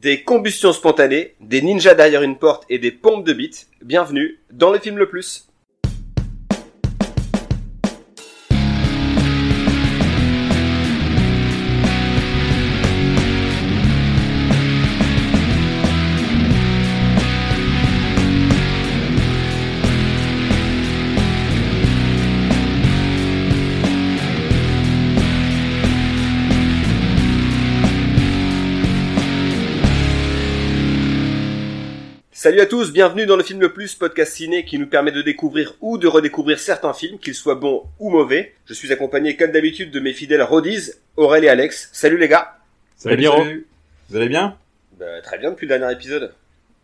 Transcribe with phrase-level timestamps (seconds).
[0.00, 3.68] Des combustions spontanées, des ninjas derrière une porte et des pompes de bites.
[3.82, 5.49] Bienvenue dans le film le plus.
[32.50, 35.22] Salut à tous, bienvenue dans le film le plus, podcast ciné qui nous permet de
[35.22, 38.54] découvrir ou de redécouvrir certains films, qu'ils soient bons ou mauvais.
[38.66, 41.90] Je suis accompagné comme d'habitude de mes fidèles Rodies, Aurel et Alex.
[41.92, 42.58] Salut les gars
[42.96, 43.68] Salut, salut.
[44.08, 44.56] Vous allez bien?
[44.98, 46.34] Bah, Très bien depuis le dernier épisode.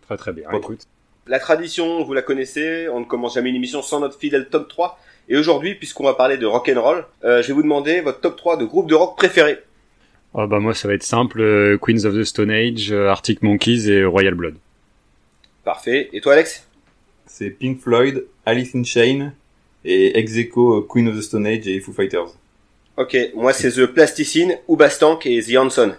[0.02, 0.86] Très très bien, écoute.
[1.26, 4.68] La tradition, vous la connaissez, on ne commence jamais une émission sans notre fidèle top
[4.68, 5.00] 3.
[5.28, 8.56] Et aujourd'hui, puisqu'on va parler de rock'n'roll, euh, je vais vous demander votre top 3
[8.56, 9.58] de groupes de rock préférés.
[10.32, 13.42] Oh bah moi ça va être simple, euh, Queens of the Stone Age, euh, Arctic
[13.42, 14.54] Monkeys et Royal Blood.
[15.66, 16.08] Parfait.
[16.12, 16.64] Et toi, Alex?
[17.26, 19.32] C'est Pink Floyd, Alice in Chains
[19.84, 20.32] et ex
[20.88, 22.28] Queen of the Stone Age et Foo Fighters.
[22.96, 25.96] Ok, moi c'est The Plasticine, Ubastank et The Hanson.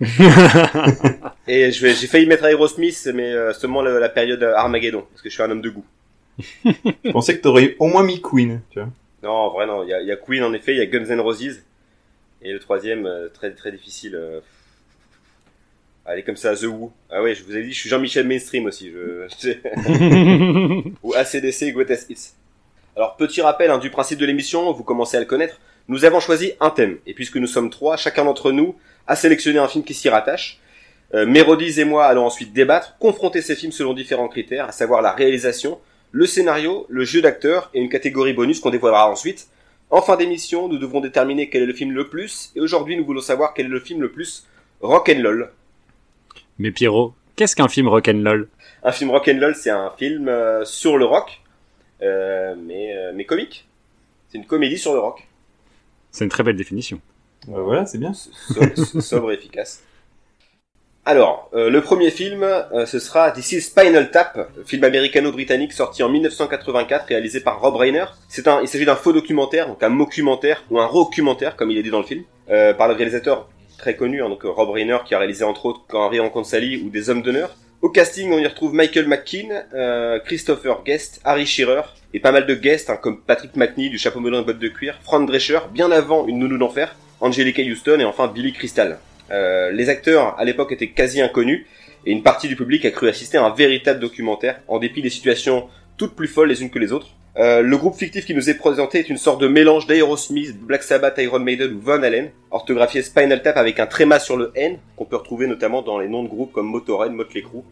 [1.46, 5.42] et j'ai failli mettre Aerosmith, mais euh, seulement la, période Armageddon, parce que je suis
[5.42, 5.84] un homme de goût.
[6.64, 8.88] je pensais que t'aurais au moins mis Queen, tu vois.
[9.22, 11.20] Non, en vrai non, il y a, Queen en effet, il y a Guns N'
[11.20, 11.62] Roses,
[12.40, 14.18] et le troisième, euh, très très difficile.
[16.06, 16.92] Allez, comme ça, The Who.
[17.10, 18.90] Ah ouais, je vous ai dit, je suis Jean-Michel Mainstream aussi.
[18.90, 19.52] Je...
[21.02, 22.32] Ou ACDC, Greatest Hits.
[22.96, 25.60] Alors, petit rappel hein, du principe de l'émission, vous commencez à le connaître.
[25.88, 26.98] Nous avons choisi un thème.
[27.06, 30.60] Et puisque nous sommes trois, chacun d'entre nous a sélectionné un film qui s'y rattache.
[31.14, 35.02] Euh, Mérodies et moi allons ensuite débattre, confronter ces films selon différents critères, à savoir
[35.02, 35.78] la réalisation,
[36.12, 39.48] le scénario, le jeu d'acteur et une catégorie bonus qu'on dévoilera ensuite.
[39.90, 43.04] En fin d'émission, nous devrons déterminer quel est le film le plus, et aujourd'hui nous
[43.04, 44.46] voulons savoir quel est le film le plus
[44.80, 45.50] rock'n'roll.
[46.58, 48.48] Mais Pierrot, qu'est-ce qu'un film rock'n'roll?
[48.84, 51.40] Un film rock'n'roll, c'est un film euh, sur le rock,
[52.02, 53.66] euh, mais, euh, mais comique.
[54.28, 55.26] C'est une comédie sur le rock.
[56.12, 57.00] C'est une très belle définition.
[57.48, 58.12] voilà, c'est bien.
[59.00, 59.82] Sobre, et efficace.
[61.06, 62.46] Alors, le premier film,
[62.86, 68.06] ce sera This is Spinal Tap, film américano-britannique sorti en 1984, réalisé par Rob Reiner.
[68.28, 71.76] C'est un, il s'agit d'un faux documentaire, donc un mockumentaire ou un documentaire, comme il
[71.76, 73.48] est dit dans le film, par le réalisateur
[73.78, 76.82] très connu, hein, donc Rob Reiner qui a réalisé entre autres Quand Harry rencontre Sally
[76.84, 77.56] ou Des Hommes d'honneur.
[77.82, 81.82] Au casting, on y retrouve Michael McKean, euh, Christopher Guest, Harry Shearer
[82.14, 84.68] et pas mal de guests hein, comme Patrick McNee du chapeau melon et bottes de
[84.68, 88.98] cuir, Frank Drescher, bien avant Une nounou d'enfer, Angelica Houston et enfin Billy Crystal.
[89.30, 91.66] Euh, les acteurs à l'époque étaient quasi inconnus
[92.06, 95.10] et une partie du public a cru assister à un véritable documentaire en dépit des
[95.10, 97.08] situations toutes plus folles les unes que les autres.
[97.36, 100.84] Euh, le groupe fictif qui nous est présenté est une sorte de mélange d'Aerosmith, Black
[100.84, 104.78] Sabbath, Iron Maiden ou Van Halen, orthographié Spinal Tap avec un tréma sur le N,
[104.96, 107.62] qu'on peut retrouver notamment dans les noms de groupes comme Motorhead, Motley Crue.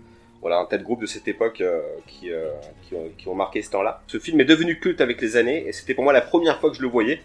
[0.40, 2.48] Voilà, un tas de groupes de cette époque euh, qui, euh,
[2.82, 4.02] qui, ont, qui, ont, marqué ce temps-là.
[4.08, 6.70] Ce film est devenu culte avec les années, et c'était pour moi la première fois
[6.70, 7.22] que je le voyais,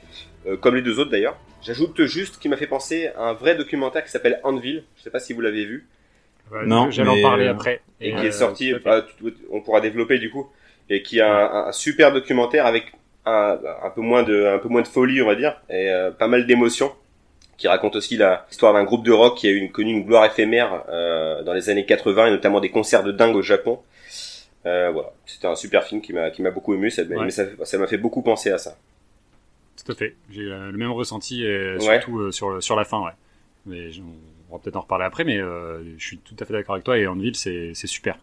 [0.62, 1.36] comme les deux autres d'ailleurs.
[1.64, 5.09] J'ajoute juste qu'il m'a fait penser à un vrai documentaire qui s'appelle Anvil, je sais
[5.09, 5.88] pas si vous l'avez vu.
[6.68, 7.81] non, j'allais en parler après.
[8.00, 8.72] Et qui est sorti,
[9.52, 10.48] on pourra développer du coup
[10.90, 12.94] et qui a un, super documentaire avec
[13.25, 16.12] un, un, peu moins de un peu moins de folie on va dire et euh,
[16.12, 16.92] pas mal d'émotions
[17.58, 20.25] qui raconte aussi l'histoire d'un groupe de rock qui a eu une, connu une gloire
[20.25, 23.80] éphémère euh, dans les années 80 et notamment des concerts de dingue au Japon.
[24.68, 27.46] Euh, voilà, c'était un super film qui m'a qui m'a beaucoup ému, ça, mais ça
[27.64, 28.78] ça m'a fait beaucoup penser à ça.
[29.84, 33.14] Tout à fait, j'ai le même ressenti et surtout sur sur la fin, ouais.
[33.66, 33.90] Mais
[34.52, 36.96] on va peut-être en reparler après, mais je suis tout à fait d'accord avec toi
[36.98, 38.19] et Anvil c'est c'est super.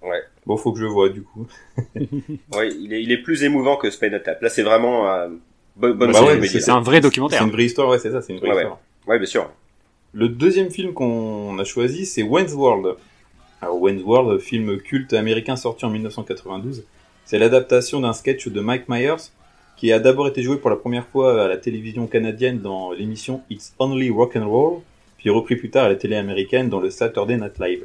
[0.00, 0.22] Ouais.
[0.48, 1.46] Bon, faut que je le vois du coup.
[1.94, 4.40] ouais, il est, il est plus émouvant que Spinal Tap.
[4.40, 5.28] Là, c'est vraiment euh,
[5.76, 7.40] bonne, bonne bah C'est un vrai documentaire.
[7.40, 8.78] C'est une vraie histoire, ouais, c'est ça, c'est une vraie histoire.
[9.06, 9.18] Ouais.
[9.18, 9.50] bien sûr.
[10.14, 12.96] Le deuxième film qu'on a choisi, c'est Wayne's World.
[13.60, 16.82] Alors, Wayne's World, film culte américain sorti en 1992.
[17.26, 19.28] C'est l'adaptation d'un sketch de Mike Myers
[19.76, 23.42] qui a d'abord été joué pour la première fois à la télévision canadienne dans l'émission
[23.50, 24.80] It's Only Rock and Roll,
[25.18, 27.84] puis repris plus tard à la télé américaine dans le Saturday Night Live.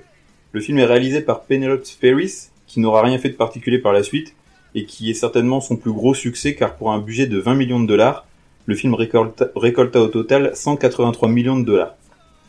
[0.53, 4.01] Le film est réalisé par Penelope Ferris, qui n'aura rien fait de particulier par la
[4.01, 4.33] suite,
[4.73, 7.79] et qui est certainement son plus gros succès car pour un budget de 20 millions
[7.79, 8.25] de dollars,
[8.65, 11.93] le film récolta, au total 183 millions de dollars.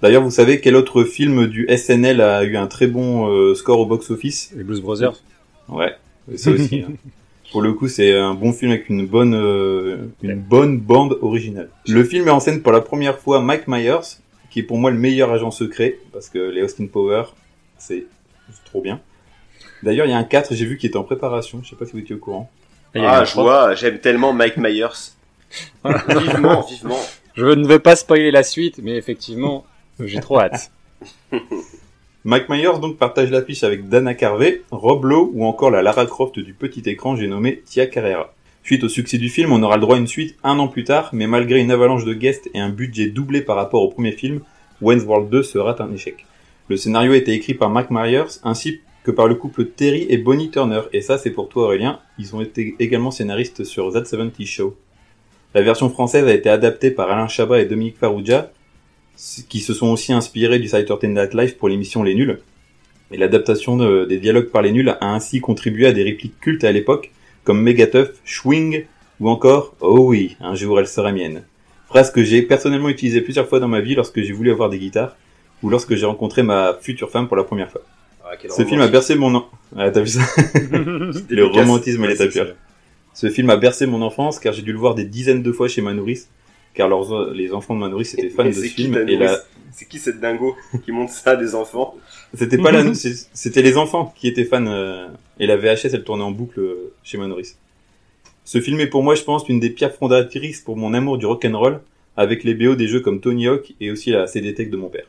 [0.00, 3.80] D'ailleurs, vous savez quel autre film du SNL a eu un très bon euh, score
[3.80, 4.54] au box-office?
[4.56, 5.22] Les Blues Brothers
[5.68, 5.92] Ouais,
[6.36, 6.84] ça aussi.
[6.88, 6.92] Hein.
[7.52, 11.68] Pour le coup, c'est un bon film avec une bonne, euh, une bonne bande originale.
[11.86, 14.16] Le film met en scène pour la première fois Mike Myers,
[14.50, 17.24] qui est pour moi le meilleur agent secret, parce que les Austin Power,
[17.76, 18.06] c'est
[18.64, 19.00] trop bien.
[19.84, 21.60] D'ailleurs, il y a un 4, j'ai vu, qui est en préparation.
[21.62, 22.50] Je sais pas si vous étiez au courant.
[22.94, 25.12] Ah, je vois, j'aime tellement Mike Myers.
[25.84, 27.00] vivement, vivement.
[27.34, 29.64] Je ne vais pas spoiler la suite, mais effectivement,
[30.00, 30.70] j'ai trop hâte.
[32.24, 36.38] Mike Myers donc partage l'affiche avec Dana Carvey, Rob Lowe ou encore la Lara Croft
[36.38, 38.32] du petit écran j'ai nommé Tia Carrera.
[38.62, 40.84] Suite au succès du film, on aura le droit à une suite un an plus
[40.84, 44.12] tard, mais malgré une avalanche de guests et un budget doublé par rapport au premier
[44.12, 44.40] film,
[44.80, 46.24] Wayne's World 2 sera un échec.
[46.68, 50.16] Le scénario a été écrit par Mike Myers ainsi que par le couple Terry et
[50.16, 54.06] Bonnie Turner, et ça c'est pour toi Aurélien, ils ont été également scénaristes sur That
[54.06, 54.76] 70 Show.
[55.54, 58.50] La version française a été adaptée par Alain Chabat et Dominique Farrugia,
[59.48, 62.40] qui se sont aussi inspirés du Saturday Night Live pour l'émission Les Nuls.
[63.12, 66.72] Et l'adaptation des dialogues par les nuls a ainsi contribué à des répliques cultes à
[66.72, 67.12] l'époque,
[67.44, 68.86] comme Megatuff, Schwing,
[69.20, 71.44] ou encore Oh oui, un jour elle sera mienne.
[71.86, 74.78] Phrase que j'ai personnellement utilisée plusieurs fois dans ma vie lorsque j'ai voulu avoir des
[74.78, 75.14] guitares,
[75.62, 77.82] ou lorsque j'ai rencontré ma future femme pour la première fois.
[78.24, 79.34] Ah, Ce film a bercé mon...
[79.34, 79.48] an...
[79.76, 80.20] Ah, t'as vu ça
[81.28, 82.54] Le romantisme à l'état pur.
[83.12, 85.68] Ce film a bercé mon enfance car j'ai dû le voir des dizaines de fois
[85.68, 86.28] chez ma nourrice
[86.74, 88.96] car leurs, les enfants de ma nourrice étaient fans de ce film.
[89.08, 89.18] Et
[89.72, 91.96] C'est qui cette dingo qui montre ça des enfants
[92.34, 94.66] C'était pas la, c'était les enfants qui étaient fans.
[94.66, 97.58] Euh, et la VHS, elle tournait en boucle euh, chez ma nourrice.
[98.44, 101.26] Ce film est pour moi, je pense, une des pierres fondatrices pour mon amour du
[101.26, 101.80] rock'n'roll,
[102.16, 104.88] avec les BO des jeux comme Tony Hawk et aussi la CD Tech de mon
[104.88, 105.06] père.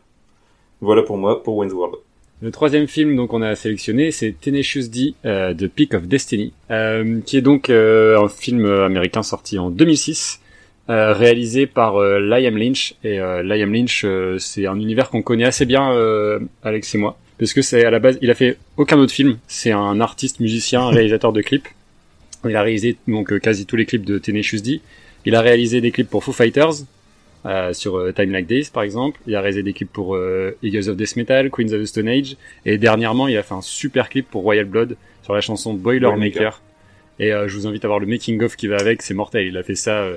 [0.81, 1.95] Voilà pour moi, pour Wayne's World.
[2.41, 6.53] Le troisième film donc on a sélectionné, c'est Tenacious D, euh, The Peak of Destiny,
[6.69, 10.41] euh, qui est donc un film américain sorti en 2006,
[10.87, 12.93] euh, réalisé par euh, Liam Lynch.
[13.03, 15.89] Et euh, Liam Lynch, euh, c'est un univers qu'on connaît assez bien,
[16.63, 19.37] Alex et moi, parce que c'est à la base, il a fait aucun autre film.
[19.47, 21.67] C'est un artiste, musicien, réalisateur de clips.
[22.47, 24.81] Il a réalisé donc quasi tous les clips de Tenacious D.
[25.25, 26.83] Il a réalisé des clips pour Foo Fighters,
[27.45, 29.19] euh, sur Time Like This par exemple.
[29.27, 30.17] Il a réalisé des clips pour
[30.63, 33.61] Eagles of Death Metal, Queens of the Stone Age, et dernièrement il a fait un
[33.61, 36.61] super clip pour Royal Blood sur la chanson Boilermaker.
[37.19, 39.47] Et je vous invite à voir le making of qui va avec, c'est mortel.
[39.47, 40.09] Il a fait ça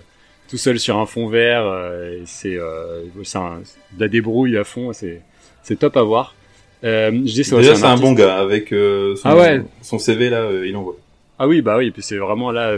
[0.48, 1.64] tout seul sur un fond vert.
[1.64, 4.92] Euh, c'est euh, c'est de la débrouille à fond.
[4.92, 5.20] C'est
[5.62, 6.34] c'est top à voir.
[6.84, 10.48] Euh, je dis, Déjà, c'est un, bon gars avec euh, son, ah son CV là,
[10.64, 10.96] il envoie.
[11.38, 12.76] Ah oui, bah oui, puis c'est vraiment là,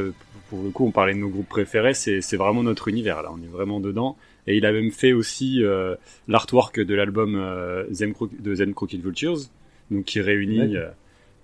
[0.48, 3.30] pour le coup, on parlait de nos groupes préférés, c'est c'est vraiment notre univers là,
[3.30, 4.16] on est vraiment dedans.
[4.50, 5.62] Et il a même fait aussi
[6.28, 7.40] l'artwork de l'album
[7.90, 9.38] Zen de Zen Crooked Vultures,
[9.90, 10.74] donc qui réunit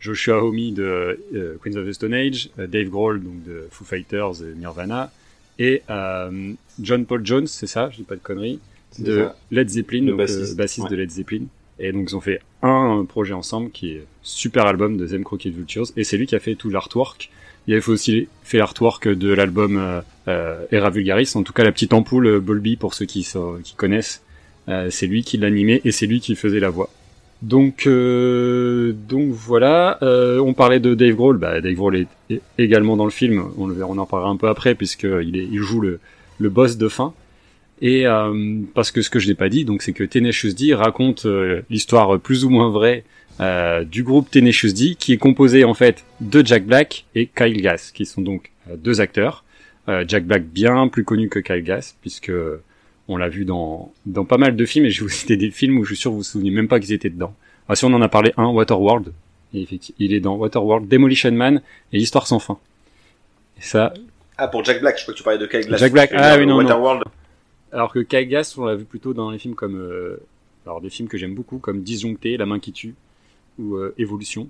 [0.00, 1.18] Joshua Homme de
[1.62, 5.12] Queens of the Stone Age, Dave Grohl donc de Foo Fighters et Nirvana,
[5.58, 8.60] et euh, John Paul Jones, c'est ça, je dis pas de conneries,
[8.98, 11.44] de Led Zeppelin, le euh, bassiste, de Led Zeppelin.
[11.78, 15.52] Et donc ils ont fait un projet ensemble qui est super album de Zem Crooked
[15.52, 17.30] Vultures et c'est lui qui a fait tout l'artwork.
[17.66, 21.72] Il avait aussi fait l'artwork de l'album euh, euh, Era Vulgaris, en tout cas la
[21.72, 23.26] petite ampoule euh, Bolby pour ceux qui,
[23.62, 24.22] qui connaissent.
[24.90, 26.90] C'est lui qui l'animait et c'est lui qui faisait la voix.
[27.42, 29.98] Donc, euh, donc voilà.
[30.02, 31.38] Euh, on parlait de Dave Grohl.
[31.38, 33.44] Bah, Dave Grohl est également dans le film.
[33.58, 36.00] On, le, on en parlera un peu après puisqu'il il joue le,
[36.38, 37.14] le boss de fin.
[37.82, 40.74] Et euh, parce que ce que je n'ai pas dit, donc c'est que Tenacious D
[40.74, 41.26] raconte
[41.70, 43.04] l'histoire plus ou moins vraie
[43.40, 47.60] euh, du groupe Tenacious D, qui est composé en fait de Jack Black et Kyle
[47.60, 49.44] Gass, qui sont donc deux acteurs.
[50.08, 52.32] Jack Black bien plus connu que Kyle Gass, puisque
[53.08, 55.50] on l'a vu dans, dans pas mal de films, et je vais vous citer des
[55.50, 57.34] films où je suis sûr que vous vous souvenez même pas qu'ils étaient dedans.
[57.68, 59.12] Ah, si on en a parlé un, Waterworld.
[59.54, 61.62] Et effectivement, il est dans Waterworld, Demolition Man
[61.92, 62.58] et Histoire sans fin.
[63.58, 63.94] Et ça.
[64.38, 65.80] Ah, pour Jack Black, je crois que tu parlais de Kyle Glass.
[65.80, 67.04] Jack Black, ah oui, non, Waterworld.
[67.72, 70.20] Alors que Kyle Glass, on l'a vu plutôt dans les films comme, euh,
[70.64, 72.94] alors des films que j'aime beaucoup, comme Disjoncté, La main qui tue,
[73.58, 74.48] ou euh, Évolution.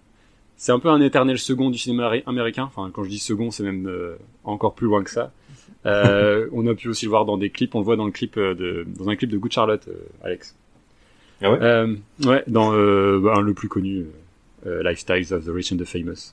[0.57, 2.65] C'est un peu un éternel second du cinéma américain.
[2.65, 5.33] Enfin, quand je dis second, c'est même euh, encore plus loin que ça.
[5.85, 7.75] Euh, on a pu aussi le voir dans des clips.
[7.75, 10.25] On le voit dans le clip euh, de, dans un clip de Good Charlotte, euh,
[10.25, 10.57] Alex.
[11.43, 11.59] Ah ouais?
[11.61, 14.07] Euh, ouais, dans bah, le plus connu,
[14.65, 16.33] Lifestyles of the Rich and the Famous.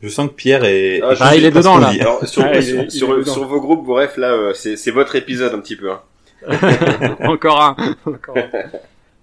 [0.00, 1.02] Je sens que Pierre est.
[1.02, 1.88] Ah, ah il est dedans là.
[1.88, 5.76] Alors, sur, ah, sur, sur, sur, vos groupes, bref, là, c'est votre épisode un petit
[5.76, 5.90] peu.
[5.90, 6.00] Hein.
[7.20, 7.76] Encore un.
[8.06, 8.48] Encore un.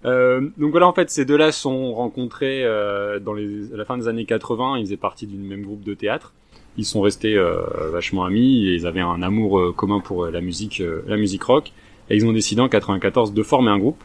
[0.05, 3.97] Euh, donc voilà, en fait, ces deux-là sont rencontrés euh, dans les, à la fin
[3.97, 4.77] des années 80.
[4.77, 6.33] Ils faisaient partie du même groupe de théâtre
[6.77, 10.41] ils sont restés euh, vachement amis ils avaient un amour euh, commun pour euh, la
[10.41, 11.71] musique, la musique rock.
[12.09, 14.03] Et ils ont décidé en 94 de former un groupe.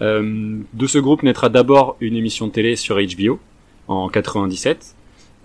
[0.00, 3.40] de ce groupe naîtra d'abord une émission télé sur HBO
[3.88, 4.94] en 97.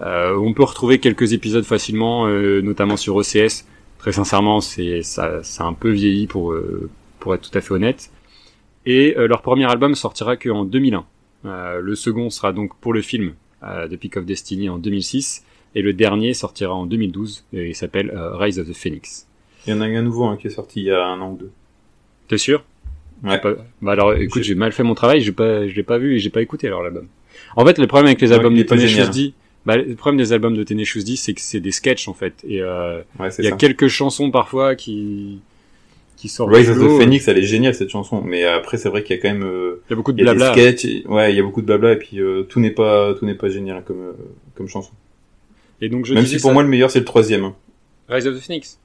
[0.02, 3.66] on peut retrouver quelques épisodes facilement, notamment sur OCS.
[3.98, 6.54] Très sincèrement, c'est ça, ça a un peu vieilli pour
[7.22, 8.12] pour être tout à fait honnête.
[8.86, 11.06] Et leur premier album sortira qu'en 2001.
[11.44, 15.44] le second sera donc pour le film The Peak of Destiny en 2006
[15.76, 19.28] et le dernier sortira en 2012 et il s'appelle euh, Rise of the Phoenix.
[19.68, 21.34] Il y en a un nouveau hein, qui est sorti il y a un an
[21.34, 21.52] ou deux.
[22.28, 22.64] T'es sûr?
[23.24, 23.42] Ouais.
[23.82, 26.20] Bah alors, écoute, j'ai mal fait mon travail, j'ai pas, je l'ai pas vu et
[26.20, 27.08] j'ai pas écouté alors l'album.
[27.56, 29.34] En fait, le problème avec les albums de Tenacious D,
[29.66, 32.44] bah, le problème des albums de Tenacious D, c'est que c'est des sketchs en fait,
[32.48, 33.02] et euh,
[33.40, 35.40] il y a quelques chansons parfois qui
[36.16, 38.22] qui sort Rise of the Phoenix, elle est géniale cette chanson.
[38.22, 40.22] Mais après, c'est vrai qu'il y a quand même, euh, Il y a beaucoup de
[40.22, 40.54] il y a des blabla.
[40.62, 43.14] sketchs, et- ouais, il y a beaucoup de blabla et puis euh, tout n'est pas,
[43.16, 44.14] tout n'est pas génial comme, euh,
[44.56, 44.92] comme chanson.
[45.82, 47.52] Et donc je Même si pour ça- moi le meilleur c'est le troisième.
[48.10, 48.80] Rise of the Phoenix.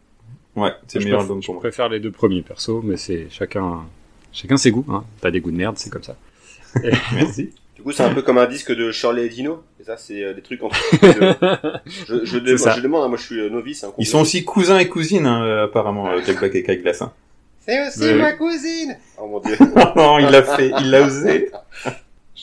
[0.56, 1.60] Ouais, c'est le Je meilleur préfère- album pour Je moi.
[1.60, 3.82] préfère les deux premiers persos, mais c'est chacun,
[4.32, 4.84] chacun ses goûts.
[4.88, 5.04] Hein.
[5.20, 6.16] T'as des goûts de merde, c'est comme ça.
[7.14, 7.50] Merci.
[7.80, 9.64] Du coup, c'est un peu comme un disque de Shirley et Dino.
[9.80, 10.76] Et ça, c'est euh, des trucs entre.
[11.02, 12.36] de- je, je,
[12.82, 13.84] demande, hein, moi je suis euh, novice.
[13.84, 17.00] Hein, Ils sont aussi cousins et cousines hein, euh, apparemment, Jack Black et Kyle Glass.
[17.00, 17.10] Hein.
[17.60, 19.56] C'est aussi ma cousine Oh mon dieu.
[19.96, 21.50] non, il l'a fait, il l'a osé.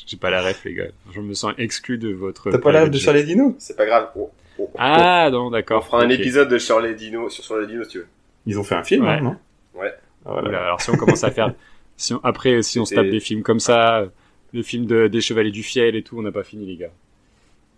[0.08, 0.88] J'ai pas la ref, les gars.
[1.14, 2.50] Je me sens exclu de votre.
[2.50, 3.56] T'as pas l'âge de private Charlie Dino?
[3.60, 4.10] C'est pas grave.
[4.16, 4.76] Oh, oh, oh.
[4.80, 5.86] Ah non, On d'accord.
[5.86, 8.08] fera un épisode de Shirley et Dino sur Shirley et Dino si tu veux.
[8.48, 9.12] Ils ont fait un film, Ouais.
[9.12, 9.36] hein, non?
[9.76, 9.94] Ouais.
[10.26, 10.50] Ah, voilà.
[10.50, 11.54] Oula, alors si on commence à faire,
[11.96, 14.06] si on- après si on se tape des films comme ça,
[14.54, 16.92] les films de, des Chevaliers du Fiel et tout, on n'a pas fini les gars.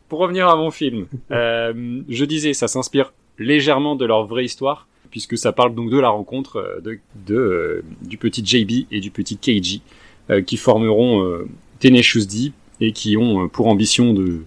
[0.08, 4.88] Pour revenir à mon film, euh, je disais, ça s'inspire légèrement de leur vraie histoire,
[5.12, 9.00] puisque ça parle donc de la rencontre euh, de, de euh, du petit JB et
[9.00, 9.82] du petit Keiji,
[10.30, 11.48] euh, qui formeront euh,
[11.80, 14.44] Tenacious D et qui ont pour ambition de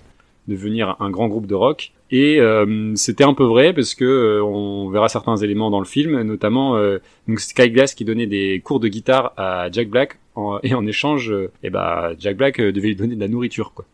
[0.48, 1.92] devenir un grand groupe de rock.
[2.14, 5.86] Et euh, c'était un peu vrai parce que euh, on verra certains éléments dans le
[5.86, 10.18] film, notamment euh, donc Sky Glass qui donnait des cours de guitare à Jack Black
[10.34, 13.72] en- et en échange, eh ben Jack Black euh, devait lui donner de la nourriture
[13.72, 13.86] quoi.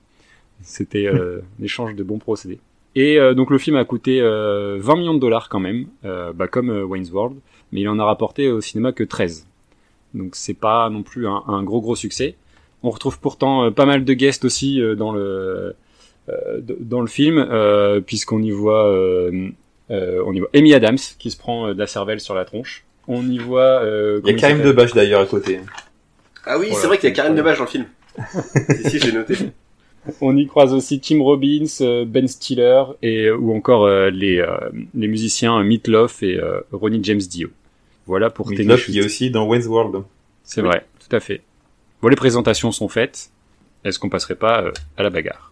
[0.63, 2.59] C'était euh, un échange de bons procédés.
[2.97, 6.33] Et euh, donc le film a coûté euh, 20 millions de dollars quand même, euh,
[6.33, 7.37] bah, comme Wayne's World,
[7.71, 9.47] mais il en a rapporté au cinéma que 13.
[10.15, 12.35] Donc c'est pas non plus un, un gros gros succès.
[12.83, 15.73] On retrouve pourtant euh, pas mal de guests aussi euh, dans le euh,
[16.81, 19.49] dans le film, euh, puisqu'on y voit euh,
[19.91, 22.45] euh, on y voit Amy Adams qui se prend euh, de la cervelle sur la
[22.45, 22.85] tronche.
[23.07, 25.61] On y voit euh, Il y a Karim Debache d'ailleurs à côté.
[26.45, 26.81] Ah oui, Voilà.
[26.81, 27.87] c'est vrai qu'il y a Karim Debache dans le film.
[28.83, 29.35] si, si, j'ai noté.
[30.21, 34.39] On y croise aussi Tim Robbins, euh, Ben Stiller et euh, ou encore euh, les
[34.39, 34.57] euh,
[34.95, 37.49] les musiciens Meatloaf et euh, Ronnie James Dio.
[38.07, 39.07] Voilà pour Meatloaf, Tenacious il y a D.
[39.07, 40.03] aussi dans Wayne's World.
[40.45, 41.43] C'est vrai, tout à fait.
[42.01, 43.31] Bon, les présentations sont faites.
[43.85, 45.48] Est-ce qu'on passerait pas euh, à la bagarre?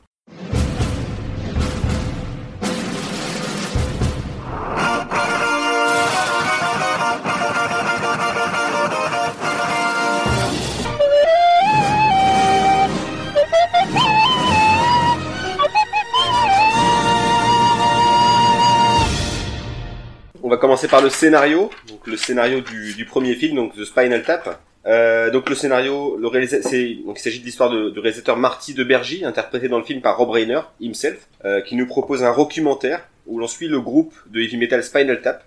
[20.56, 21.70] Va commencer par le scénario.
[21.88, 24.60] Donc le scénario du, du premier film, donc The Spinal Tap.
[24.86, 28.36] Euh, donc le scénario, le réalisa- c'est donc il s'agit de l'histoire de, du réalisateur
[28.36, 32.22] Marty de Bergy, interprété dans le film par Rob Reiner himself, euh, qui nous propose
[32.22, 35.42] un documentaire où l'on suit le groupe de heavy metal Spinal Tap.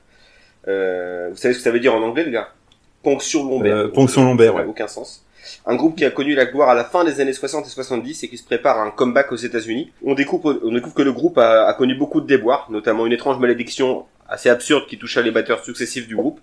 [0.67, 2.49] Euh, vous savez ce que ça veut dire en anglais, les gars?
[3.01, 3.75] Ponction lombaire.
[3.77, 4.69] Euh, ponction lombaire, Ça n'a ouais.
[4.69, 5.23] aucun sens.
[5.65, 8.23] Un groupe qui a connu la gloire à la fin des années 60 et 70
[8.23, 9.91] et qui se prépare à un comeback aux États-Unis.
[10.03, 13.13] On découvre, on découvre que le groupe a, a connu beaucoup de déboires, notamment une
[13.13, 16.39] étrange malédiction assez absurde qui toucha les batteurs successifs du groupe.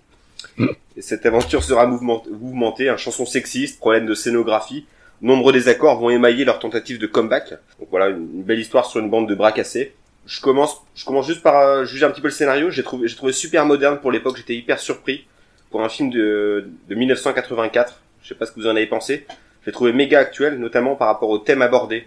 [0.95, 4.85] Et cette aventure sera mouvement- mouvementée, un chanson sexiste, problème de scénographie.
[5.21, 7.49] Nombre désaccords vont émailler leur tentative de comeback.
[7.79, 9.93] Donc voilà, une belle histoire sur une bande de bras cassés.
[10.25, 12.69] Je commence, je commence juste par euh, juger un petit peu le scénario.
[12.69, 14.37] J'ai trouvé, j'ai trouvé super moderne pour l'époque.
[14.37, 15.25] J'étais hyper surpris
[15.71, 17.99] pour un film de, de 1984.
[18.21, 19.25] Je sais pas ce que vous en avez pensé.
[19.65, 22.01] J'ai trouvé méga actuel, notamment par rapport au thème abordé,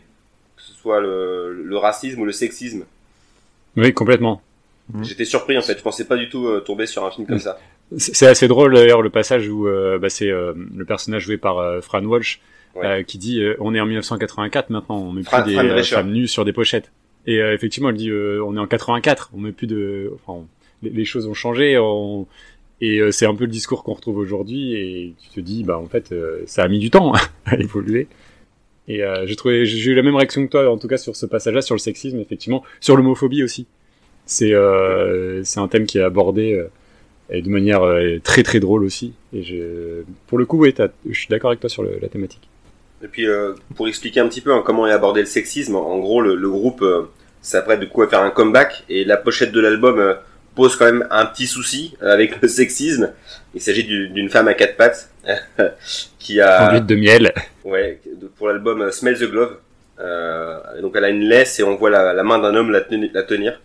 [0.56, 2.84] que ce soit le, le racisme ou le sexisme.
[3.76, 4.40] Oui, complètement.
[4.92, 5.04] Mhm.
[5.04, 5.76] J'étais surpris en fait.
[5.78, 7.58] Je pensais pas du tout euh, tomber sur un film comme ça.
[7.96, 11.58] C'est assez drôle d'ailleurs le passage où euh, bah, c'est euh, le personnage joué par
[11.58, 12.40] euh, Fran Walsh
[12.76, 12.86] Ouais.
[12.86, 16.28] euh, qui dit euh, on est en 1984 maintenant, on met plus des femmes nues
[16.28, 16.92] sur des pochettes.
[17.26, 20.40] Et euh, effectivement, elle dit euh, on est en 84, on met plus de, enfin,
[20.42, 20.46] on-
[20.84, 21.78] les, les choses ont changé.
[21.78, 22.28] on-
[22.80, 24.74] Et euh, c'est un peu le discours qu'on retrouve aujourd'hui.
[24.74, 27.12] Et tu te dis bah en fait euh, ça a mis du temps
[27.44, 28.06] à évoluer.
[28.86, 31.16] Et euh, j'ai trouvé, j'ai eu la même réaction que toi en tout cas sur
[31.16, 33.66] ce passage-là, sur le sexisme effectivement, sur l'homophobie aussi.
[34.32, 36.54] C'est euh, c'est un thème qui est abordé.
[36.54, 36.68] euh,
[37.32, 39.12] et de manière euh, très très drôle aussi.
[39.32, 40.56] Et je, pour le coup,
[41.08, 42.48] je suis d'accord avec toi sur le- la thématique.
[43.04, 45.98] Et puis euh, pour expliquer un petit peu hein, comment est abordé le sexisme, en
[45.98, 47.02] gros le, le groupe euh,
[47.40, 50.14] s'apprête coup à faire un comeback et la pochette de l'album euh,
[50.56, 53.12] pose quand même un petit souci avec le sexisme.
[53.54, 55.10] Il s'agit du- d'une femme à quatre pattes
[56.18, 57.32] qui a Conduite de miel.
[57.64, 59.56] ouais de- pour l'album Smell the Glove.
[60.82, 62.80] Donc elle a une laisse et on voit la, la main d'un homme la
[63.22, 63.60] tenir.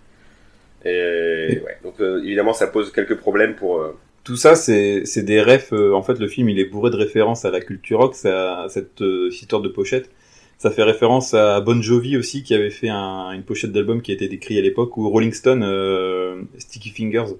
[0.85, 5.41] Et ouais, donc euh, évidemment ça pose quelques problèmes pour euh, Tout ça, c'est des
[5.41, 5.73] refs.
[5.73, 8.67] euh, en fait, le film, il est bourré de références à la culture rock, à
[8.69, 10.09] cette euh, histoire de pochette.
[10.57, 14.11] Ça fait référence à Bon Jovi aussi, qui avait fait un- une pochette d'album qui
[14.11, 17.33] a été décrite à l'époque, ou Rolling Stone, euh, Sticky Fingers.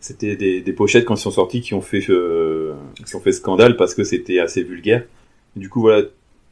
[0.00, 2.74] C'était des, des pochettes quand ils sont sortis qui ont fait euh,
[3.06, 5.04] qui ont fait scandale parce que c'était assez vulgaire.
[5.56, 6.02] Du coup, voilà.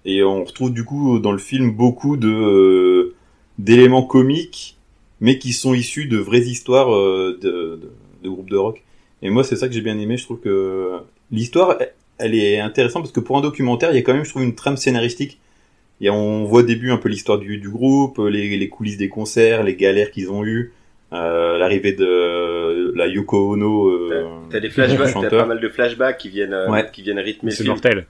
[0.04, 3.14] Et on retrouve du coup dans le film beaucoup de euh,
[3.58, 4.76] d'éléments comiques,
[5.22, 7.48] mais qui sont issus de vraies histoires euh, de,
[7.80, 7.90] de,
[8.24, 8.82] de groupes de rock.
[9.22, 10.16] Et moi, c'est ça que j'ai bien aimé.
[10.16, 10.98] Je trouve que
[11.30, 11.78] l'histoire,
[12.18, 14.42] elle est intéressante parce que pour un documentaire, il y a quand même, je trouve,
[14.42, 15.38] une trame scénaristique.
[16.00, 19.08] Et on voit au début un peu l'histoire du, du groupe, les, les coulisses des
[19.08, 20.72] concerts, les galères qu'ils ont eues,
[21.12, 23.90] euh, l'arrivée de la Yoko Ono.
[23.90, 26.90] Euh, t'as des flashbacks, t'as pas mal de flashbacks qui viennent, euh, ouais.
[26.92, 27.52] qui viennent rythmer.
[27.52, 28.06] C'est mortel.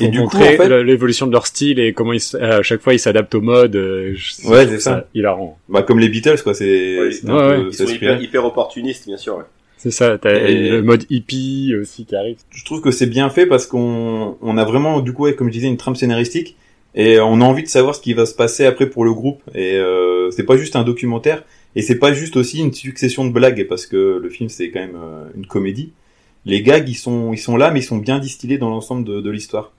[0.00, 0.82] Et du coup, en fait...
[0.82, 3.76] l'évolution de leur style et comment ils, à chaque fois ils s'adaptent au mode.
[3.76, 5.06] Euh, ouais, c'est ça.
[5.14, 5.58] Il a rend.
[5.68, 6.98] Bah comme les Beatles quoi, c'est.
[6.98, 9.36] Ouais, ouais, ils sont hyper, hyper, opportunistes bien sûr.
[9.36, 9.44] Ouais.
[9.76, 12.36] C'est ça, t'as le mode hippie aussi qui arrive.
[12.50, 15.52] Je trouve que c'est bien fait parce qu'on on a vraiment du coup, comme je
[15.52, 16.56] disais, une trame scénaristique
[16.94, 19.42] et on a envie de savoir ce qui va se passer après pour le groupe.
[19.54, 21.42] Et euh, c'est pas juste un documentaire
[21.74, 24.80] et c'est pas juste aussi une succession de blagues parce que le film c'est quand
[24.80, 25.92] même euh, une comédie.
[26.44, 29.20] Les gags ils sont ils sont là mais ils sont bien distillés dans l'ensemble de,
[29.20, 29.72] de l'histoire.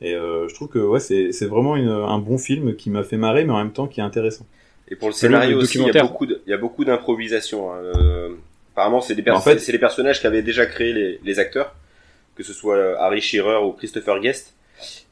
[0.00, 3.04] Et euh, je trouve que ouais c'est c'est vraiment une, un bon film qui m'a
[3.04, 4.46] fait marrer mais en même temps qui est intéressant.
[4.90, 7.72] Et pour le scénario aussi, il y a beaucoup de, il y a beaucoup d'improvisation.
[7.72, 7.76] Hein.
[7.96, 8.34] Euh,
[8.72, 11.76] apparemment, c'est des, en fait, c'est les personnages qui avaient déjà créé les, les acteurs,
[12.34, 14.54] que ce soit euh, Harry Shearer ou Christopher Guest,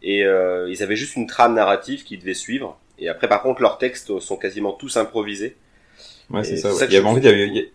[0.03, 2.77] et euh, ils avaient juste une trame narrative qu'ils devaient suivre.
[2.99, 5.57] Et après, par contre, leurs textes sont quasiment tous improvisés.
[6.31, 6.75] Ouais, c'est ça.
[6.75, 6.87] Ouais.
[6.89, 7.71] il, y avait, il, y avait,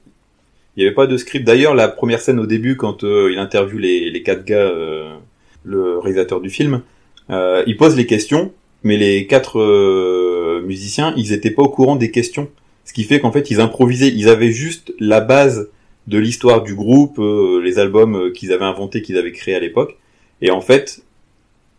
[0.75, 1.45] il y avait pas de script.
[1.45, 5.15] D'ailleurs, la première scène au début, quand euh, il interviewe les, quatre gars, euh,
[5.63, 6.81] le réalisateur du film,
[7.29, 8.51] euh, il pose les questions,
[8.83, 12.49] mais les quatre musiciens, ils étaient pas au courant des questions.
[12.85, 14.09] Ce qui fait qu'en fait, ils improvisaient.
[14.09, 15.69] Ils avaient juste la base
[16.07, 17.17] de l'histoire du groupe,
[17.63, 19.97] les albums qu'ils avaient inventés, qu'ils avaient créés à l'époque.
[20.41, 21.01] Et en fait,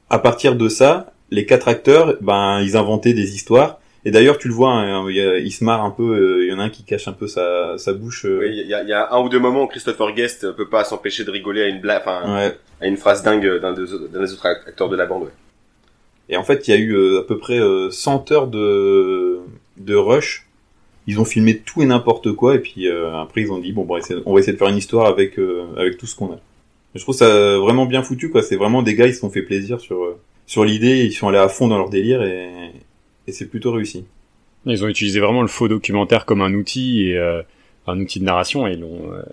[0.08, 3.80] à partir de ça, les quatre acteurs, ben, ils inventaient des histoires.
[4.04, 6.42] Et d'ailleurs, tu le vois, hein, il, se marre un peu.
[6.42, 8.26] Il y en a un qui cache un peu sa, sa bouche.
[8.28, 10.84] Oui, il y a, y a, un ou deux moments où Christopher Guest peut pas
[10.84, 12.56] s'empêcher de rigoler à une blague, ouais.
[12.80, 15.22] à une phrase dingue d'un des autres acteurs de la bande.
[15.22, 15.30] Ouais.
[16.28, 17.58] Et en fait, il y a eu euh, à peu près
[17.90, 19.40] 100 heures de
[19.76, 20.46] de rush
[21.06, 23.84] ils ont filmé tout et n'importe quoi et puis euh, après ils ont dit bon,
[23.84, 26.40] bon on va essayer de faire une histoire avec euh, avec tout ce qu'on a.
[26.94, 28.42] je trouve ça vraiment bien foutu quoi.
[28.42, 31.28] C'est vraiment des gars ils se sont fait plaisir sur euh, sur l'idée, ils sont
[31.28, 32.50] allés à fond dans leur délire et
[33.26, 34.04] et c'est plutôt réussi.
[34.66, 37.42] Ils ont utilisé vraiment le faux documentaire comme un outil et euh,
[37.86, 38.78] un outil de narration et,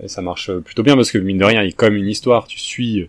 [0.03, 2.07] et, ça marche plutôt bien parce que mine de rien il y a comme une
[2.07, 2.47] histoire.
[2.47, 3.07] Tu suis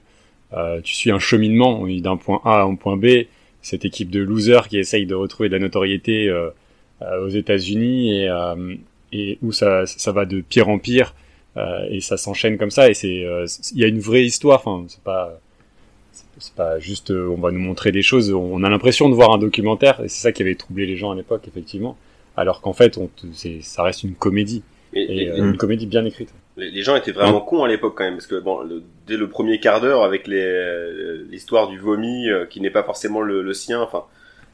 [0.84, 3.24] tu suis un cheminement d'un point A à un point B.
[3.62, 6.30] Cette équipe de losers qui essaye de retrouver de la notoriété
[7.02, 8.74] euh, aux États-Unis et, euh,
[9.12, 11.14] et où ça, ça va de pire en pire
[11.56, 13.26] euh, et ça s'enchaîne comme ça et c'est
[13.72, 14.62] il y a une vraie histoire.
[14.64, 15.40] Enfin, c'est pas
[16.38, 18.32] c'est pas juste on va nous montrer des choses.
[18.32, 21.10] On a l'impression de voir un documentaire et c'est ça qui avait troublé les gens
[21.10, 21.96] à l'époque effectivement.
[22.36, 23.10] Alors qu'en fait, on
[23.62, 24.62] ça reste une comédie
[24.94, 26.32] et, et euh, une comédie bien écrite.
[26.56, 29.16] Les, les gens étaient vraiment cons à l'époque quand même parce que bon, le, dès
[29.16, 33.54] le premier quart d'heure avec les l'histoire du vomi qui n'est pas forcément le, le
[33.54, 33.80] sien.
[33.80, 34.04] Enfin,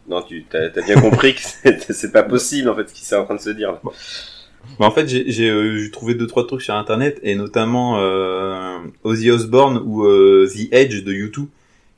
[0.09, 1.40] non, tu as, as bien compris que
[1.92, 3.81] c'est pas possible en fait ce qui s'est en train de se dire là.
[4.79, 9.31] Bah, en fait, j'ai euh, trouvé deux trois trucs sur internet et notamment euh, Ozzy
[9.31, 11.47] Osbourne ou euh, The Edge de U2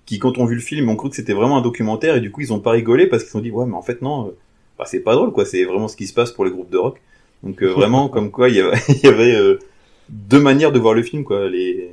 [0.07, 2.31] qui quand on vu le film ont cru que c'était vraiment un documentaire et du
[2.31, 4.35] coup ils ont pas rigolé parce qu'ils ont dit ouais mais en fait non
[4.77, 6.79] bah, c'est pas drôle quoi c'est vraiment ce qui se passe pour les groupes de
[6.79, 7.01] rock
[7.45, 9.59] donc vraiment comme quoi il y avait, il y avait
[10.09, 11.91] deux manières de voir le film quoi les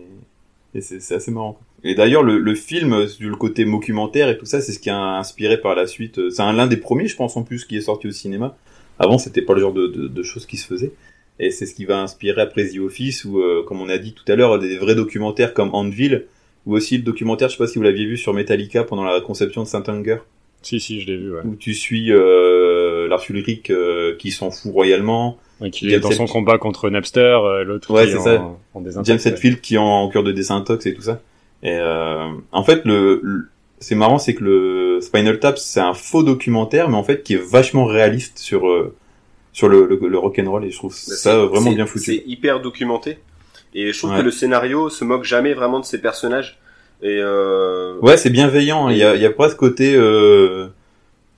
[0.73, 1.67] et c'est assez marrant quoi.
[1.83, 4.97] Et d'ailleurs, le, le, film, le côté documentaire et tout ça, c'est ce qui a
[4.97, 6.31] inspiré par la suite.
[6.31, 8.57] C'est l'un des premiers, je pense, en plus, qui est sorti au cinéma.
[8.99, 10.91] Avant, c'était pas le genre de, de, de, choses qui se faisaient.
[11.39, 14.13] Et c'est ce qui va inspirer après The Office, ou euh, comme on a dit
[14.13, 16.25] tout à l'heure, des vrais documentaires comme Anvil,
[16.65, 19.21] ou aussi le documentaire, je sais pas si vous l'aviez vu sur Metallica pendant la
[19.21, 20.17] conception de Saint-Anger.
[20.63, 21.41] Si, si, je l'ai vu, ouais.
[21.45, 25.37] Où tu suis euh, Lars Ulrich euh, qui s'en fout royalement.
[25.61, 28.41] Ouais, qui est dans son combat contre Napster, euh, l'autre ouais, c'est ça.
[28.41, 31.21] En, en James Hetfield qui est en, en cure de désintox et tout ça.
[31.63, 33.47] Et euh, en fait, le, le
[33.79, 37.35] c'est marrant, c'est que le Spinal Tap, c'est un faux documentaire, mais en fait qui
[37.35, 38.95] est vachement réaliste sur euh,
[39.53, 42.05] sur le, le, le rock'n'roll et je trouve bah, ça vraiment bien foutu.
[42.05, 43.19] C'est hyper documenté
[43.73, 44.19] et je trouve ouais.
[44.19, 46.59] que le scénario se moque jamais vraiment de ses personnages.
[47.01, 47.99] Et euh...
[47.99, 48.89] ouais, c'est bienveillant.
[48.89, 50.67] Il y a il y a pas ce côté euh...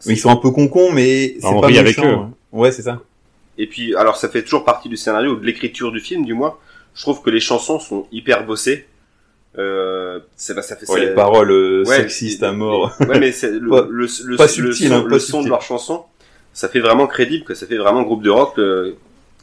[0.06, 2.18] ils sont un peu concons, mais c'est pas méchant, avec eux.
[2.54, 3.02] Ouais, c'est ça.
[3.58, 6.56] Et puis alors ça fait toujours partie du scénario de l'écriture du film, du moins.
[6.96, 8.86] Je trouve que les chansons sont hyper bossées.
[9.58, 12.96] Euh, c'est bah, ça fait ouais, les paroles euh, ouais, sexistes à mort.
[13.00, 15.50] ouais, mais c'est le, pas, le, le, pas subtil, le, son, hein, le son de
[15.50, 16.04] leur chanson,
[16.54, 18.94] ça fait vraiment crédible, que ça fait vraiment groupe de rock euh,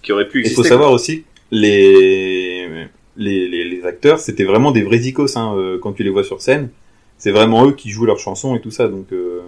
[0.03, 0.61] qui aurait pu exister.
[0.61, 5.55] Il faut savoir aussi les les, les, les acteurs, c'était vraiment des vrais icos hein,
[5.57, 6.69] euh, quand tu les vois sur scène.
[7.19, 8.89] C'est vraiment eux qui jouent leurs chansons et tout ça.
[8.89, 9.41] Donc euh,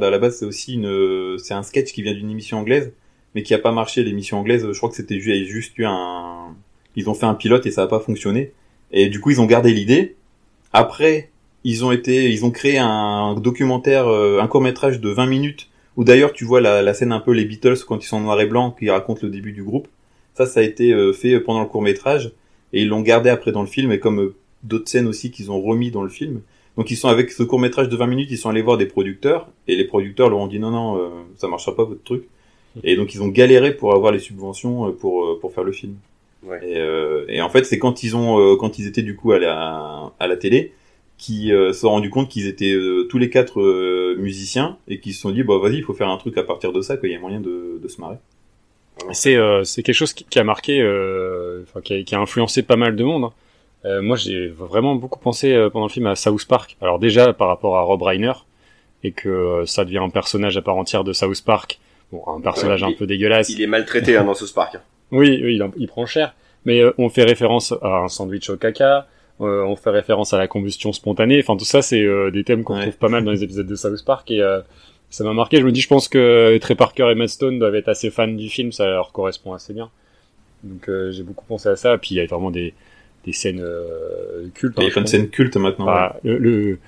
[0.00, 2.92] à la base, c'est aussi une c'est un sketch qui vient d'une émission anglaise,
[3.34, 4.02] mais qui a pas marché.
[4.04, 6.54] L'émission anglaise, je crois que c'était juste eu un
[6.96, 8.52] ils ont fait un pilote et ça a pas fonctionné.
[8.92, 10.16] Et du coup, ils ont gardé l'idée.
[10.72, 11.30] Après,
[11.64, 15.68] ils ont été, ils ont créé un documentaire, euh, un court métrage de 20 minutes,
[15.96, 18.20] où d'ailleurs tu vois la, la, scène un peu les Beatles quand ils sont en
[18.20, 19.88] noir et blanc, qui racontent le début du groupe.
[20.34, 22.32] Ça, ça a été euh, fait pendant le court métrage.
[22.72, 25.50] et ils l'ont gardé après dans le film et comme euh, d'autres scènes aussi qu'ils
[25.50, 26.40] ont remis dans le film.
[26.76, 28.86] Donc ils sont avec ce court métrage de 20 minutes, ils sont allés voir des
[28.86, 32.24] producteurs et les producteurs leur ont dit non non ça marchera pas votre truc.
[32.84, 35.96] Et donc ils ont galéré pour avoir les subventions pour pour faire le film.
[36.42, 36.58] Ouais.
[36.66, 39.32] Et, euh, et en fait c'est quand ils ont euh, quand ils étaient du coup
[39.32, 40.72] à la à la télé
[41.18, 45.00] qui euh, se sont rendus compte qu'ils étaient euh, tous les quatre euh, musiciens et
[45.00, 46.96] qui se sont dit bah vas-y il faut faire un truc à partir de ça
[46.96, 48.16] quoi il y a moyen de, de se marrer.
[49.12, 52.20] C'est euh, c'est quelque chose qui, qui a marqué, euh, enfin qui, a, qui a
[52.20, 53.24] influencé pas mal de monde.
[53.24, 53.32] hein.
[53.86, 56.76] Euh, moi, j'ai vraiment beaucoup pensé euh, pendant le film à South Park.
[56.82, 58.32] Alors déjà par rapport à Rob Reiner
[59.02, 61.78] et que euh, ça devient un personnage à part entière de South Park.
[62.12, 63.48] Bon, un personnage Ouais, un il- peu dégueulasse.
[63.48, 64.76] Il est maltraité hein, dans ce Spark.
[65.12, 66.34] Oui, oui, il, en- il prend cher.
[66.66, 69.06] Mais euh, on fait référence à un sandwich au caca.
[69.40, 71.38] euh, on fait référence à la combustion spontanée.
[71.42, 72.82] Enfin, tout ça, c'est euh, des thèmes qu'on Ouais.
[72.82, 74.30] trouve pas mal dans les épisodes de South Park.
[74.30, 74.60] Et euh,
[75.08, 75.56] ça m'a marqué.
[75.58, 78.28] Je me dis, je pense que Trey Parker et Matt Stone doivent être assez fans
[78.28, 78.70] du film.
[78.72, 79.88] Ça leur correspond assez bien.
[80.62, 81.96] Donc, euh, j'ai beaucoup pensé à ça.
[81.96, 82.74] Puis, il y a vraiment des,
[83.24, 84.74] des scènes euh, cultes.
[84.78, 85.86] Il y a scènes cultes maintenant.
[85.88, 86.78] Enfin, le, le-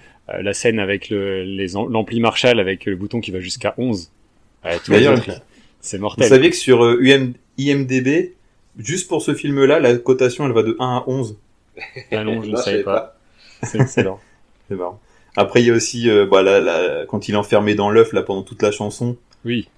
[0.40, 1.44] la scène avec le,
[1.90, 4.10] l'ampli Marshall avec le bouton qui va jusqu'à 11.
[4.64, 5.18] Ouais, tout D'ailleurs,
[5.80, 6.28] c'est Vous mortel.
[6.28, 8.32] saviez que sur euh, UM, IMDB,
[8.78, 11.36] juste pour ce film-là, la cotation elle va de 1 à 11.
[12.12, 13.16] Ah non, je ne savais pas.
[13.62, 14.20] C'est excellent.
[14.68, 15.00] C'est marrant.
[15.36, 18.12] Après, il y a aussi, euh, bah, la- la- quand il est enfermé dans l'œuf,
[18.12, 19.16] là, pendant toute la chanson.
[19.44, 19.68] Oui.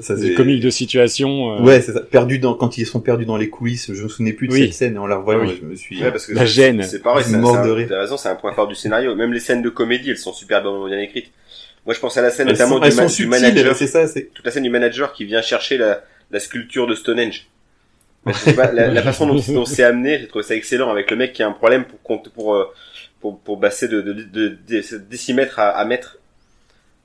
[0.00, 1.54] Ça, Des comiques de situation.
[1.56, 2.00] euh, Ouais, c'est ça.
[2.00, 4.60] Perdu dans, quand ils sont perdus dans les coulisses, je me souvenais plus de Oui.
[4.66, 5.58] cette scène, et en la revoyant, Oui.
[5.60, 6.82] je me suis, Ouais, parce que La c'est- gêne.
[6.84, 7.86] C'est pareil, c'est Mort c'est un- de rire.
[7.88, 9.14] T'as raison, c'est un point fort du scénario.
[9.16, 11.30] Même les scènes de comédie, elles sont super bien écrites.
[11.86, 13.30] Moi, je pense à la scène elles notamment sont, du, elles ma- sont du subtiles,
[13.42, 13.76] manager.
[13.76, 16.94] c'est ça, c'est, Toute la scène du manager qui vient chercher la, la sculpture de
[16.94, 17.46] Stonehenge.
[18.26, 21.10] Je sais pas, la, la façon dont, dont c'est amené, j'ai trouvé ça excellent avec
[21.10, 22.64] le mec qui a un problème pour compte- pour euh,
[23.20, 26.18] pour, pour passer de, de, de, de décimètre à, à mètre.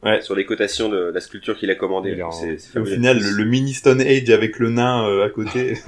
[0.03, 0.21] Ouais.
[0.21, 2.21] Sur les cotations de la sculpture qu'il a commandée.
[2.21, 5.29] En- C'est c'est au final, le, le mini Stone Age avec le nain euh, à
[5.29, 5.75] côté.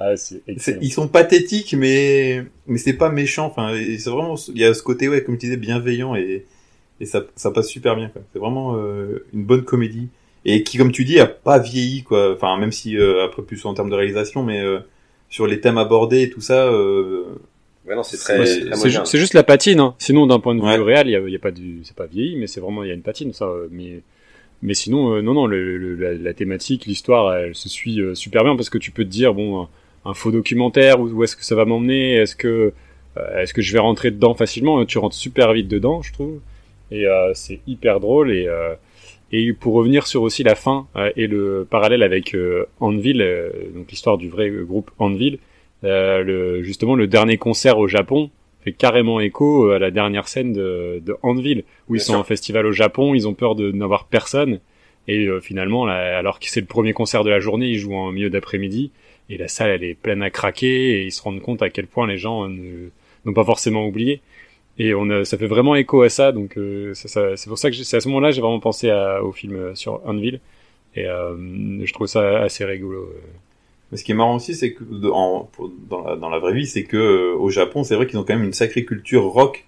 [0.00, 3.46] Ah, c'est C'est- ils sont pathétiques, mais mais c'est pas méchant.
[3.46, 6.46] Enfin, c'est vraiment, il y a ce côté, ouais, comme tu disais, bienveillant et
[7.00, 8.08] et ça ça passe super bien.
[8.08, 8.22] quoi.
[8.32, 10.08] C'est vraiment euh, une bonne comédie
[10.54, 12.32] et qui, comme tu dis, a pas vieilli quoi.
[12.34, 14.78] Enfin, même si euh, après plus en termes de réalisation, mais euh,
[15.30, 17.24] sur les thèmes abordés et tout ça, euh,
[17.86, 18.36] Ouais, non, c'est très,
[18.90, 19.80] ju- juste la patine.
[19.80, 19.94] Hein.
[19.98, 21.96] Sinon, d'un point de vue réel, il y a, il y a pas du, c'est
[21.96, 23.46] pas vieilli, mais c'est vraiment il y a une patine ça.
[23.46, 24.02] euh, Mais
[24.62, 28.14] mais sinon, euh, non non, le, le- la, la thématique, l'histoire, elle se suit euh,
[28.14, 29.68] super bien parce que tu peux te dire bon, un,
[30.10, 32.72] un faux documentaire où, où est-ce que ça va m'emmener Est-ce que
[33.36, 36.40] est-ce que je vais rentrer dedans facilement Tu rentres super vite dedans, je trouve.
[36.90, 38.74] Et euh, c'est hyper drôle et euh,
[39.30, 43.50] et pour revenir sur aussi la fin euh, et le parallèle avec euh, Anvil, euh,
[43.74, 45.38] donc l'histoire du vrai groupe Anvil,
[45.82, 48.30] le, justement le dernier concert au Japon
[48.64, 52.20] fait carrément écho à la dernière scène de, de Anvil où ils Bien sont sûr.
[52.20, 54.58] en festival au Japon, ils ont peur de n'avoir personne
[55.06, 58.10] et finalement là, alors que c'est le premier concert de la journée, ils jouent en
[58.10, 58.90] milieu d'après-midi
[59.30, 61.86] et la salle elle est pleine à craquer et ils se rendent compte à quel
[61.86, 64.20] point les gens n'ont pas forcément oublié.
[64.78, 67.58] Et on a, ça fait vraiment écho à ça, donc euh, ça, ça- c'est pour
[67.58, 70.00] ça que j'ai- c'est à ce moment-là j'ai vraiment pensé à- au film euh, sur
[70.06, 70.40] Anvil
[70.94, 71.34] et euh,
[71.84, 72.98] je trouve ça assez rigolo.
[73.00, 73.20] euh.
[73.90, 76.52] Mais ce qui est marrant aussi, c'est que en, pour- dans, la, dans la vraie
[76.52, 79.24] vie, c'est que euh, au Japon, c'est vrai qu'ils ont quand même une sacrée culture
[79.24, 79.64] rock.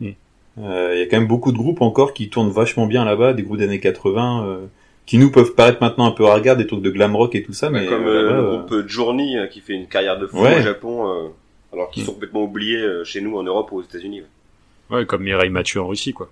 [0.00, 0.08] Mm.
[0.58, 3.34] Euh, Il y a quand même beaucoup de groupes encore qui tournent vachement bien là-bas,
[3.34, 4.66] des groupes des années 80, euh,
[5.06, 7.52] qui nous peuvent paraître maintenant un peu ringard, des trucs de glam rock et tout
[7.52, 10.58] ça, mais comme le groupe euh, Journey qui fait une carrière de fou Ouais.
[10.58, 11.28] au Japon, euh,
[11.72, 12.06] alors qu'ils Mm.
[12.06, 14.20] sont complètement oubliés chez nous en Europe ou aux États-Unis.
[14.22, 14.26] Ouais,
[15.06, 16.30] comme Mireille Mathieu en Russie quoi.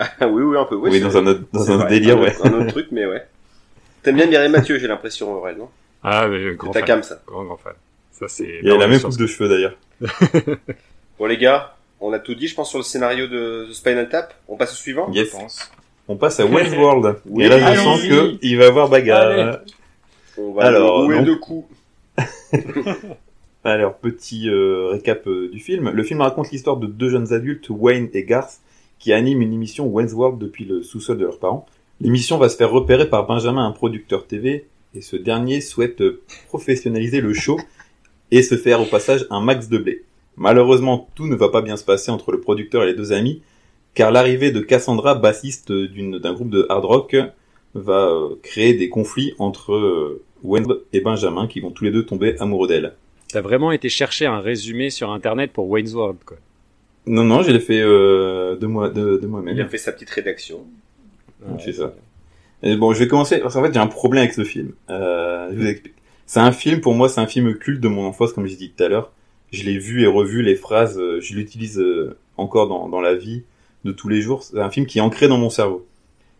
[0.00, 0.76] Ah oui, oui, un peu.
[0.76, 1.88] Oui, dans un autre, dans vrai.
[1.90, 2.36] délire, Un ouais.
[2.36, 3.26] autre- Un autre truc, mais ouais.
[4.02, 5.68] T'aimes bien Mireille Mathieu, j'ai l'impression, Aurel, non?
[6.04, 6.96] Ah, mais, grand C'est ta fan.
[6.96, 7.20] cam, ça.
[7.26, 7.72] Grand, grand fan.
[8.12, 8.60] Ça, c'est.
[8.62, 9.74] Il a la même coupe de cheveux d'ailleurs.
[11.18, 14.08] Bon, les gars, on a tout dit, je pense, sur le scénario de The Spinal
[14.08, 14.32] Tap.
[14.46, 15.10] On passe au suivant?
[15.12, 15.26] Yes.
[15.26, 15.70] je pense.
[16.06, 17.16] On passe à Westworld.
[17.26, 19.26] Oui, et là, je sens que il va y avoir bagarre.
[19.32, 19.56] Allez.
[20.38, 21.68] On va Alors, le rouer donc- de coups.
[23.68, 25.90] Alors, petit euh, récap euh, du film.
[25.90, 28.60] Le film raconte l'histoire de deux jeunes adultes, Wayne et Garth,
[28.98, 31.66] qui animent une émission Wayne's World depuis le sous-sol de leurs parents.
[32.00, 36.22] L'émission va se faire repérer par Benjamin, un producteur TV, et ce dernier souhaite euh,
[36.46, 37.60] professionnaliser le show
[38.30, 40.02] et se faire au passage un max de blé.
[40.38, 43.42] Malheureusement, tout ne va pas bien se passer entre le producteur et les deux amis,
[43.92, 47.16] car l'arrivée de Cassandra, bassiste d'un groupe de hard rock,
[47.74, 52.66] va créer des conflits entre Wayne et Benjamin, qui vont tous les deux tomber amoureux
[52.66, 52.94] d'elle.
[53.32, 56.38] T'as vraiment été chercher un résumé sur internet pour Wayne's World, quoi.
[57.06, 59.68] Non, non, je l'ai fait euh, de moi, de, de Il a moi-même.
[59.68, 60.66] fait sa petite rédaction.
[61.58, 61.94] C'est ça.
[62.62, 64.72] Et bon, je vais commencer parce qu'en fait, j'ai un problème avec ce film.
[64.90, 65.94] Euh, je vous explique.
[66.26, 68.72] C'est un film, pour moi, c'est un film culte de mon enfance, comme j'ai dit
[68.76, 69.12] tout à l'heure.
[69.52, 73.14] Je l'ai vu et revu les phrases, euh, je l'utilise euh, encore dans, dans la
[73.14, 73.44] vie
[73.84, 74.42] de tous les jours.
[74.42, 75.86] C'est un film qui est ancré dans mon cerveau.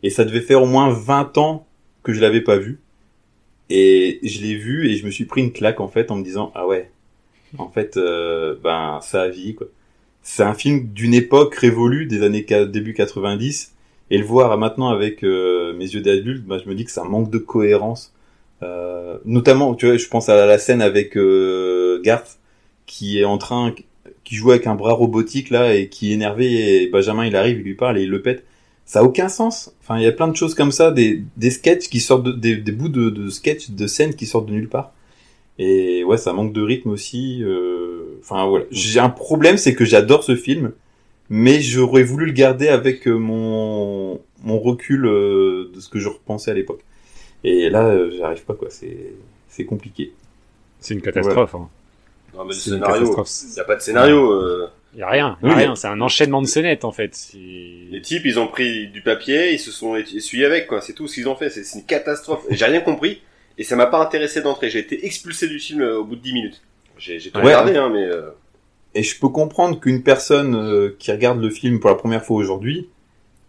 [0.03, 1.66] Et ça devait faire au moins 20 ans
[2.03, 2.81] que je l'avais pas vu.
[3.70, 6.24] Et je l'ai vu et je me suis pris une claque en fait en me
[6.24, 6.90] disant ah ouais,
[7.59, 9.66] En fait, euh, ben ça a vie quoi.
[10.22, 13.74] C'est un film d'une époque révolue des années début 90
[14.11, 17.04] et le voir maintenant avec euh, mes yeux d'adulte, ben, je me dis que ça
[17.04, 18.14] manque de cohérence.
[18.62, 22.38] Euh, notamment, tu vois, je pense à la scène avec euh, Garth
[22.87, 23.74] qui est en train,
[24.24, 27.59] qui joue avec un bras robotique là et qui est énervé et Benjamin il arrive,
[27.59, 28.44] il lui parle et il le pète.
[28.88, 29.70] Ça a aucun sens.
[29.83, 32.33] Enfin, il y a plein de choses comme ça, des, des sketchs qui sortent de,
[32.33, 34.92] des, des bouts de, de sketchs, de scènes qui sortent de nulle part.
[35.59, 37.42] Et ouais, ça manque de rythme aussi.
[37.44, 40.72] euh, Enfin voilà, j'ai un problème, c'est que j'adore ce film,
[41.29, 46.09] mais j'aurais voulu le garder avec euh, mon mon recul euh, de ce que je
[46.09, 46.81] repensais à l'époque.
[47.44, 48.68] Et là, euh, j'arrive pas quoi.
[48.70, 49.12] C'est
[49.48, 50.12] c'est compliqué.
[50.81, 51.55] C'est une catastrophe.
[51.55, 51.68] hein.
[52.35, 53.31] Non, mais le scénario, catastrophe.
[53.51, 54.33] il n'y a pas de scénario.
[54.94, 54.98] Euh.
[54.98, 55.74] Y a rien, y mais- rien.
[55.77, 57.16] C'est un enchaînement de scénettes en fait.
[57.35, 60.81] Les types, ils ont pris du papier, ils se sont essuyés avec, quoi.
[60.81, 61.51] C'est tout ce qu'ils ont fait.
[61.51, 62.44] C'est une catastrophe.
[62.51, 63.20] J'ai rien compris.
[63.59, 64.70] Et ça m'a pas intéressé d'entrer.
[64.70, 66.62] J'ai été expulsé du film euh, au bout de 10 minutes.
[66.96, 67.44] J'ai tout Ouais.
[67.46, 68.05] regardé, hein, mais...
[68.05, 68.31] euh,
[68.94, 72.37] Et je peux comprendre qu'une personne euh, qui regarde le film pour la première fois
[72.37, 72.88] aujourd'hui,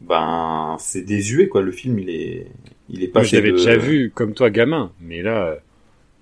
[0.02, 1.62] ben c'est désuet quoi.
[1.62, 2.48] Le film il est
[2.90, 3.24] il est pas.
[3.24, 5.58] Je l'avais de- déjà vu comme toi gamin, mais là,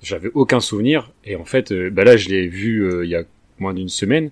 [0.02, 1.12] j'avais aucun souvenir.
[1.26, 3.24] Et en fait, bah là, je l'ai vu euh, il y a
[3.60, 4.32] moins d'une semaine.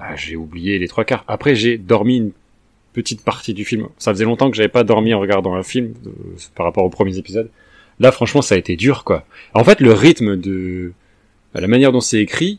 [0.00, 1.24] Ah, j'ai oublié les trois quarts.
[1.28, 2.32] Après, j'ai dormi une
[2.94, 3.88] petite partie du film.
[3.98, 6.10] Ça faisait longtemps que j'avais pas dormi en regardant un film euh,
[6.54, 7.50] par rapport aux premiers épisodes.
[8.00, 9.26] Là, franchement, ça a été dur, quoi.
[9.54, 10.92] En fait, le rythme de
[11.54, 12.58] la manière dont c'est écrit,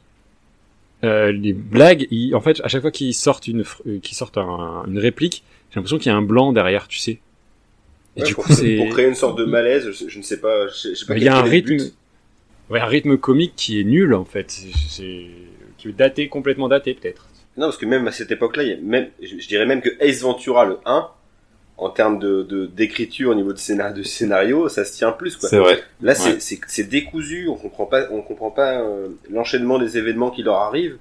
[1.04, 4.38] euh, les blagues, ils- en fait, à chaque fois qu'ils sortent une, euh, qu'ils sortent
[4.38, 7.20] un- une réplique, j'ai l'impression qu'il y a un blanc derrière, tu sais.
[8.18, 10.24] Et ouais, du pour, coup, c'est pour créer une sorte de malaise, je, je ne
[10.24, 10.68] sais pas.
[10.68, 11.78] Je, sais- je sais pas il y a un rythme,
[12.70, 14.52] ouais, un rythme comique qui est nul en fait.
[14.52, 15.26] C'est- C'est
[15.78, 17.28] qui est daté, complètement daté peut-être.
[17.58, 19.82] Non, parce que même à cette époque-là, il y a même, je, je dirais même
[19.82, 21.08] que Ace Ventura, le 1,
[21.78, 25.36] en termes de de- d'écriture au niveau de scénario, de scénario, ça se tient plus,
[25.36, 25.50] quoi.
[25.50, 25.80] C'est vrai.
[26.02, 26.16] Là, Ouais.
[26.16, 30.44] c'est- c'est c'est décousu, on comprend pas, on comprend pas euh, l'enchaînement des événements qui
[30.44, 30.98] leur arrivent.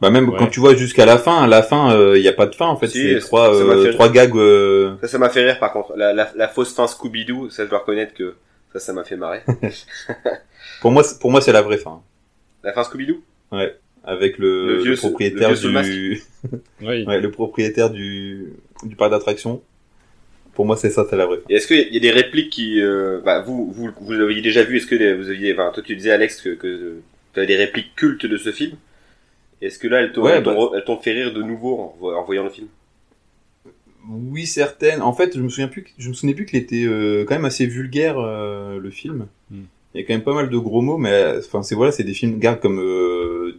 [0.00, 0.36] Bah même Ouais.
[0.38, 2.66] quand tu vois jusqu'à la fin, à la fin il y a pas de fin
[2.66, 2.88] en fait.
[2.88, 4.34] Si, c'est ça- trois euh, fait- trois gags.
[4.36, 5.94] euh, Ça, ça m'a fait rire, par contre.
[5.96, 8.34] La, la, la fausse fin Scooby-Doo, ça, je dois reconnaître que
[8.72, 9.42] ça, ça m'a fait marrer.
[10.80, 12.00] Pour moi c'est- pour moi c'est la vraie fin.
[12.64, 13.20] La fin Scooby-Doo?
[14.04, 16.22] Avec le, Le vieux- le propriétaire le vieux du
[16.82, 17.04] Oui.
[17.06, 18.52] ouais, le propriétaire du
[18.84, 19.62] du parc d'attraction.
[20.54, 21.38] Pour moi c'est ça c'est la vraie.
[21.48, 22.80] Et est-ce qu'il y a des répliques qui...
[22.82, 25.52] Euh, bah, vous, vous, vous l'aviez déjà vu, est-ce que vous aviez...
[25.52, 26.96] Enfin, toi, tu disais, Alex, que, que
[27.32, 28.72] tu avais des répliques cultes de ce film.
[29.62, 31.42] Est-ce que là, elles t'ont Ouais, elles t'ont bah- re- elles t'ont fait rire de
[31.42, 32.66] nouveau en, vo- en voyant le film?
[34.08, 35.00] Oui, certaines.
[35.00, 37.44] En fait, je me souviens plus, je me souvenais plus qu'il était euh, quand même
[37.44, 39.28] assez vulgaire euh, le film.
[39.50, 39.62] Hmm.
[39.94, 41.92] Il y a quand même pas mal de gros mots, mais euh, enfin c'est voilà,
[41.92, 42.80] c'est des films, regarde comme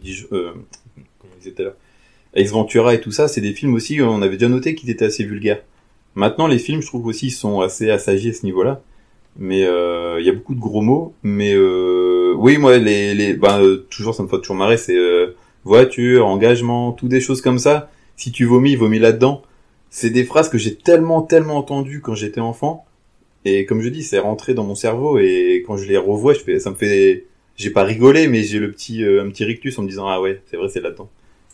[0.04, 0.52] dis- euh,
[2.50, 4.00] Ventura et tout ça, c'est des films aussi.
[4.00, 5.62] On avait déjà noté qu'ils étaient assez vulgaires.
[6.14, 8.82] Maintenant, les films, je trouve aussi, sont assez assagis à ce niveau-là.
[9.36, 11.14] Mais euh, il y a beaucoup de gros mots.
[11.22, 14.96] Mais euh, oui, moi, les, les, ben, euh, toujours, ça me fait toujours marrer, c'est
[15.64, 17.90] voiture, engagement, tout des choses comme ça.
[18.16, 19.42] Si tu vomis, vomis là-dedans.
[19.90, 22.84] C'est des phrases que j'ai tellement, tellement entendues quand j'étais enfant.
[23.44, 25.18] Et comme je dis, c'est rentré dans mon cerveau.
[25.18, 28.58] Et quand je les revois, je fais, ça me fait, j'ai pas rigolé, mais j'ai
[28.58, 31.10] le petit, euh, un petit rictus en me disant ah ouais, c'est vrai, c'est là-dedans.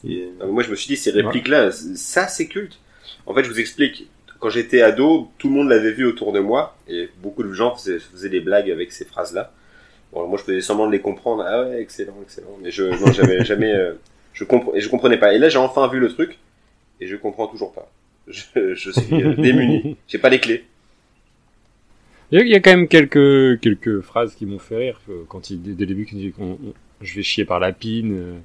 [0.06, 2.78] Et- Non, mais Moi, je me suis dit, ces répliques-là, ça, c'est culte.
[3.26, 4.08] En fait, je vous explique.
[4.38, 7.74] Quand j'étais ado, tout le monde l'avait vu autour de moi, et beaucoup de gens
[7.76, 9.52] faisaient, faisaient des blagues avec ces phrases-là.
[10.12, 11.44] Bon, moi, je faisais semblant de les comprendre.
[11.46, 12.56] Ah ouais, excellent, excellent.
[12.62, 13.92] Mais je, non, j'avais jamais, euh,
[14.32, 15.34] je compre, et je comprenais pas.
[15.34, 16.38] Et là, j'ai enfin vu le truc,
[17.00, 17.90] et je comprends toujours pas.
[18.28, 19.96] Je, je suis euh, démuni.
[20.08, 20.64] J'ai pas les clés.
[22.32, 25.62] Il y, a, quand même quelques quelques phrases qui m'ont fait rire euh, quand il
[25.62, 26.58] dès, le début quand il dit on-
[27.00, 28.38] je vais chier par la pine, euh,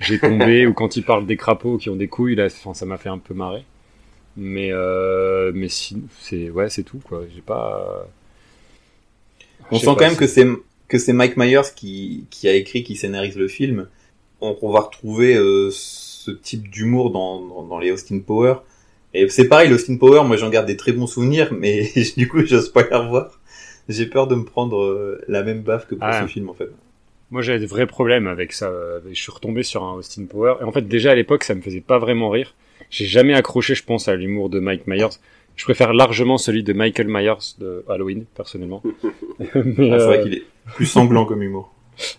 [0.00, 2.86] j'ai tombé ou quand il parle des crapauds qui ont des couilles là, enfin, ça
[2.86, 3.64] m'a fait un peu marrer.
[4.36, 7.24] Mais euh, mais si, c'est ouais c'est tout quoi.
[7.34, 8.08] J'ai pas.
[9.70, 10.46] On sent pas, quand même que c'est
[10.88, 13.88] que c'est Mike Myers qui, qui a écrit, qui scénarise le film.
[14.40, 18.56] On, on va retrouver euh, ce type d'humour dans, dans, dans les Austin Power.
[19.16, 22.44] Et c'est pareil, l'Austin Power, moi j'en garde des très bons souvenirs, mais du coup
[22.44, 23.30] j'ose pas les revoir.
[23.88, 26.22] J'ai peur de me prendre euh, la même baffe que pour Ah.
[26.22, 26.68] ce film en fait.
[27.32, 28.68] Moi, j'avais des vrais problèmes avec ça.
[28.68, 30.54] euh, Je suis retombé sur un Austin Power.
[30.60, 32.54] Et en fait, déjà à l'époque, ça me faisait pas vraiment rire.
[32.88, 35.08] J'ai jamais accroché, je pense, à l'humour de Mike Myers.
[35.56, 38.82] Je préfère largement celui de Michael Myers de Halloween, personnellement.
[39.40, 40.42] Ah, c'est euh, vrai qu'il est
[40.76, 41.72] plus sanglant comme humour.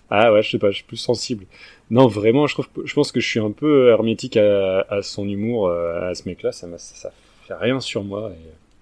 [0.09, 1.45] Ah ouais, je sais pas, je suis plus sensible.
[1.89, 5.27] Non, vraiment, je trouve, je pense que je suis un peu hermétique à, à son
[5.27, 6.51] humour, euh, à ce mec-là.
[6.51, 7.11] Ça, ça, ça
[7.47, 8.31] fait rien sur moi.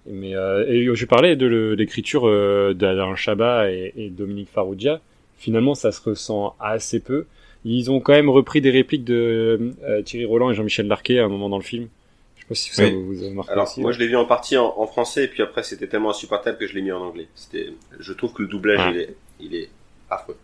[0.06, 1.46] Et, mais euh, et je parlais de
[1.78, 5.00] l'écriture euh, d'Alain Chabat et, et Dominique Farrugia.
[5.38, 7.26] Finalement, ça se ressent assez peu.
[7.64, 11.24] Ils ont quand même repris des répliques de euh, Thierry Roland et Jean-Michel Larquet à
[11.24, 11.88] un moment dans le film.
[12.36, 12.92] Je sais pas si ça Oui.
[12.92, 13.80] vous, vous avez marqué Alors, aussi.
[13.80, 13.94] moi, ouais.
[13.94, 16.66] je l'ai vu en partie en, en français, et puis après, c'était tellement insupportable que
[16.66, 17.26] je l'ai mis en anglais.
[17.34, 18.90] C'était, je trouve que le doublage, Ah.
[18.92, 19.68] il est, il est
[20.10, 20.36] affreux.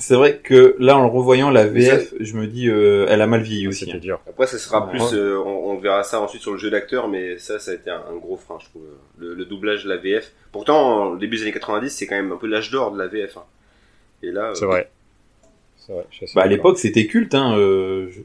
[0.00, 3.26] C'est vrai que là, en le revoyant, la VF, je me dis, euh, elle a
[3.26, 3.90] mal vieilli aussi.
[3.90, 3.98] Hein.
[3.98, 4.20] dur.
[4.28, 4.90] Après, ça sera Ouais.
[4.92, 7.74] plus, euh, on, on verra ça ensuite sur le jeu d'acteur, mais ça, ça a
[7.74, 8.82] été un, un gros frein, je trouve.
[9.18, 10.30] Le, le doublage de la VF.
[10.52, 13.36] Pourtant, début des années 90, c'est quand même un peu l'âge d'or de la VF.
[13.38, 13.42] hein.
[14.22, 14.88] Et là, euh, C'est vrai.
[15.76, 16.06] C'est vrai.
[16.22, 17.34] assez Bah, à l'époque, c'était culte.
[17.34, 18.20] Hein, euh, je-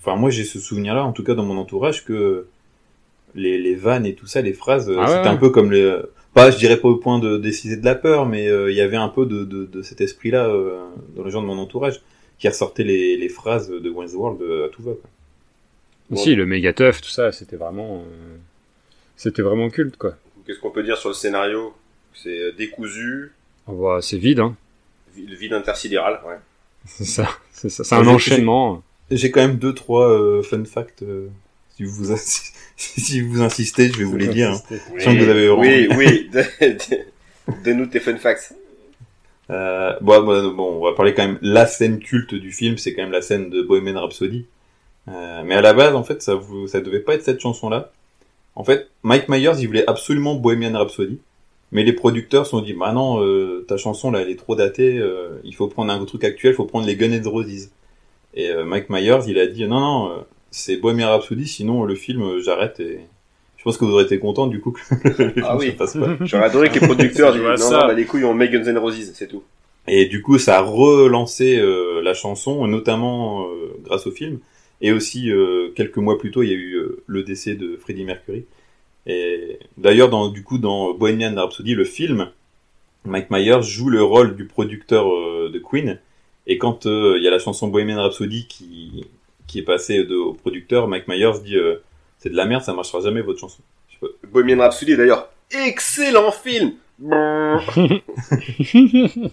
[0.00, 2.46] Enfin, moi, j'ai ce souvenir-là, en tout cas dans mon entourage, que
[3.34, 5.26] les, les vannes et tout ça, les phrases, euh, Ah c'était ouais.
[5.26, 5.96] un peu comme les...
[6.34, 8.80] Pas, je dirais pas au point de décider de la peur, mais euh, il y
[8.80, 10.78] avait un peu de, de, de cet esprit-là euh,
[11.16, 12.00] dans les gens de mon entourage,
[12.38, 14.92] qui ressortaient les, les phrases de Wayne's World euh, à tout va.
[14.92, 16.16] quoi.
[16.16, 18.36] Si, le méga teuf, tout ça, c'était vraiment, euh,
[19.16, 20.14] c'était vraiment culte, quoi.
[20.46, 21.74] qu'est-ce qu'on peut dire sur le scénario?
[22.14, 23.32] C'est décousu,
[24.00, 24.56] c'est vide, hein.
[25.16, 26.36] le vide intersidéral, ouais.
[26.86, 27.84] C'est ça, c'est ça.
[27.84, 28.82] C'est un j'ai- enchaînement.
[29.10, 31.02] J'ai quand même deux, trois euh, fun facts.
[31.78, 32.16] Si, vous,
[32.76, 34.50] si vous insistez, je vais vous les dire.
[34.52, 34.62] hein.
[34.92, 36.30] Oui, que vous avez oui, oui.
[37.64, 38.52] Donne-nous tes fun facts.
[39.50, 42.92] Euh, bon, bon, bon, on va parler quand même la scène culte du film, c'est
[42.94, 44.46] quand même la scène de Bohemian Rhapsody.
[45.08, 47.90] Euh, mais à la base, en fait, ça, vous, ça devait pas être cette chanson-là.
[48.54, 51.18] En fait, Mike Myers, il voulait absolument Bohemian Rhapsody,
[51.72, 54.54] mais les producteurs se sont dit, bah non, euh, ta chanson là, elle est trop
[54.56, 57.70] datée, euh, il faut prendre un truc actuel, il faut prendre les Guns N' Roses.
[58.34, 60.16] Et euh, Mike Myers, il a dit, non, non, euh,
[60.58, 62.80] c'est Bohemian Rhapsody, sinon le film, euh, j'arrête.
[62.80, 63.00] Et
[63.56, 65.70] je pense que vous aurez été content du coup que le film Ah oui.
[65.70, 66.16] se fasse pas.
[66.20, 67.80] J'aurais adoré que les producteurs disent non, ça.
[67.80, 69.42] non, bah, les couilles, on met Guns N' Roses, c'est tout.
[69.86, 74.38] Et du coup, ça a relancé euh, la chanson, notamment euh, grâce au film.
[74.80, 77.76] Et aussi, euh, quelques mois plus tôt, il y a eu euh, le décès de
[77.80, 78.44] Freddie Mercury.
[79.06, 82.28] Et d'ailleurs, dans, du coup, dans Bohemian Rhapsody, le film,
[83.06, 85.98] Mike Myers joue le rôle du producteur euh, de Queen.
[86.46, 89.06] Et quand euh, il y a la chanson Bohemian Rhapsody qui,
[89.48, 91.82] qui est passée de, au producteur, Mike Myers dit euh,
[92.18, 93.60] c'est de la merde, ça marchera jamais votre chanson.
[94.30, 96.74] Bohemian Rhapsody, d'ailleurs, excellent film.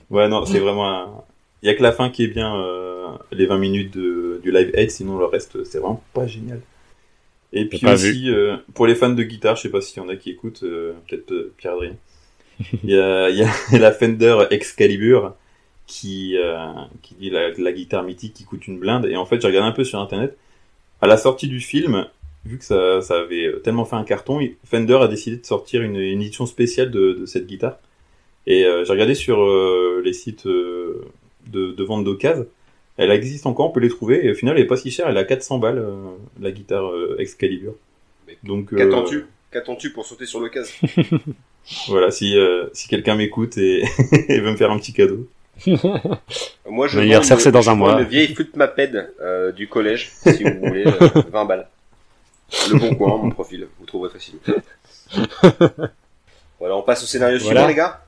[0.10, 1.24] Ouais, non, c'est vraiment un...
[1.62, 4.52] Il y a que la fin qui est bien, euh, les 20 minutes de, du
[4.52, 6.62] live aid, sinon le reste, c'est vraiment pas génial.
[7.56, 10.10] Et puis aussi, euh, pour les fans de guitare, je sais pas s'il y en
[10.10, 11.96] a qui écoutent, euh, peut-être euh, Pierre-Adrien.
[12.84, 13.50] Il y a, il y a
[13.80, 15.36] la Fender Excalibur
[15.88, 16.58] qui, euh,
[17.02, 19.06] qui dit la, la guitare mythique qui coûte une blinde.
[19.06, 20.38] Et en fait, j'ai regardé un peu sur internet.
[21.02, 22.08] À la sortie du film,
[22.46, 25.98] vu que ça, ça avait tellement fait un carton, Fender a décidé de sortir une,
[25.98, 27.78] une édition spéciale de, de cette guitare.
[28.48, 31.02] Et euh, j'ai regardé sur euh, les sites de,
[31.52, 32.46] de vente d'occasion.
[32.98, 34.26] Elle existe encore, on peut les trouver.
[34.26, 35.10] Et au final, elle est pas si chère.
[35.10, 35.86] Elle a 400 balles,
[36.40, 37.76] la guitare Excalibur.
[38.26, 39.26] Mais Donc, Qu'attends-tu?
[39.52, 40.74] Qu'attends-tu pour sauter sur l'occasion?
[41.88, 42.38] Voilà, si,
[42.74, 43.84] si quelqu'un m'écoute et,
[44.30, 45.28] et veut me faire un petit cadeau.
[46.70, 48.00] Moi, je L'anniversaire, c'est dans un mois.
[48.00, 51.68] Une vieille footmaped euh, du collège, si vous voulez, euh, 20 balles.
[52.72, 54.42] Le bon coin, mon profil, vous trouverez facilement.
[56.60, 57.62] voilà, on passe au scénario Voilà.
[57.62, 58.02] suivant, les gars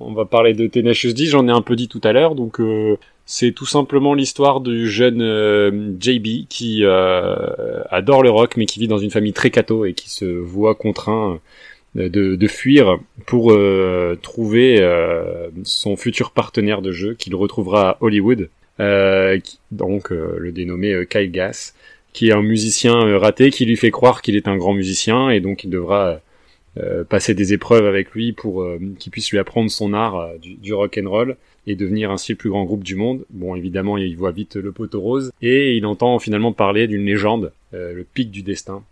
[0.00, 2.60] On va parler de Tenacious D, j'en ai un peu dit tout à l'heure, donc
[2.60, 8.66] euh, c'est tout simplement l'histoire du jeune euh, JB qui euh, adore le rock mais
[8.66, 11.38] qui vit dans une famille très catho et qui se voit contraint euh,
[11.94, 17.96] de, de fuir pour euh, trouver euh, son futur partenaire de jeu qu'il retrouvera à
[18.00, 18.48] Hollywood,
[18.78, 21.74] euh, qui- donc euh, le dénommé euh, Kyle Gass,
[22.12, 25.30] qui est un musicien euh, raté qui lui fait croire qu'il est un grand musicien
[25.30, 26.20] et donc il devra
[26.78, 30.38] euh, passer des épreuves avec lui pour euh, qu'il puisse lui apprendre son art euh,
[30.38, 31.34] du, du rock and
[31.66, 33.24] et devenir ainsi le plus grand groupe du monde.
[33.30, 37.52] Bon, évidemment, il voit vite le poteau rose et il entend finalement parler d'une légende,
[37.74, 38.82] euh, le pic du destin,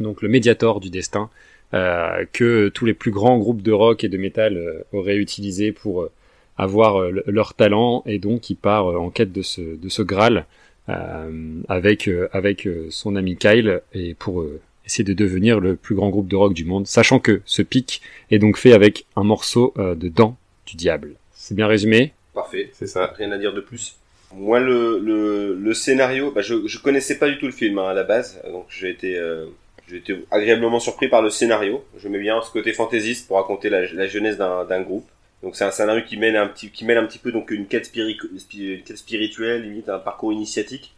[0.00, 4.08] donc le médiator du destin, euh, que tous les plus grands groupes de rock et
[4.08, 6.10] de métal euh, auraient utilisé pour euh,
[6.58, 9.88] avoir euh, le- leur talent et donc il part euh, en quête de ce, de
[9.88, 10.46] ce Graal
[10.88, 15.76] euh, avec, euh, avec euh, son ami Kyle et pour euh, essayer de devenir le
[15.76, 19.06] plus grand groupe de rock du monde, sachant que ce pic est donc fait avec
[19.14, 21.14] un morceau euh, de dents du diable.
[21.34, 22.12] C'est bien résumé?
[22.34, 23.12] Parfait, C'est ça.
[23.16, 23.96] rien à dire de plus.
[24.34, 27.88] Moi, le, le, le scénario, bah, je, je connaissais pas du tout le film hein,
[27.88, 29.46] à la base, donc j'ai été, euh,
[29.90, 31.84] j'ai été agréablement surpris par le scénario.
[31.98, 35.08] Je mets bien ce côté fantaisiste pour raconter la, la jeunesse d'un groupe.
[35.42, 37.66] Donc c'est un scénario qui mêle un petit, qui mêle un petit peu donc une
[37.66, 40.94] quête, spiri- spi- une quête spirituelle, limite un parcours initiatique.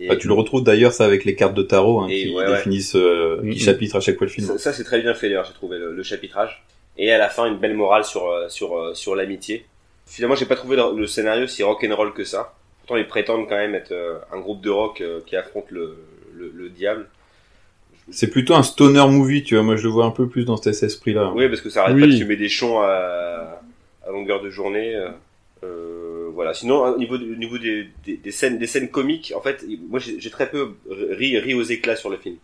[0.00, 2.44] Et Bah, tu le retrouves d'ailleurs ça avec les cartes de tarot hein, qui ouais,
[2.46, 2.56] ouais.
[2.56, 4.46] définissent, euh, qui chapitrent à chaque fois le film.
[4.46, 6.62] ça, ça, c'est très bien fait d'ailleurs, j'ai trouvé le, le chapitrage.
[6.96, 9.66] Et à la fin, une belle morale sur euh, sur euh, sur l'amitié.
[10.06, 12.54] Finalement, j'ai pas trouvé le, le scénario si rock'n'roll que ça.
[12.80, 15.96] Pourtant, ils prétendent quand même être euh, un groupe de rock euh, qui affronte le,
[16.34, 17.08] le, le diable.
[18.10, 19.62] C'est plutôt un stoner movie, tu vois.
[19.64, 21.32] Moi, je le vois un peu plus dans cet esprit-là.
[21.34, 22.00] Oui, parce que ça arrête Oui.
[22.02, 23.60] pas de fumer des chons à,
[24.06, 24.94] à longueur de journée.
[24.94, 25.08] euh,
[25.64, 26.54] euh, voilà.
[26.54, 29.64] Sinon, au niveau, du- au niveau des, des, des scènes, des scènes comiques, en fait,
[29.90, 32.36] moi j'ai très peu ri, ri aux éclats sur le film.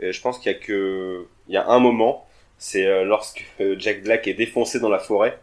[0.00, 2.26] Et je pense qu'il y a que, il y a un moment,
[2.58, 3.44] c'est euh, lorsque
[3.78, 5.38] Jack Black est défoncé dans la forêt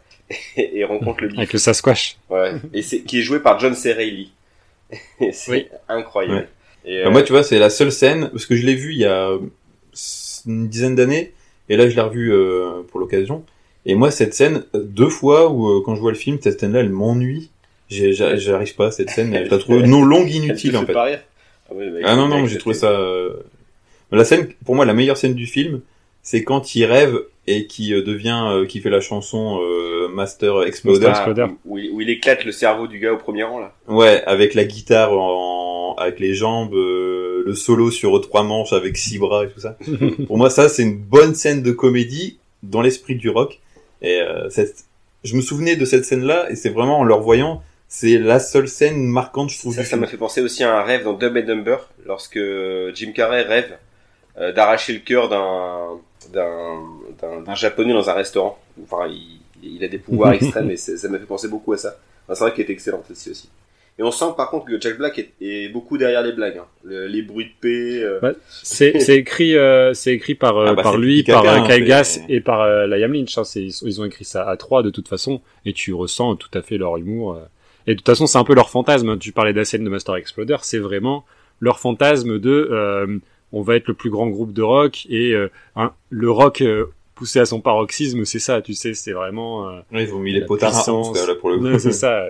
[0.56, 1.38] et, et rencontre le Bigfoot.
[1.38, 2.16] Avec le Sasquatch.
[2.30, 2.54] Ouais.
[2.74, 3.92] Et c'est qui est joué par John C.
[3.92, 4.32] Reilly.
[5.20, 5.68] Et c'est Oui.
[5.88, 6.48] incroyable.
[6.84, 8.92] Et, Bah, euh, moi, tu vois, c'est la seule scène, parce que je l'ai vu
[8.92, 9.30] il y a
[10.46, 11.32] une dizaine d'années,
[11.68, 13.44] et là, je l'ai revu euh, pour l'occasion.
[13.86, 16.80] Et moi, cette scène, deux fois où, euh, quand je vois le film, cette scène-là,
[16.80, 17.50] elle m'ennuie.
[17.88, 20.92] J'ai- j'a- J'arrive pas à cette scène, je la trouve non longue, inutile, en fait.
[20.92, 21.20] pas rire
[21.70, 22.90] Ah, ouais, bah, Ah non, non, j'ai trouvé ça...
[22.90, 23.32] euh,
[24.12, 25.80] La scène, pour moi, la meilleure scène du film,
[26.22, 30.62] c'est quand il rêve et qui euh, devient, euh, qui fait la chanson euh, Master
[30.64, 31.06] Exploder.
[31.06, 31.52] Master Exploder.
[31.64, 33.74] Où, il- où il éclate le cerveau du gars au premier rang là.
[33.88, 37.09] Ouais, avec la guitare en, avec les jambes, euh,
[37.50, 39.76] le solo sur trois manches avec six bras et tout ça.
[40.26, 43.60] Pour moi, ça, c'est une bonne scène de comédie dans l'esprit du rock.
[44.02, 44.84] Et euh, cette...
[45.24, 48.68] je me souvenais de cette scène-là, et c'est vraiment en le revoyant, c'est la seule
[48.68, 49.74] scène marquante, je trouve.
[49.82, 51.76] Ça, m'a fait penser aussi à un rêve dans Dumb and Dumber,
[52.06, 52.38] lorsque
[52.94, 53.76] Jim Carrey rêve
[54.38, 55.98] euh, d'arracher le cœur d'un
[56.32, 58.58] d'un japonais dans un restaurant.
[58.84, 61.96] Enfin, il, il a des pouvoirs extrêmes et ça m'a fait penser beaucoup à ça.
[62.24, 63.48] Enfin, c'est vrai qu'il est excellent aussi aussi.
[63.98, 66.64] Et on sent par contre que Jack Black est, est beaucoup derrière les blagues, hein.
[66.84, 68.02] Le- les bruits de paix.
[68.02, 68.32] euh, Ouais.
[68.62, 71.66] C'est c'est écrit euh, c'est écrit par euh, Ah bah, par lui, par euh, hein,
[71.68, 73.36] Kyle Gass c'est- et par euh, Liam Lynch.
[73.36, 73.44] hein.
[73.44, 76.48] C'est- ils, ils ont écrit ça à trois de toute façon et tu ressens tout
[76.54, 77.34] à fait leur humour.
[77.34, 77.40] euh.
[77.86, 79.18] Et de toute façon, c'est un peu leur fantasme.
[79.18, 81.24] Tu parlais de la scène de Master Exploder, c'est vraiment
[81.60, 83.18] leur fantasme de euh,
[83.52, 86.86] on va être le plus grand groupe de rock et euh, hein, le rock euh,
[87.16, 88.62] poussé à son paroxysme, c'est ça.
[88.62, 90.72] Tu sais, c'est vraiment euh, Ouais, ils ont mis les potards
[91.40, 91.64] pour le coup.
[91.64, 92.24] ouais, c'est ça.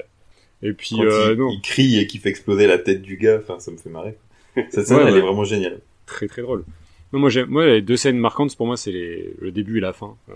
[0.63, 3.17] Et puis Quand euh, il, non, il crie et qu'il fait exploser la tête du
[3.17, 4.17] gars, enfin, ça me fait marrer.
[4.71, 5.19] Cette scène, Ouais, elle ouais.
[5.19, 5.81] est vraiment géniale.
[6.07, 6.65] très très drôle.
[7.13, 9.93] Non, moi, moi, les deux scènes marquantes pour moi, c'est les, le début et la
[9.93, 10.17] fin.
[10.29, 10.35] Euh,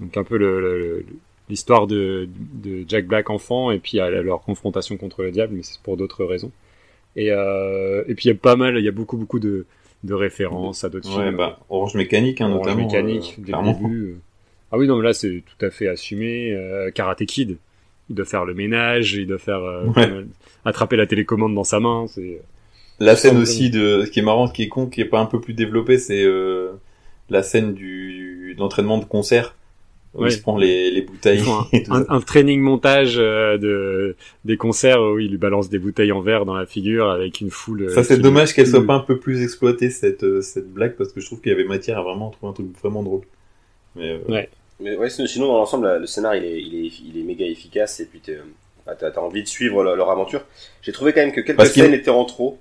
[0.00, 1.06] donc un peu le, le- le-
[1.48, 5.62] l'histoire de, de Jack Black enfant et puis à leur confrontation contre le diable, mais
[5.62, 6.50] c'est pour d'autres raisons.
[7.16, 9.66] Et, euh, et puis il y a pas mal, il y a beaucoup beaucoup de,
[10.04, 11.36] de références à d'autres Ouais, films.
[11.36, 12.86] bah, Orange Mécanique, hein, Orange notamment.
[12.86, 13.78] Mécanique, euh, dès clairement.
[13.80, 14.02] le début.
[14.12, 14.16] euh.
[14.70, 16.52] Ah oui, non, mais là c'est tout à fait assumé.
[16.54, 17.58] Euh, Karate Kid,
[18.10, 20.08] il doit faire le ménage, il doit faire euh, Ouais.
[20.10, 20.24] euh,
[20.64, 22.06] attraper la télécommande dans sa main.
[22.08, 22.40] C'est
[23.00, 25.20] La scène aussi de, ce qui est marrant, ce qui est con, qui est pas
[25.20, 26.72] un peu plus développé, c'est euh,
[27.30, 29.54] la scène du de l'entraînement de concert
[30.14, 30.28] où Ouais.
[30.28, 31.40] il se prend les, les bouteilles.
[31.48, 35.78] Un, et tout un- training montage euh, de des concerts où il lui balance des
[35.78, 37.84] bouteilles en verre dans la figure avec une foule.
[37.84, 40.96] euh, Ça c'est dommage qu'elle soit pas un peu plus exploitée cette euh, cette blague
[40.96, 43.22] parce que je trouve qu'il y avait matière à vraiment trouver un truc vraiment drôle.
[43.96, 44.50] Mais euh, Ouais.
[44.82, 48.00] Mais ouais, sinon, dans l'ensemble, le scénar il est, il est, il est méga efficace
[48.00, 48.20] et puis
[48.86, 50.44] bah, t'as, envie de suivre leur, leur aventure.
[50.82, 52.58] J'ai trouvé quand même que quelques Parce scènes étaient en trop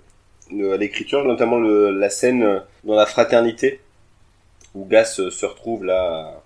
[0.74, 3.80] à l'écriture, notamment le, la scène euh, dans la fraternité
[4.76, 6.42] où Gas euh, se retrouve là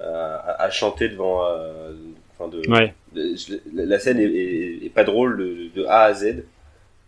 [0.00, 1.44] à, à- à chanter devant.
[1.46, 1.92] euh,
[2.36, 2.92] enfin de, Ouais.
[3.14, 6.44] de- je- la, la scène est, est- est pas drôle de, de A à Z.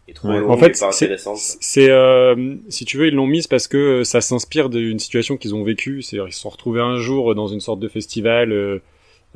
[0.08, 0.40] Et trop Ouais.
[0.40, 1.38] longue En fait, et pas c'est, intéressante.
[1.38, 5.54] c'est euh, si tu veux, ils l'ont mise parce que ça s'inspire d'une situation qu'ils
[5.54, 6.02] ont vécue.
[6.02, 8.78] C'est-à-dire, ils se sont retrouvés un jour dans une sorte de festival euh,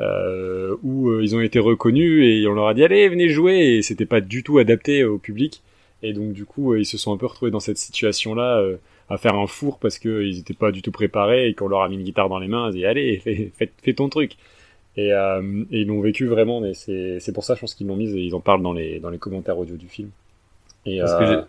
[0.00, 3.76] euh, où euh, ils ont été reconnus et on leur a dit allez, venez jouer.
[3.78, 5.62] Et c'était pas du tout adapté au public.
[6.02, 8.76] Et donc, du coup, euh, ils se sont un peu retrouvés dans cette situation-là euh,
[9.10, 11.80] à faire un four parce que ils étaient pas du tout préparés et qu'on leur
[11.82, 12.66] a mis une guitare dans les mains.
[12.66, 14.32] Ils ont dit allez, fais, fais, fais ton truc.
[14.96, 16.60] Et, euh, et ils l'ont vécu vraiment.
[16.60, 18.72] Mais c'est, c'est pour ça, je pense qu'ils l'ont mise et ils en parlent dans
[18.72, 20.10] les dans les commentaires audio du film.
[20.86, 21.42] Et Parce que euh,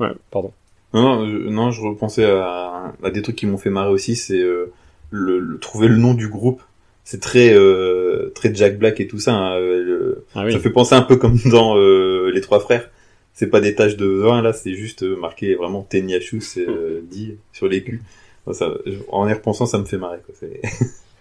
[0.00, 0.52] ouais, pardon.
[0.92, 4.16] Non, non, je, non, je repensais à, à des trucs qui m'ont fait marrer aussi,
[4.16, 4.72] c'est euh,
[5.10, 6.62] le, le- trouver le nom du groupe.
[7.04, 9.34] C'est très euh, très Jack Black et tout ça.
[9.34, 10.52] hein, euh, le- Ah oui.
[10.52, 12.90] Ça fait penser un peu comme dans euh, les trois frères.
[13.34, 17.00] C'est pas des taches de vin là, c'est juste euh, marqué vraiment Tenyashus c'est euh,
[17.08, 18.02] dit sur les culs.
[18.44, 18.74] Enfin, ça,
[19.08, 20.18] en y repensant, ça me fait marrer.
[20.26, 20.34] Quoi.
[20.38, 20.60] C'est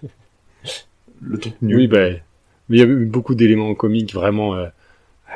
[1.22, 1.76] le truc nul.
[1.78, 2.10] Oui, bah,
[2.70, 4.55] mais il y a beaucoup d'éléments comiques vraiment,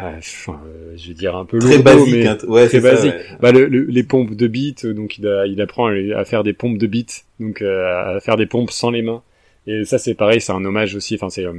[0.01, 0.19] euh,
[0.49, 2.13] euh, je vais dire un peu très basique.
[2.13, 3.13] mais hein, ouais, très ça, basique.
[3.13, 3.37] ouais.
[3.41, 6.43] Bah, le, le- les pompes de beats, euh, donc il, a- il apprend à, faire
[6.43, 9.21] des pompes de beats, donc euh, à faire des pompes sans les mains.
[9.67, 11.15] Et ça, c'est pareil, c'est un hommage aussi.
[11.15, 11.53] Enfin, c'est euh,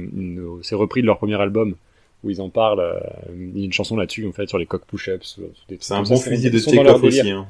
[0.61, 1.75] c'est repris de leur premier album
[2.23, 2.79] où ils en parlent.
[2.79, 2.99] euh,
[3.33, 5.39] il y a une chanson là-dessus, en fait, sur les cock push-ups.
[5.79, 7.21] C'est un bon ça, fusil de take-off délire.
[7.23, 7.31] aussi.
[7.31, 7.47] Hein.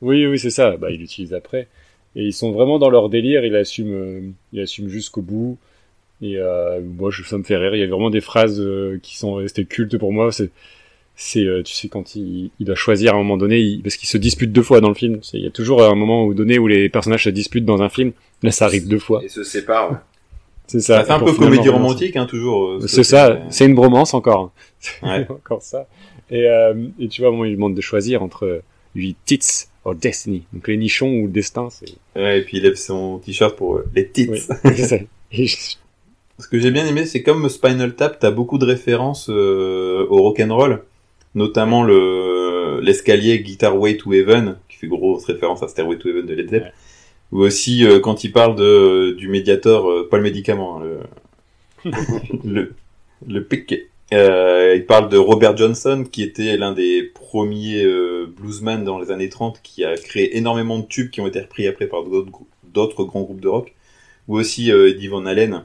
[0.00, 0.76] Oui, oui, c'est ça.
[0.76, 1.68] Bah, il l'utilise après.
[2.16, 3.44] Et ils sont vraiment dans leur délire.
[3.44, 4.20] Il assume, euh,
[4.52, 5.56] il assume jusqu'au bout.
[6.22, 7.74] Et euh, moi, je, ça me fait rire.
[7.74, 10.30] Il y a vraiment des phrases euh, qui sont restées cultes pour moi.
[10.30, 10.50] C'est,
[11.16, 13.96] c'est, euh, tu sais, quand il, il doit choisir à un moment donné, il- parce
[13.96, 15.18] qu'il se dispute deux fois dans le film.
[15.22, 17.82] C'est- Il y a toujours un moment où donné où les personnages se disputent dans
[17.82, 18.12] un film.
[18.42, 19.20] Là, ça arrive deux fois.
[19.24, 20.00] Et se séparent.
[20.68, 20.98] C'est ça.
[21.00, 22.80] Ça fait un peu comédie romantique, hein, toujours.
[22.80, 23.40] ce C'est côté, ça.
[23.50, 24.52] C'est une bromance encore.
[25.02, 25.26] Ouais.
[25.28, 25.86] encore ça.
[26.30, 28.62] Et, euh, et tu vois, moi, il demande de choisir entre
[28.94, 29.40] lui tits
[29.84, 30.44] or destiny.
[30.52, 31.90] Donc les nichons ou le destin, c'est.
[32.14, 34.28] Ouais, et puis il lève son t-shirt pour euh, les tits.
[34.30, 34.38] Oui.
[34.76, 34.96] C'est ça.
[35.32, 35.56] Et je-
[36.42, 40.22] Ce que j'ai bien aimé, c'est comme Spinal Tap, t'as beaucoup de références euh, au
[40.22, 40.82] rock'n'roll,
[41.36, 46.26] notamment le l'escalier Guitar Way to Heaven, qui fait grosse référence à Stairway to Heaven
[46.26, 46.72] de Led Zepp, Ouais.
[47.30, 50.84] ou aussi euh, quand il parle de du médiator, euh, pas le médicament, hein,
[51.84, 51.90] le,
[52.44, 52.74] le,
[53.28, 53.48] le.
[54.12, 59.10] Euh, il parle de Robert Johnson, qui était l'un des premiers euh, bluesmen dans les
[59.10, 63.04] années 30, qui a créé énormément de tubes qui ont été repris après par d'autres
[63.04, 63.74] grands groupes de rock.
[64.28, 65.60] Ou aussi euh, Eddie Van euh,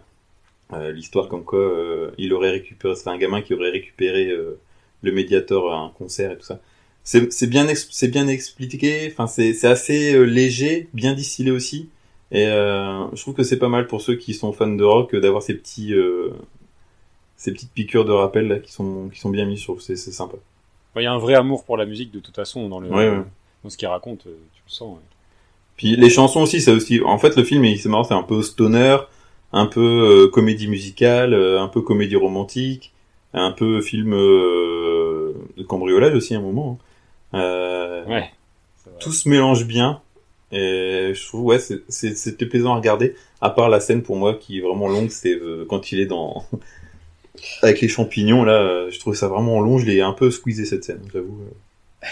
[0.94, 4.60] l'histoire comme quoi euh, il aurait récupéré, c'est un gamin qui aurait récupéré euh,
[5.02, 6.60] le médiator à un concert et tout ça.
[7.04, 11.90] C'est c'est bien, c'est bien expliqué, enfin c'est c'est assez euh, léger, bien distillé aussi.
[12.32, 15.14] Et euh, je trouve que c'est pas mal pour ceux qui sont fans de rock
[15.14, 16.32] euh, d'avoir ces petits euh,
[17.38, 20.12] ces petites piqûres de rappel là qui sont qui sont bien mis sur c'est c'est
[20.12, 20.36] sympa.
[20.98, 23.08] Il y a un vrai amour pour la musique de toute façon dans le Ouais,
[23.10, 23.22] ouais.
[23.64, 24.96] dans ce qu'il raconte, euh, tu le sens.
[24.96, 25.04] ouais.
[25.78, 28.24] Puis les chansons aussi, c'est aussi en fait le film il- c'est marrant, c'est un
[28.24, 28.98] peu stoner,
[29.54, 29.82] un peu
[30.26, 32.94] euh, comédie musicale, euh, un peu comédie romantique,
[33.34, 36.80] un peu film euh, de cambriolage aussi à un moment.
[37.34, 37.40] hein.
[37.40, 38.30] Euh, Ouais.
[39.00, 40.02] Tout se mélange bien
[40.52, 44.16] et je trouve ouais c'est- c'est- c'était plaisant à regarder à part la scène pour
[44.16, 46.46] moi qui est vraiment longue c'est euh, quand il est dans
[47.62, 50.64] avec les champignons là euh, je trouve ça vraiment long je l'ai un peu squeezé
[50.66, 51.38] cette scène j'avoue
[52.04, 52.08] euh.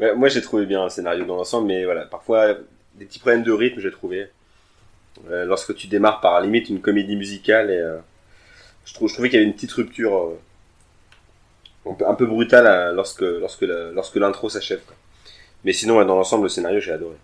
[0.00, 2.54] Ouais, moi, j'ai trouvé bien le scénario dans l'ensemble, mais voilà, parfois,
[2.96, 4.26] des petits problèmes de rythme, j'ai trouvé.
[5.30, 7.98] Euh, lorsque tu démarres par limite une comédie musicale, et euh,
[8.84, 10.38] je, trouve, je trouvais qu'il y avait une petite rupture euh,
[12.06, 14.80] un, peu, brutale euh, lorsque, lorsque, la- lorsque l'intro s'achève.
[15.64, 17.14] Mais sinon, ouais, dans l'ensemble, le scénario, j'ai adoré.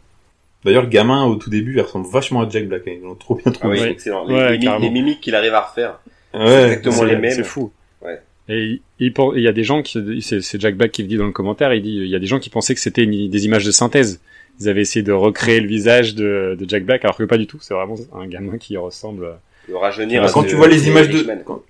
[0.65, 3.15] d'ailleurs le gamin au tout début il ressemble vachement à Jack Black hein, ils l'ont
[3.15, 3.91] trop bien Ah trouvé oui, Ouais.
[3.93, 4.25] excellent.
[4.27, 4.85] Les, Ouais, les mi- carrément.
[4.85, 5.99] les mimiques qu'il arrive à refaire.
[6.35, 7.33] ouais exactement les mêmes.
[7.33, 7.73] C'est fou.
[8.03, 8.21] Ouais.
[8.49, 11.09] Et il, il pen- il y a des gens qui, c'est Jack Black qui le
[11.09, 13.07] dit dans le commentaire, il dit, il y a des gens qui pensaient que c'était
[13.07, 14.21] des images de synthèse.
[14.61, 17.47] Ils avaient essayé de recréer le visage de, de Jack Black, alors que pas du
[17.47, 17.59] tout.
[17.61, 19.35] C'est vraiment un gamin qui ressemble.
[19.69, 20.31] Le rajeunir.
[20.33, 21.63] quand de- tu vois les images de quand,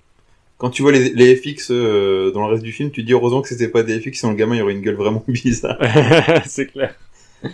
[0.57, 3.13] quand tu vois les, les FX euh, dans le reste du film tu te dis
[3.13, 5.77] heureusement que c'était pas des FX sinon le gamin il aurait une gueule vraiment bizarre
[6.45, 6.95] c'est clair.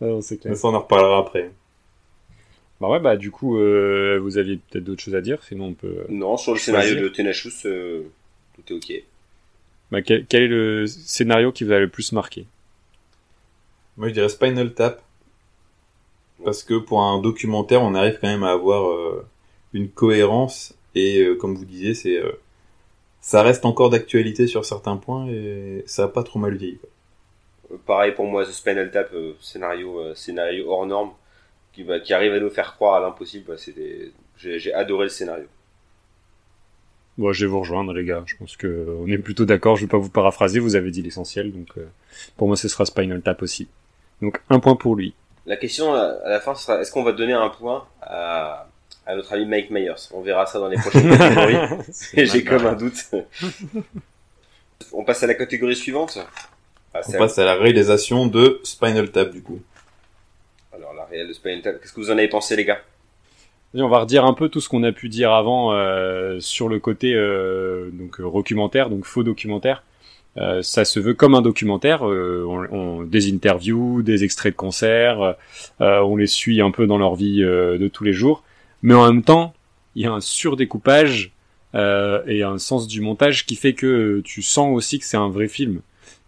[0.00, 0.52] Non, c'est clair.
[0.52, 1.50] mais ça on en reparlera après
[2.80, 5.72] Bah ouais, bah du coup, euh, vous aviez peut-être d'autres choses à dire, sinon on
[5.74, 6.04] peut.
[6.08, 6.82] Non, sur le Choisir.
[6.82, 8.02] scénario de Tenachus, euh,
[8.56, 9.02] tout est ok.
[9.90, 12.46] Bah, quel, quel est le scénario qui vous a le plus marqué?
[13.98, 15.02] Moi, je dirais Spinal Tap.
[16.44, 19.26] Parce que pour un documentaire, on arrive quand même à avoir euh,
[19.74, 20.74] une cohérence.
[20.94, 22.32] Et euh, comme vous disiez, c'est euh,
[23.20, 26.78] ça reste encore d'actualité sur certains points et ça a pas trop mal vieilli.
[26.78, 27.78] quoi.
[27.86, 31.10] Pareil pour moi, The Spinal Tap, euh, scénario, euh, scénario hors norme,
[31.72, 33.44] qui, va, qui arrive à nous faire croire à l'impossible.
[33.48, 35.46] bah, des- J'ai j'ai adoré le scénario.
[37.18, 38.22] Bon, je vais vous rejoindre, les gars.
[38.26, 39.76] Je pense que on est plutôt d'accord.
[39.76, 40.60] Je vais pas vous paraphraser.
[40.60, 41.86] Vous avez dit l'essentiel, donc euh,
[42.36, 43.68] pour moi, ce sera Spinal Tap aussi.
[44.22, 45.14] Donc un point pour lui.
[45.46, 48.68] La question à à la fin sera est-ce qu'on va donner un point à,
[49.06, 49.94] à notre ami Mike Myers?
[50.12, 51.56] On verra ça dans les prochaines catégories.
[52.14, 53.06] J'ai comme un doute.
[54.92, 56.18] On passe à la catégorie suivante?
[56.94, 59.60] Ah, On passe à la réalisation de Spinal Tap du coup.
[60.74, 61.80] Alors la réelle de Spinal Tap.
[61.80, 62.80] Qu'est-ce que vous en avez pensé, les gars?
[63.74, 66.68] Et on va redire un peu tout ce qu'on a pu dire avant euh, sur
[66.68, 69.82] le côté euh, donc euh, documentaire, donc faux documentaire.
[70.38, 72.06] Euh, ça se veut comme un documentaire.
[72.08, 75.34] euh, on, on- des interviews, des extraits de concerts,
[75.80, 78.44] euh, on les suit un peu dans leur vie euh, de tous les jours.
[78.82, 79.54] Mais en même temps,
[79.96, 81.32] il y a un surdécoupage
[81.74, 85.28] euh, et un sens du montage qui fait que tu sens aussi que c'est un
[85.28, 85.80] vrai film.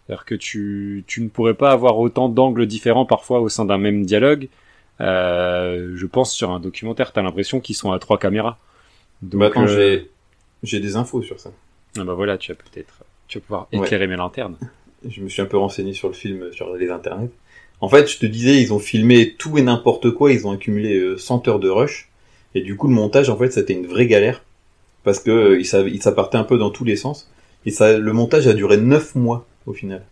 [0.07, 3.77] C'est-à-dire que tu, tu ne pourrais pas avoir autant d'angles différents parfois au sein d'un
[3.77, 4.49] même dialogue.
[4.99, 8.57] Euh, je pense sur un documentaire, t'as l'impression qu'ils sont à trois caméras.
[9.21, 10.09] Donc, bah j'ai
[10.63, 11.51] j'ai des infos sur ça.
[11.97, 13.79] ah bah voilà, tu vas peut-être, tu vas pouvoir Ouais.
[13.79, 14.57] éclairer mes lanternes.
[15.09, 17.29] Je me suis un peu renseigné sur le film sur les internets.
[17.79, 20.95] En fait, je te disais, ils ont filmé tout et n'importe quoi, ils ont accumulé
[20.97, 22.09] euh, 100 heures de rush.
[22.53, 24.43] Et du coup, le montage, en fait, c'était une vraie galère.
[25.03, 25.65] Parce que euh, il
[25.95, 27.31] il s'appartait un peu dans tous les sens.
[27.65, 30.03] Et ça, le montage a duré 9 mois, au final.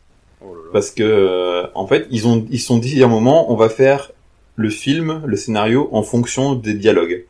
[0.41, 0.69] Oh là là.
[0.73, 3.55] Parce que, euh, en fait, ils ont, ils se sont dit à un moment, on
[3.55, 4.11] va faire
[4.55, 7.25] le film, le scénario, en fonction des dialogues.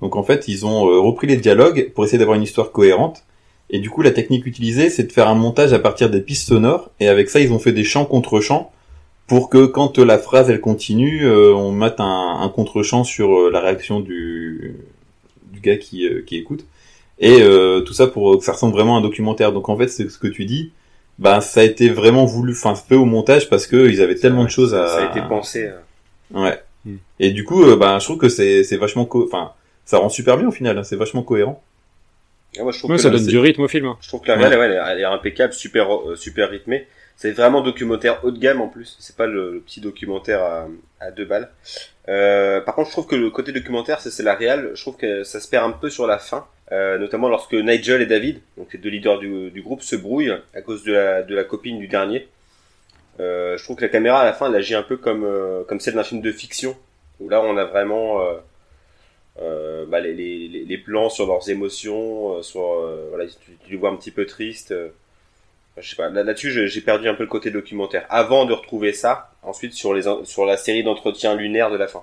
[0.00, 3.24] Donc, en fait, ils ont euh, repris les dialogues pour essayer d'avoir une histoire cohérente.
[3.72, 6.46] Et du coup, la technique utilisée, c'est de faire un montage à partir des pistes
[6.48, 6.90] sonores.
[7.00, 8.70] Et avec ça, ils ont fait des chants contre chants
[9.26, 13.50] pour que quand la phrase elle continue, euh, on mette un, un contre-champ sur euh,
[13.50, 14.76] la réaction du,
[15.52, 16.66] du gars qui, euh, qui écoute.
[17.18, 19.52] Et euh, tout ça pour que ça ressemble vraiment à un documentaire.
[19.52, 20.72] Donc en fait, c'est ce que tu dis.
[21.18, 24.44] Bah, ça a été vraiment voulu, enfin fait au montage parce que ils avaient tellement
[24.44, 24.86] de choses à.
[24.88, 25.68] Ça a été pensé.
[26.34, 26.58] euh, Ouais.
[26.84, 26.96] Hmm.
[27.20, 29.52] Et du coup, euh, bah, je trouve que c'est c'est vachement, co- enfin,
[29.84, 30.76] ça rend super bien au final.
[30.76, 31.62] hein, c'est vachement cohérent.
[32.58, 33.86] Ah, moi, je trouve Ouais, que ça donne du rythme au film.
[33.86, 33.96] hein.
[34.00, 36.86] Je trouve que la réelle, ouais, elle, est- elle est impeccable, super, euh, super rythmée.
[37.16, 38.96] C'est vraiment documentaire haut de gamme en plus.
[38.98, 40.66] C'est pas le, le petit documentaire à,
[41.00, 41.50] à deux balles.
[42.08, 44.70] Euh, par contre, je trouve que le côté documentaire, c'est la réelle.
[44.74, 48.02] Je trouve que ça se perd un peu sur la fin, euh, notamment lorsque Nigel
[48.02, 51.22] et David, donc les deux leaders du, du groupe, se brouillent à cause de la,
[51.22, 52.28] de la copine du dernier.
[53.20, 55.62] Euh, je trouve que la caméra à la fin, elle agit un peu comme, euh,
[55.64, 56.74] comme celle d'un film de fiction,
[57.20, 58.20] où là, on a vraiment,
[59.40, 63.70] euh, bah, les, les, les plans sur leurs émotions, euh, sur euh, voilà, tu, tu
[63.70, 64.72] les vois un petit peu tristes.
[64.72, 64.88] euh.
[65.78, 66.10] Je sais pas.
[66.10, 68.04] Là- Là-dessus, j'ai j'ai perdu un peu le côté documentaire.
[68.10, 72.02] Avant de retrouver ça, ensuite sur les sur la série d'entretiens lunaires de la fin,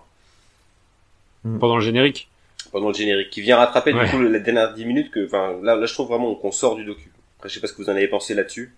[1.59, 2.30] Pendant le générique.
[2.71, 4.05] pendant le générique, qui vient rattraper Ouais.
[4.05, 6.75] du coup les dernières 10 minutes que, enfin, là, là, je trouve vraiment qu'on sort
[6.75, 7.11] du docu.
[7.38, 8.73] Après, je sais pas ce que vous en avez pensé là-dessus,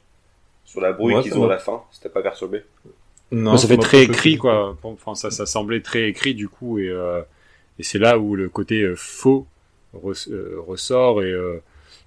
[0.66, 1.84] sur la brouille qu'ils ont à la fin.
[1.92, 2.64] C'était pas perturbé.
[3.32, 4.78] Non, ça fait très écrit, quoi.
[4.84, 7.22] Enfin, ça, ça semblait très écrit, du coup, et, euh,
[7.80, 9.48] et c'est là où le côté euh, faux
[9.96, 11.60] euh, ressort, et, euh,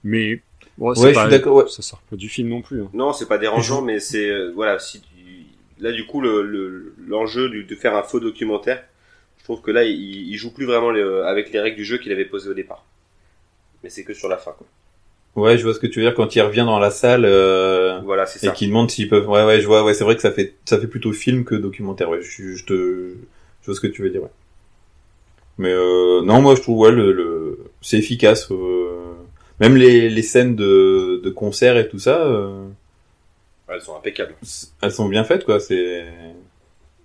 [0.04, 0.40] mais,
[0.78, 1.64] bon, Ouais, je suis d'accord, ouais.
[1.68, 2.82] ça sort pas du film non plus.
[2.82, 2.90] hein.
[2.94, 5.08] Non, c'est pas dérangeant, mais c'est euh, voilà, si tu...
[5.80, 8.82] là du coup le le- l'enjeu de faire un faux documentaire,
[9.38, 9.94] je trouve que là il,
[10.30, 12.84] il joue plus vraiment les- avec les règles du jeu qu'il avait posées au départ.
[13.82, 14.52] Mais c'est que sur la fin.
[14.52, 14.66] Quoi.
[15.36, 17.98] Ouais, je vois ce que tu veux dire quand il revient dans la salle euh,
[18.04, 19.28] Voilà, et qu'il demande s'ils peuvent.
[19.28, 19.84] Ouais, ouais, je vois.
[19.84, 22.08] Ouais, c'est vrai que ça fait ça fait plutôt film que documentaire.
[22.08, 23.14] Ouais, je, je te
[23.62, 24.22] je vois ce que tu veux dire.
[24.22, 24.28] Ouais.
[25.58, 27.58] Mais euh, non, moi je trouve ouais le, le...
[27.80, 28.50] c'est efficace.
[28.50, 29.14] euh,
[29.60, 32.66] Même les, les scènes de, de concert et tout ça, euh,
[33.68, 34.34] Ouais, elles sont impeccables.
[34.82, 35.58] elles sont bien faites quoi.
[35.60, 36.04] C'est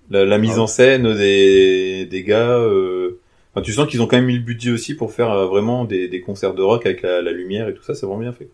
[0.09, 2.57] la, la mise Ah en scène des des gars.
[2.59, 3.19] Euh...
[3.53, 5.85] Enfin, tu sens qu'ils ont quand même mis le budget aussi pour faire euh, vraiment
[5.85, 7.95] des, des concerts de rock avec la, la lumière et tout ça.
[7.95, 8.49] C'est vraiment bien fait.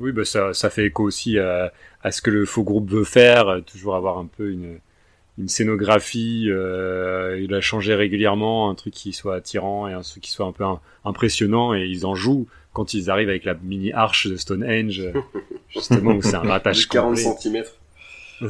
[0.00, 3.04] Oui, bah ça, ça fait écho aussi à, à ce que le faux groupe veut
[3.04, 4.78] faire, euh, toujours avoir un peu une,
[5.38, 10.22] une scénographie, euh, il a changé régulièrement, un truc qui soit attirant et un truc
[10.22, 13.54] qui soit un peu im- impressionnant, et ils en jouent quand ils arrivent avec la
[13.54, 15.02] mini arche de Stonehenge,
[15.70, 17.40] justement où c'est un De rattache 40 complet.
[17.40, 17.64] cm.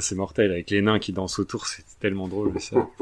[0.00, 2.86] C'est mortel, avec les nains qui dansent autour, c'est tellement drôle ça.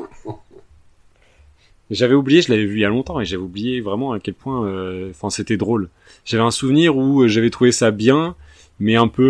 [1.91, 4.35] J'avais oublié, je l'avais vu il y a longtemps, et j'avais oublié vraiment à quel
[4.35, 5.89] point, euh, enfin, c'était drôle.
[6.25, 8.35] J'avais un souvenir où euh, j'avais trouvé ça bien,
[8.81, 9.23] mais un peu,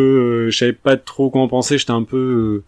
[0.46, 2.64] euh, je savais pas trop quoi en penser, j'étais un peu euh,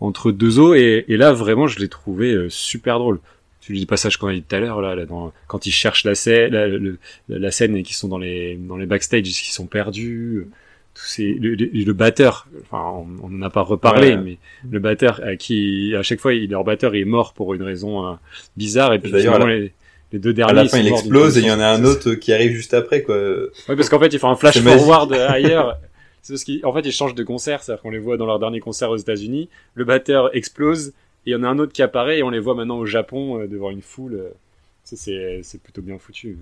[0.00, 3.18] entre deux eaux, et, et là, vraiment, je l'ai trouvé euh, super drôle.
[3.60, 5.72] Tu dis le passage qu'on a dit tout à l'heure, là, là dans, quand ils
[5.72, 9.22] cherchent la scène, la, le- la scène et qu'ils sont dans les, dans les backstage,
[9.24, 10.48] qu'ils sont perdus, euh,
[10.94, 14.16] tous ces, le, le, le batteur, enfin, on n'en a pas reparlé, Ouais.
[14.16, 14.38] mais
[14.70, 18.06] le batteur à qui à chaque fois il, leur batteur est mort pour une raison
[18.06, 18.12] euh,
[18.56, 19.72] bizarre et puis D'ailleurs, les,
[20.12, 22.06] les deux derniers À la fin, il explose et il y en a un connaissance.
[22.06, 23.16] autre qui arrive juste après, quoi.
[23.18, 25.76] Ouais, parce qu'en fait il fait un flash forward ailleurs
[26.26, 28.60] c'est parce qu'en fait ils changent de concert c'est-à-dire qu'on les voit dans leur dernier
[28.60, 32.18] concert aux États-Unis le batteur explose et il y en a un autre qui apparaît
[32.18, 34.28] et on les voit maintenant au Japon euh, devant une foule euh.
[34.84, 36.38] Ça, c'est c'est plutôt bien foutu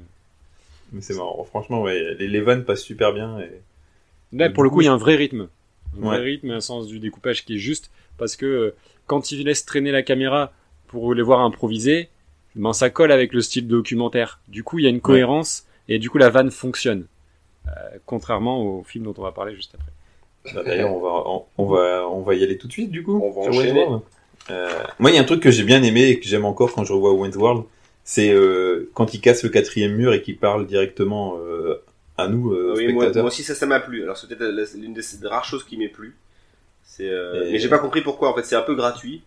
[0.92, 1.42] Mais c'est marrant.
[1.44, 3.38] Franchement, ouais, les, les vannes passent super bien.
[3.40, 3.50] Et...
[4.36, 5.48] Là, Et pour le coup, il y a un vrai rythme.
[5.96, 6.08] Un Ouais.
[6.08, 8.74] vrai rythme, un sens du découpage qui est juste, parce que euh,
[9.06, 10.52] quand il laisse traîner la caméra
[10.88, 12.08] pour les voir improviser,
[12.54, 14.40] ben ça colle avec le style documentaire.
[14.48, 17.06] Du coup, il y a une cohérence, et du coup, la vanne fonctionne.
[17.66, 17.70] Euh,
[18.06, 20.54] contrairement au film dont on va parler juste après.
[20.54, 23.02] Bah, D'ailleurs, on va, on, on va, on va y aller tout de suite, du
[23.02, 23.18] coup.
[23.22, 23.86] On va sur enchaîner.
[24.50, 26.72] Euh, moi, il y a un truc que j'ai bien aimé et que j'aime encore
[26.74, 27.64] quand je revois Wayne's World,
[28.04, 31.82] c'est euh, quand il casse le quatrième mur et qu'il parle directement euh,
[32.18, 33.22] à nous, euh, Oui, moi, spectateurs.
[33.22, 34.02] moi aussi ça, ça m'a plu.
[34.02, 36.14] Alors c'est peut-être l'une des rares choses qui m'est plu.
[37.00, 38.28] Euh, Et- mais j'ai pas compris pourquoi.
[38.30, 39.22] En fait, c'est un peu gratuit.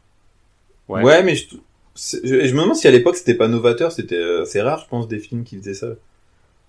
[0.88, 1.24] Ouais.
[1.24, 1.48] mais je,
[1.96, 4.80] c'est- je, je me demande si à l'époque c'était pas novateur, c'était euh, c'est rare,
[4.84, 5.88] je pense, des films qui faisaient ça.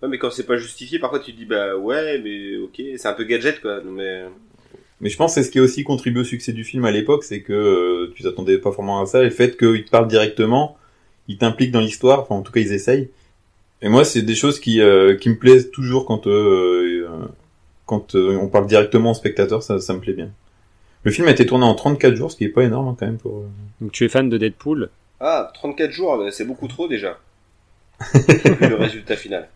[0.02, 3.08] Ouais, mais quand c'est pas justifié, parfois tu te dis bah ouais, mais ok, c'est
[3.08, 3.80] un peu gadget quoi.
[3.84, 4.24] Mais
[5.00, 6.90] Mais je pense que c'est ce qui a aussi contribué au succès du film à
[6.92, 9.90] l'époque, c'est que euh, tu t'attendais pas vraiment à ça, et le fait qu'ils te
[9.90, 10.76] parlent directement,
[11.26, 13.10] ils t'impliquent dans l'histoire, enfin en tout cas ils essayent.
[13.82, 17.26] Et moi c'est des choses qui, euh, qui me plaisent toujours quand, euh, euh,
[17.86, 20.30] quand euh, on parle directement au spectateur, ça, ça me plaît bien.
[21.04, 23.06] Le film a été tourné en 34 jours, ce qui est pas énorme hein, quand
[23.06, 23.38] même pour...
[23.38, 23.48] euh,
[23.80, 24.90] Donc tu es fan de Deadpool?
[25.20, 27.18] Ah, 34 jours, c'est beaucoup trop déjà.
[28.14, 29.48] le résultat final.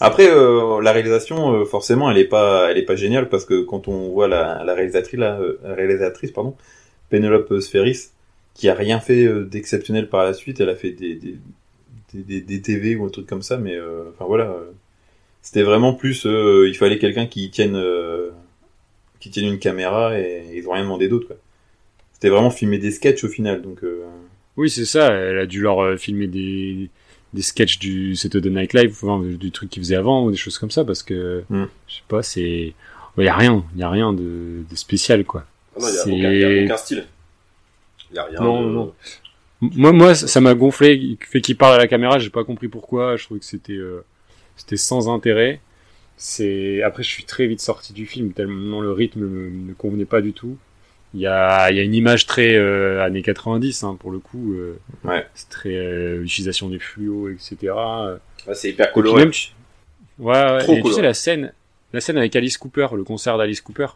[0.00, 3.62] Après euh, la réalisation euh, forcément elle est pas elle est pas géniale parce que
[3.62, 6.56] quand on voit la, la réalisatrice la, euh, la réalisatrice pardon
[7.10, 8.10] Penelope Spheris
[8.54, 11.36] qui a rien fait euh, d'exceptionnel par la suite elle a fait des des,
[12.14, 14.70] des, des- TV ou un truc comme ça mais euh, enfin voilà euh,
[15.42, 18.30] c'était vraiment plus euh, il fallait quelqu'un qui tienne euh,
[19.20, 21.28] qui tienne une caméra et ils ont rien demandé d'autre
[22.14, 24.04] c'était vraiment filmer des sketchs au final donc euh,
[24.56, 25.12] Oui, c'est ça.
[25.12, 26.90] Elle a dû leur euh, filmer des,
[27.32, 30.58] des sketchs du Saturday Night Live, enfin, du truc qu'ils faisaient avant, ou des choses
[30.58, 31.66] comme ça, parce que, Hmm.
[31.88, 32.74] je sais pas, c'est...
[33.18, 35.44] Il y a rien, il y a rien de, de spécial, quoi.
[35.76, 37.04] Ah non, il y a aucun, y a aucun style.
[38.12, 38.40] Il a rien.
[38.40, 38.94] Non, de- non.
[39.60, 42.68] Moi, moi, ça m'a gonflé, il fait qu'il parle à la caméra, j'ai pas compris
[42.68, 44.02] pourquoi, je trouvais que c'était, euh,
[44.56, 45.60] c'était sans intérêt.
[46.16, 50.04] C'est, après, je suis très vite sorti du film, tellement le rythme me, ne convenait
[50.06, 50.56] pas du tout.
[51.12, 54.18] Il y a, il y a une image très, euh, années 90, hein, pour le
[54.20, 55.26] coup, euh, Ouais.
[55.34, 57.56] c'est très, euh, utilisation des fluos, etc.
[57.76, 59.22] Euh, Ouais, c'est hyper coloré.
[59.24, 59.48] même, tu-
[60.20, 60.94] ouais, ouais, Trop et tu coloré.
[60.94, 61.52] sais, la scène,
[61.92, 63.88] la scène avec Alice Cooper, le concert d'Alice Cooper,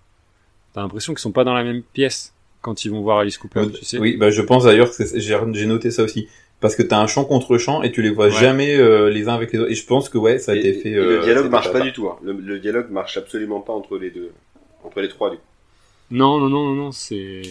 [0.72, 3.60] t'as l'impression qu'ils sont pas dans la même pièce quand ils vont voir Alice Cooper,
[3.60, 3.98] Euh, tu sais.
[3.98, 6.28] Oui, bah je pense d'ailleurs que c'est- j'ai noté ça aussi.
[6.60, 8.32] parce que t'as un champ contre champ et tu les vois Ouais.
[8.32, 9.70] jamais euh, les uns avec les autres.
[9.70, 10.90] Et je pense que ouais, ça a Et- été fait.
[10.92, 12.08] et euh, le dialogue marche pas pas- du tout.
[12.08, 12.16] hein.
[12.22, 14.32] Le, le dialogue marche absolument pas entre les deux,
[14.82, 15.28] entre les trois.
[15.30, 15.42] Du coup.
[16.10, 17.42] Non, non, non, non, non, c'est.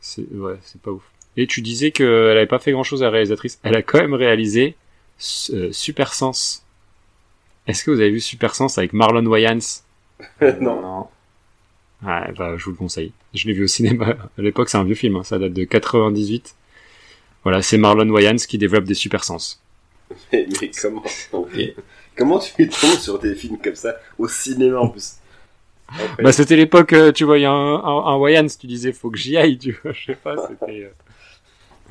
[0.00, 1.02] C'est ouais, c'est pas ouf.
[1.36, 3.58] Et tu disais qu'elle avait pas fait grand chose à la réalisatrice.
[3.62, 4.76] Elle a quand même réalisé
[5.50, 6.64] euh, Super Sense.
[7.66, 9.58] Est-ce que vous avez vu Super Sense avec Marlon Wayans?
[10.60, 10.80] Non.
[10.80, 11.08] non.
[12.04, 13.12] Ouais, bah, je vous le conseille.
[13.32, 14.16] Je l'ai vu au cinéma.
[14.38, 15.24] À l'époque, c'est un vieux film, hein.
[15.24, 16.54] ça date de 98.
[17.42, 19.60] Voilà, c'est Marlon Wayans qui développe des super sens.
[20.32, 21.02] Mais, mais comment.
[22.16, 25.14] Comment tu tombes sur des films comme ça au cinéma en plus?
[25.88, 28.66] Après, Bah, c'était l'époque, euh, tu vois, il y a un, un, un Wayans, tu
[28.66, 30.84] disais, faut que j'y aille, tu vois, je sais pas, c'était...
[30.84, 30.88] euh,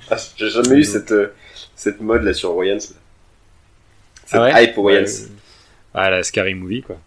[0.09, 1.33] ah, J'ai jamais eu cette euh,
[1.75, 2.75] cette mode là sur Wayans.
[2.75, 2.81] là.
[4.25, 5.03] Cette Ah ouais hype Wayans.
[5.05, 5.27] Ouais,
[5.93, 6.97] Ah, la Scary Movie, quoi.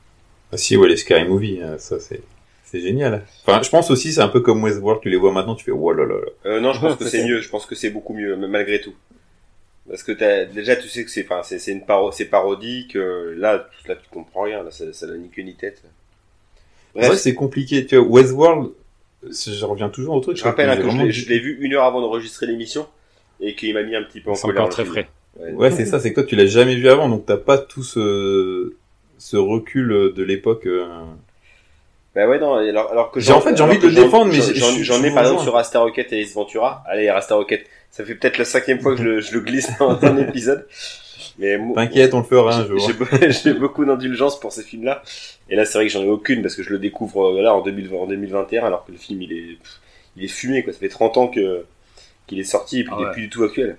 [0.53, 2.23] Ah si, ouais, les Scary Movie, euh, ça c'est
[2.65, 3.25] c'est génial.
[3.47, 5.71] Enfin, je pense aussi c'est un peu comme Westworld, tu les vois maintenant, tu fais
[5.73, 6.21] oh là là là.
[6.47, 7.41] Euh, non, je pense que c'est mieux.
[7.41, 8.95] Je pense que c'est beaucoup mieux, m- malgré tout.
[9.89, 12.95] Parce que t'as, déjà, tu sais que c'est, enfin, c'est, c'est une paro c'est parodique.
[12.97, 14.63] là, là, tu comprends rien.
[14.65, 15.83] Là, ça, ça n'a ni queue ni tête.
[16.97, 17.87] Bref, que c'est compliqué.
[17.87, 18.71] Tu vois, Westworld,
[19.31, 20.37] je reviens toujours au truc.
[20.37, 22.47] je rappelle hein, que je vraiment l'ai, dit- je l'ai vu une heure avant d'enregistrer
[22.47, 22.87] l'émission
[23.41, 24.63] et qu'il m'a mis un petit peu en C'est colère.
[24.63, 24.95] encore très film.
[24.95, 25.09] frais.
[25.39, 25.53] Ouais.
[25.53, 27.83] Ouais, c'est ça, c'est que toi tu l'as jamais vu avant, donc t'as pas tout
[27.83, 28.75] ce
[29.19, 30.67] ce recul de l'époque.
[30.67, 30.87] euh.
[32.15, 34.41] Bah ouais, non, alors, alors que J'ai- en fait, j'ai envie de le défendre, mais
[34.85, 36.83] j'en, ai par exemple sur Rasta Rocket et Ace Ventura.
[36.87, 37.67] Allez, Rasta Rocket.
[37.91, 40.67] Ça fait peut-être la cinquième fois que je le, je le glisse dans un épisode.
[41.39, 42.79] Mais T'inquiète, on le fera un J'ai- jour.
[42.81, 45.03] J'ai be- j'ai beaucoup d'indulgence pour ces films-là.
[45.51, 47.55] Et là, c'est vrai que j'en ai aucune parce que je le découvre euh, là
[47.55, 49.59] en, 2020, en 2021 alors que le film il est,
[50.17, 50.73] il est fumé quoi.
[50.73, 51.65] Ça fait 30 ans que
[52.27, 53.13] qu'il est sorti et puis Ah il est ouais.
[53.13, 53.77] plus du tout actuel.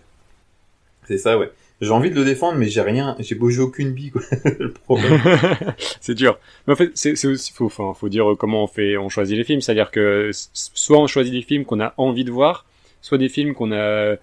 [1.07, 1.49] C'est ça, ouais.
[1.79, 4.21] J'ai envie de le défendre, mais j'ai rien, j'ai beau j'ai aucune bille, quoi.
[4.59, 5.21] le problème.
[6.01, 6.39] c'est dur.
[6.65, 9.43] Mais en fait, c'est aussi, faut, enfin, faut dire comment on fait, on choisit les
[9.43, 9.61] films.
[9.61, 12.65] C'est-à-dire que soit on choisit des films qu'on a envie de voir,
[13.01, 14.15] soit des films qu'on a, euh,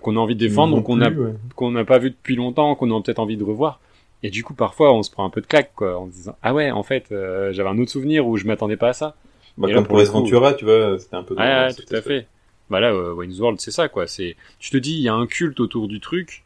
[0.00, 1.32] qu'on a envie de défendre, qu'on a, plus, ouais.
[1.54, 3.80] qu'on n'a pas vu depuis longtemps, qu'on a peut-être envie de revoir.
[4.22, 6.36] Et du coup, parfois, on se prend un peu de claque, quoi, en se disant,
[6.42, 9.14] ah ouais, en fait, euh, j'avais un autre souvenir où je m'attendais pas à ça.
[9.58, 11.34] Bah, Et là, comme pour pour coup- Ventura, tu vois, c'était un peu.
[11.36, 12.26] Ouais, cet tout à fait.
[12.68, 14.06] Bah là, euh, Wayne's World, c'est ça, quoi.
[14.08, 16.42] C'est, tu te dis, il y a un culte autour du truc.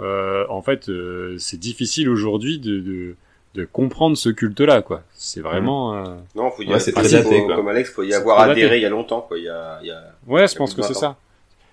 [0.00, 3.16] Euh, en fait, euh, c'est difficile aujourd'hui de, de,
[3.54, 5.02] de comprendre ce culte-là, quoi.
[5.12, 5.94] C'est vraiment.
[5.94, 6.04] euh,
[6.36, 7.56] Non, faut y Ouais, c'est faut- très faut- daté, quoi.
[7.56, 9.36] comme Alex, faut y avoir adhéré il y a longtemps quoi.
[9.38, 10.00] Il y a, il y a...
[10.26, 11.00] Ouais, je Il y a pense que c'est 20 ans.
[11.00, 11.16] ça.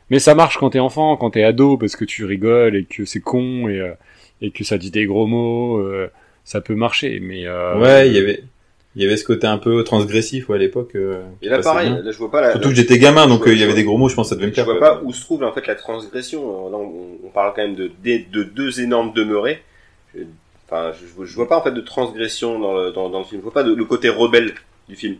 [0.09, 3.05] Mais ça marche quand t'es enfant, quand t'es ado, parce que tu rigoles et que
[3.05, 3.93] c'est con et, euh,
[4.41, 6.09] et que ça dit des gros mots, euh,
[6.43, 7.19] ça peut marcher.
[7.21, 8.43] Mais euh, Ouais, il y avait,
[8.95, 10.95] il y avait ce côté un peu transgressif, ouais, à l'époque.
[10.95, 12.01] euh, Et là, pareil, bien.
[12.01, 12.51] là, je vois pas la.
[12.51, 14.15] Surtout que j'étais gamin, donc Je euh, il y je avait des gros mots, je
[14.15, 14.65] pense que ça devait me Je faire.
[14.65, 16.69] vois pas où se trouve en fait la transgression.
[16.69, 19.61] Là, on, on parle quand même de, de, de deux énormes demeurés.
[20.15, 20.21] Je-
[20.67, 23.39] Enfin, je, je vois pas en fait de transgression dans le, dans, dans le film.
[23.41, 24.55] Je vois pas de- le côté rebelle
[24.89, 25.17] du film.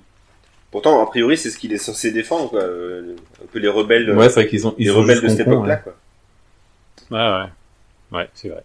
[0.76, 2.60] Pourtant, a priori, c'est ce qu'il est censé défendre, quoi.
[2.60, 5.40] euh, le- Un peu les rebelles, Ouais, c'est vrai qu'ils ont, les rebelles de cette
[5.48, 5.82] époque-là, ouais.
[5.82, 5.96] quoi.
[7.12, 7.44] Ouais,
[8.12, 8.20] ouais.
[8.20, 8.64] Ouais, c'est vrai.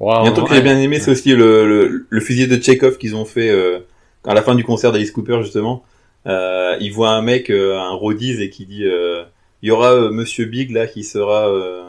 [0.00, 2.48] Il y a un truc que j'ai bien aimé, c'est aussi le, le, le fusil
[2.48, 3.78] de Chekhov qu'ils ont fait euh,
[4.24, 5.84] à la fin du concert d'Alice Cooper, justement.
[6.26, 9.24] Euh, il voit un mec, euh, un roadies, et qui dit euh,
[9.62, 11.82] il y aura euh, Monsieur Big là qui sera euh,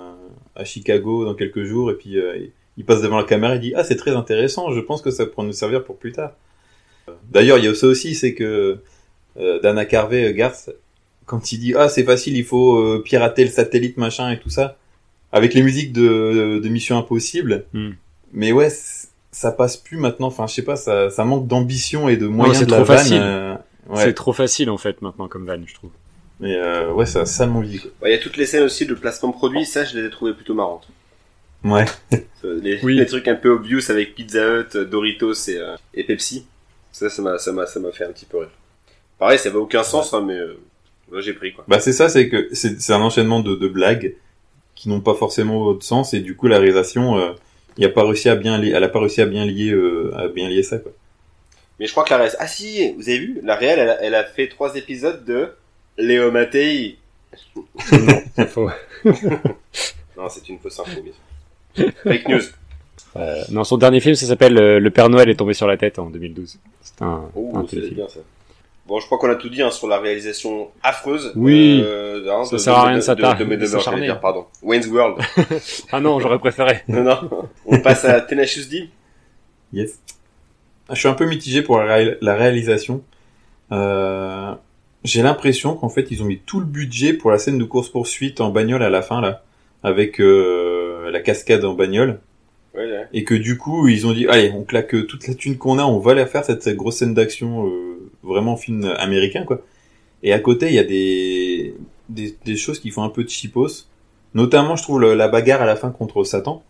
[0.55, 2.37] à Chicago dans quelques jours, et puis euh,
[2.77, 5.25] il passe devant la caméra et dit ah c'est très intéressant, je pense que ça
[5.25, 6.31] pourrait nous servir pour plus tard.
[7.31, 8.77] D'ailleurs, il y a ça aussi, c'est que
[9.39, 10.69] euh, Dana Carvey, euh, Garth,
[11.25, 14.49] quand il dit ah c'est facile, il faut euh, pirater le satellite machin et tout
[14.49, 14.77] ça,
[15.31, 17.65] avec les musiques de, de Mission Impossible.
[17.73, 17.91] Hmm.
[18.33, 18.69] Mais ouais,
[19.31, 20.27] ça passe plus maintenant.
[20.27, 22.85] Enfin, je sais pas, ça, ça manque d'ambition et de moyens c'est de la trop
[22.85, 22.97] vanne.
[22.97, 23.21] facile.
[23.21, 23.55] euh,
[23.95, 25.91] C'est trop facile en fait maintenant comme van, je trouve.
[26.39, 27.81] mais euh, ouais, ça, ça m'envie.
[28.01, 30.07] Bah, Il y a toutes les scènes aussi de placement de produits, ça, je les
[30.07, 30.87] ai trouvées plutôt marrantes.
[31.63, 31.85] Ouais.
[32.43, 32.95] Euh, Les, Oui.
[32.95, 36.45] les trucs un peu obvious avec Pizza Hut, Doritos et, euh, et Pepsi.
[36.95, 38.51] Ça, ça m'a, ça m'a, ça m'a fait un petit peu rire.
[39.19, 40.57] Pareil, ça avait aucun sens, hein, mais euh,
[41.11, 41.65] là, j'ai pris, quoi.
[41.67, 44.15] Bah c'est ça, c'est que c'est c'est un enchaînement de, de blagues
[44.75, 47.33] qui n'ont pas forcément de sens et du coup la réalisation, euh,
[47.77, 50.11] il a pas réussi à bien, li- elle a pas réussi à bien lier, euh,
[50.15, 50.93] à bien lier ça quoi.
[51.79, 52.35] Mais je crois que la réelle...
[52.39, 55.49] Ah si, vous avez vu La réelle, elle a, elle a fait trois épisodes de
[55.97, 56.97] Léo Mattei.
[58.37, 58.69] C'est faux.
[60.17, 61.91] Non, c'est une fausse info, bien sûr.
[62.03, 62.41] Fake news.
[63.17, 65.77] Euh, non, son dernier film, ça s'appelle euh, Le Père Noël est tombé sur la
[65.77, 66.59] tête en 2012.
[66.81, 67.95] C'est un, un Oh, c'est téléfilm.
[67.95, 68.19] bien ça.
[68.87, 71.31] Bon, je crois qu'on a tout dit hein, sur la réalisation affreuse.
[71.35, 71.81] Oui.
[71.83, 74.01] Euh, hein, Ça sert à rien de s'attar- de, de, de, de de- s'acharner.
[74.01, 74.45] j'allais dire, pardon.
[74.61, 75.23] Wayne's World.
[75.91, 76.81] Ah non, j'aurais préféré.
[76.87, 77.19] non, non.
[77.65, 78.89] On passe à Tenacious D.
[79.73, 79.99] Yes.
[80.87, 83.01] Ah, Je suis un peu mitigé pour la, réal- la réalisation.
[83.71, 84.53] Euh,
[85.03, 87.89] j'ai l'impression qu'en fait ils ont mis tout le budget pour la scène de course
[87.89, 89.43] poursuite en bagnole à la fin là,
[89.83, 92.19] avec euh, la cascade en bagnole.
[92.75, 93.07] Ouais, ouais.
[93.13, 95.83] et que du coup ils ont dit allez on claque toute la thune qu'on a
[95.83, 99.61] on va la faire cette, cette grosse scène d'action euh, vraiment film américain quoi
[100.23, 101.73] et à côté il y a des,
[102.09, 103.87] des des choses qui font un peu de chipos
[104.33, 106.61] Notamment, je trouve le- la bagarre à la fin contre Satan,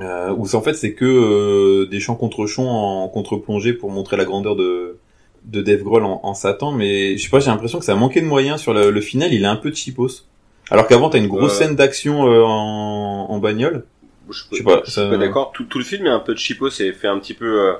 [0.00, 4.16] euh, où en fait c'est que euh, des champs contre champs en contre-plongée pour montrer
[4.16, 4.96] la grandeur de
[5.44, 7.96] de Dave Grohl en, en Satan, mais je sais pas, j'ai l'impression que ça a
[7.96, 10.26] manqué de moyens sur le, le final, il est un peu cheapos.
[10.70, 11.64] Alors qu'avant, t'as une grosse Euh.
[11.64, 13.84] scène d'action euh, en, en bagnole.
[14.32, 15.52] Je, Je sais pas, ça- suis pas d'accord.
[15.52, 17.72] Tout, tout le film est un peu cheapo, c'est fait un petit peu, euh,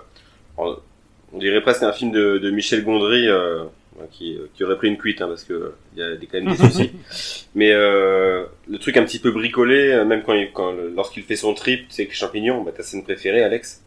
[1.33, 3.65] on dirait presque un film de, de Michel Gondry euh,
[4.13, 6.41] qui, qui aurait pris une cuite, hein, parce que euh, il y a des, quand
[6.41, 6.91] même des soucis.
[7.55, 11.23] Mais euh, le truc un petit peu bricolé, euh, même quand, il, quand le- lorsqu'il
[11.23, 13.83] fait son trip, tu sais, avec les champignons, bah, ta scène préférée, Alex.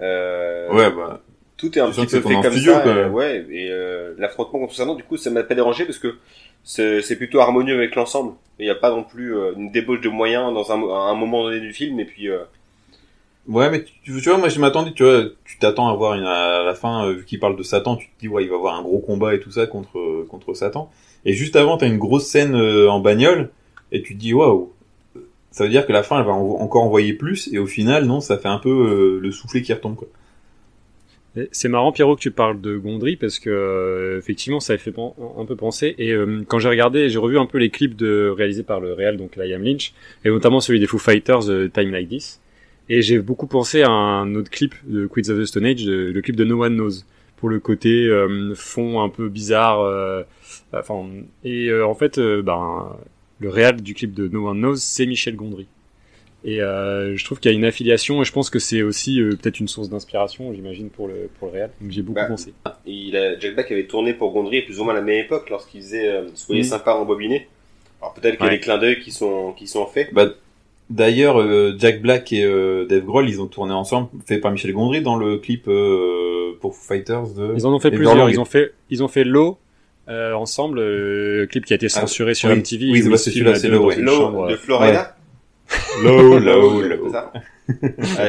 [0.00, 1.20] Euh, Ouais, bah.
[1.56, 2.80] Tout est un petit peu fait comme studio, ça.
[2.80, 2.92] quoi.
[2.92, 6.16] et, ouais, et euh, l'affrontement contre Satan, du coup, ça m'a pas dérangé parce que
[6.64, 8.32] c'est plutôt harmonieux avec l'ensemble.
[8.58, 11.60] Il n'y a pas non plus euh, une débauche de moyens dans un, moment donné
[11.60, 12.38] du film, et puis euh,
[13.46, 16.24] Ouais, mais tu, tu vois, moi je m'attendais, tu vois, tu t'attends à voir une,
[16.24, 18.54] à la fin, euh, vu qu'il parle de Satan, tu te dis, ouais, il va
[18.54, 20.90] y avoir un gros combat et tout ça contre, contre Satan.
[21.26, 23.50] Et juste avant, t'as une grosse scène euh, en bagnole,
[23.92, 24.72] et tu te dis, waouh,
[25.50, 28.06] ça veut dire que la fin, elle va en- encore envoyer plus, et au final,
[28.06, 30.08] non, ça fait un peu euh, le soufflet qui retombe, quoi.
[31.36, 34.78] Et C'est marrant, Pierrot, que tu parles de Gondry parce que euh, effectivement, ça a
[34.78, 35.94] fait un peu penser.
[35.98, 38.92] Et euh, quand j'ai regardé, j'ai revu un peu les clips de réalisés par le
[38.92, 39.92] réal, donc Liam Lynch,
[40.24, 42.40] et notamment celui des Foo Fighters, euh, Time Like This.
[42.88, 46.20] Et j'ai beaucoup pensé à un autre clip de Queens of the Stone Age, le
[46.20, 47.04] clip de No One Knows,
[47.36, 49.80] pour le côté euh, fond un peu bizarre.
[49.80, 50.22] euh,
[50.72, 51.06] enfin,
[51.44, 52.96] et euh, en fait, euh, ben,
[53.40, 55.66] le réal du clip de No One Knows, c'est Michel Gondry.
[56.46, 59.18] Et euh, je trouve qu'il y a une affiliation, et je pense que c'est aussi
[59.20, 61.70] euh, peut-être une source d'inspiration, j'imagine, pour le, pour le réal.
[61.80, 62.52] Donc j'ai beaucoup Bah, pensé.
[62.86, 65.48] il a, Jack Black avait tourné pour Gondry plus ou moins à la même époque
[65.48, 66.64] lorsqu'il faisait euh, Soyez Mm.
[66.64, 67.48] sympa rembobiné.
[68.02, 68.56] Alors peut-être qu'il y a Ouais.
[68.58, 70.12] des clins d'œil qui sont qui sont faits.
[70.12, 70.26] Bah,
[70.90, 74.72] d'ailleurs, euh, Jack Black et euh, Dave Grohl, ils ont tourné ensemble, fait par Michel
[74.74, 77.54] Gondry, dans le clip euh, pour Foo Fighters de...
[77.56, 78.28] Ils en ont fait Et plusieurs.
[78.28, 79.56] Ils ont fait, ils ont fait Low
[80.10, 82.56] euh, ensemble, euh, le clip qui a été censuré sur oui.
[82.56, 82.90] MTV.
[82.90, 84.50] Oui, c'est celui-là, c'est chambre.
[84.50, 85.16] de Florida.
[86.02, 87.12] Low, low, low.
[87.14, 87.32] ah,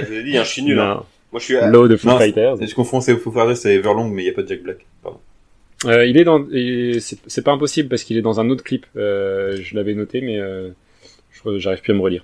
[0.02, 0.80] je vous ai dit, hein, je suis nul.
[0.80, 1.04] hein.
[1.32, 2.58] Moi je suis à- Low de Foo Non, Fighters.
[2.66, 4.86] Je confonds, c'est Foo Fighters, c'est Everlong, mais il n'y a pas de Jack Black.
[5.04, 5.20] Pardon.
[5.86, 6.46] Euh, il est dans,
[7.28, 8.86] c'est pas impossible parce qu'il est dans un autre clip.
[8.96, 10.70] Euh, je l'avais noté, mais euh,
[11.32, 12.24] je- j'arrive plus à me relire.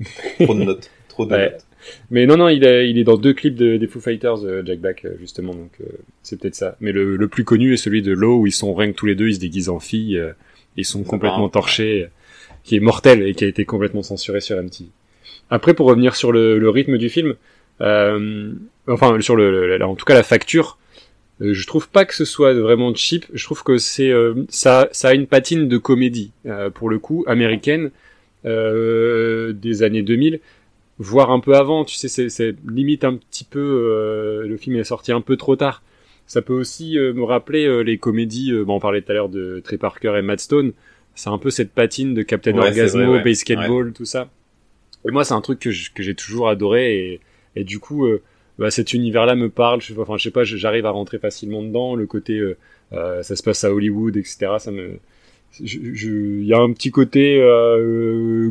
[0.40, 0.90] Trop de notes.
[1.08, 1.50] Trop de Ouais.
[1.52, 1.64] notes.
[2.10, 4.62] Mais non, non, il est, il est dans deux clips de, des Foo Fighters, euh,
[4.66, 5.84] Jack Black, justement, donc euh,
[6.22, 6.76] c'est peut-être ça.
[6.80, 9.06] Mais le, le plus connu est celui de Low, où ils sont rien que tous
[9.06, 10.32] les deux, ils se déguisent en filles, euh,
[10.76, 11.48] ils sont complètement marrant.
[11.50, 12.08] torchés,
[12.68, 14.90] qui est mortel et qui a été complètement censuré sur MTV.
[15.48, 17.34] Après, pour revenir sur le, rythme du film,
[17.80, 18.52] euh,
[18.86, 20.76] enfin, sur le, en tout cas la facture,
[21.40, 23.24] euh, je trouve pas que ce soit vraiment cheap.
[23.32, 27.24] Je trouve que c'est euh, ça, a une patine de comédie euh, pour le coup
[27.26, 27.90] américaine
[28.44, 30.40] des années 2000
[31.00, 35.12] voire un peu avant, tu sais, c'est, limite un petit peu, le film est sorti
[35.12, 35.82] un peu trop tard.
[36.26, 40.14] Ça peut aussi me rappeler les comédies, on parlait tout à l'heure de Trey Parker
[40.18, 40.72] et Matt Stone,
[41.18, 43.24] c'est un peu cette patine de Captain Ouais, Orgasmo, vrai, ouais.
[43.24, 44.28] Basketball, tout ça.
[45.04, 47.20] Et moi, c'est un truc que, j'ai toujours adoré, et,
[47.56, 48.22] et du coup, euh,
[48.56, 51.96] bah, cet univers-là me parle, je, enfin, je sais pas, j'arrive à rentrer facilement dedans,
[51.96, 52.56] le côté, euh,
[52.92, 55.00] euh, ça se passe à Hollywood, etc., ça me...
[55.58, 57.40] Il y a un petit côté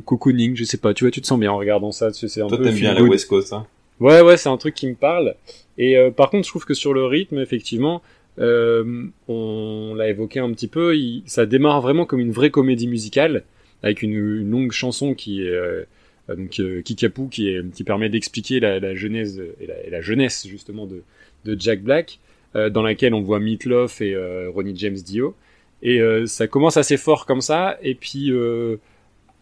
[0.03, 2.47] cocooning, je sais pas, tu vois, tu te sens bien en regardant ça, c'est un
[2.47, 3.03] Toi, t'aimes bien la.
[3.03, 3.65] West Coast, hein.
[4.01, 5.35] Ouais, ouais, c'est un truc qui me parle.
[5.77, 8.01] Et par contre, je trouve que sur le rythme, effectivement,
[8.39, 13.43] euh, on l'a évoqué un petit peu, ça démarre vraiment comme une vraie comédie musicale,
[13.83, 15.83] avec une, longue chanson qui est euh,
[16.29, 21.03] donc euh, Kickapoo, qui, qui permet d'expliquer la, genèse et la, jeunesse justement de,
[21.57, 22.19] Jack Black,
[22.53, 24.15] dans laquelle on voit Meatloaf et
[24.47, 25.35] Ronnie James Dio.
[25.81, 28.33] Et ça commence assez fort comme ça, et puis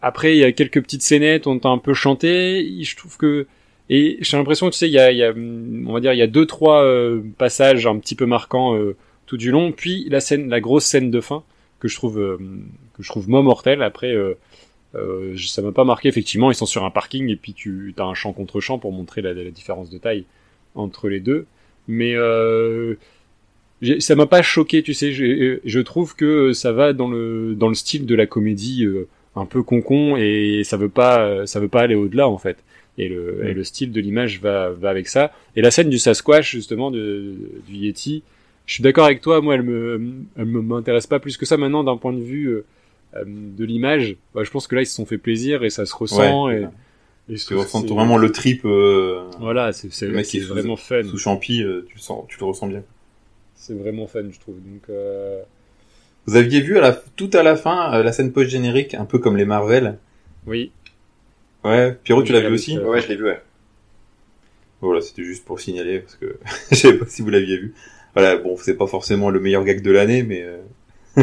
[0.02, 2.82] après il y a quelques petites scénettes, on entend un peu chanter.
[2.84, 3.46] Je trouve que
[3.88, 6.22] et j'ai l'impression, tu sais, il y a, y a, on va dire, il y
[6.22, 10.20] a deux trois euh, passages un petit peu marquants euh, tout du long, puis la
[10.20, 11.44] scène, la grosse scène de fin
[11.78, 12.38] que je trouve euh,
[12.96, 13.82] que je trouve mortelle.
[13.82, 14.34] Après, euh,
[14.94, 16.08] euh, ça m'a pas marqué.
[16.08, 18.92] Effectivement, ils sont sur un parking et puis tu as un champ contre champ pour
[18.92, 20.24] montrer la, la différence de taille
[20.74, 21.46] entre les deux.
[21.86, 22.94] Mais euh,
[23.98, 25.12] ça m'a pas choqué, tu sais.
[25.12, 28.86] Je, je trouve que ça va dans le dans le style de la comédie
[29.36, 32.58] un peu concon et ça veut pas ça veut pas aller au-delà en fait.
[32.98, 33.46] Et le, Mm.
[33.48, 35.32] et le style de l'image va, va avec ça.
[35.54, 37.34] Et la scène du Sasquatch, justement, de,
[37.68, 38.22] du Yeti,
[38.66, 40.00] je suis d'accord avec toi, moi, elle me,
[40.36, 42.64] elle me m'intéresse pas plus que ça maintenant d'un point de vue euh,
[43.16, 44.16] euh, de l'image.
[44.34, 46.46] Bah, je pense que là, ils se sont fait plaisir et ça se ressent.
[46.46, 46.62] Ouais.
[47.28, 50.06] et, et je Tu ressens vraiment le trip euh, Voilà, c'est sous-
[50.46, 51.02] vraiment fun.
[51.04, 52.82] sous champi, euh, tu, le sens, tu le ressens bien.
[53.56, 54.56] C'est vraiment fun, je trouve.
[54.56, 55.40] Donc, euh,
[56.26, 59.18] Vous aviez vu à la, tout à la fin euh, la scène post-générique, un peu
[59.18, 59.98] comme les Marvel?
[60.46, 60.70] oui.
[61.66, 62.82] Ouais, Pierrot, tu l'as vu aussi ça.
[62.82, 63.40] Ouais, je l'ai vu, ouais.
[64.80, 66.38] Voilà, c'était juste pour signaler, parce que
[66.70, 67.74] je savais pas si vous l'aviez vu.
[68.14, 70.42] Voilà, bon, c'est pas forcément le meilleur gag de l'année, mais...
[70.42, 70.58] euh,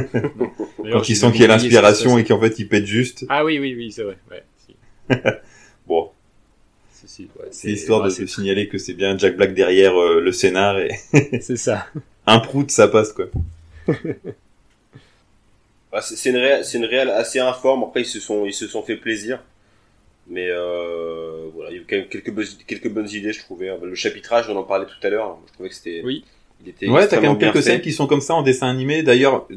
[0.92, 3.26] Quand il j'ai sent qu'il y a l'inspiration et qu'en fait il pète juste.
[3.30, 4.18] Ah oui, oui, oui, c'est vrai.
[4.32, 4.76] Ouais, si.
[5.88, 6.10] Bon,
[6.94, 9.96] Si, si, ouais, c'est histoire ouais, de se signaler que c'est bien Jack Black derrière
[10.02, 10.90] euh, le scénar et
[11.42, 11.88] c'est- ça.
[12.26, 13.26] un prout ça passe quoi.
[16.02, 17.84] C'est une réal, c'est une réal assez informe.
[17.84, 19.44] Après, ils se sont, ils se sont fait plaisir.
[20.28, 23.40] Mais euh, voilà, il y a eu quand même quelques, bonnes- quelques bonnes idées, je
[23.42, 23.70] trouvais.
[23.82, 25.38] Le chapitrage, on en parlait tout à l'heure.
[25.48, 26.02] Je trouvais que c'était.
[26.04, 26.24] Oui.
[26.64, 29.04] Il était Ouais, t'as quand même quelques scènes qui sont comme ça en dessin animé.
[29.04, 29.48] D'ailleurs,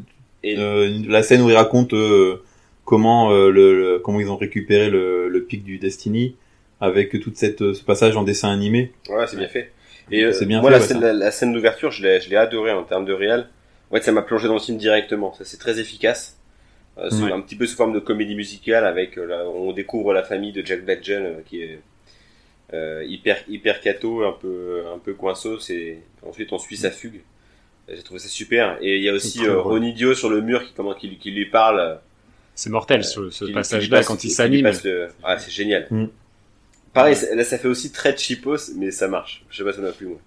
[0.43, 2.43] Et euh, la scène où il raconte euh,
[2.85, 6.35] comment euh, le, le- comment ils ont récupéré le, le pic du Destiny
[6.81, 8.93] avec toute cette euh, ce passage en dessin animé.
[9.09, 9.73] ouais, c'est bien fait.
[10.11, 12.29] Et euh, C'est bien moi, fait, la, ouais, scène, la scène d'ouverture, je l'ai, je
[12.29, 13.49] l'ai adoré en termes de réel.
[13.91, 15.33] Ouais, ça m'a plongé dans le film directement.
[15.35, 16.37] Ça, c'est très efficace.
[16.99, 20.23] Euh, un petit peu sous forme de comédie musicale avec, euh, là, on découvre la
[20.23, 21.79] famille de Jack Badgel euh, qui est
[22.73, 25.59] euh, hyper hyper cato, un peu un peu coinceau.
[25.59, 27.21] C'est ensuite on suit sa fugue.
[27.89, 28.79] J'ai trouvé ça super.
[28.81, 29.79] Et il y a aussi C'est très euh, drôle.
[29.79, 32.01] Ron Idiot sur le mur qui comment qui, qui lui parle.
[32.55, 34.71] C'est mortel, ce, ce passage-là, quand il s'anime.
[34.83, 35.87] le- Ah, c'est génial.
[35.91, 36.07] Mm.
[36.95, 39.45] Pareil, là ça fait aussi très cheapos, mais ça marche.
[39.51, 40.19] Je sais pas, ça m'a plu moi.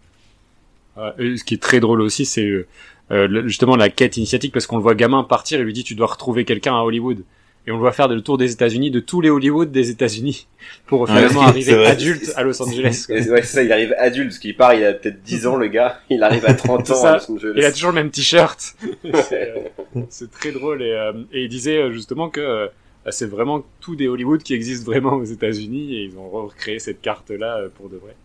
[1.18, 2.68] Ce qui est très drôle aussi, c'est euh,
[3.12, 5.96] euh, justement la quête initiatique, parce qu'on le voit gamin partir et lui dit tu
[5.96, 7.24] dois retrouver quelqu'un à Hollywood.
[7.68, 10.48] Et on le voit faire le tour des États-Unis, de tous les Hollywood des États-Unis,
[10.88, 13.04] pour finalement arriver adulte à Los Angeles.
[13.06, 13.16] quoi.
[13.18, 15.68] Ouais, c'est ça, il arrive adulte, parce qu'il part, il a peut-être 10 ans, le
[15.68, 16.00] gars.
[16.10, 17.12] Il arrive à 30 C'est ans ça.
[17.14, 17.54] à Los Angeles.
[17.58, 18.60] Il a toujours le même t-shirt.
[19.24, 19.54] c'est
[19.96, 22.68] euh, c'est très drôle et, euh, et il disait justement que euh,
[23.12, 27.02] c'est vraiment tout des Hollywood qui existent vraiment aux États-Unis et ils ont recréé cette
[27.02, 28.16] carte-là euh, pour de vrai.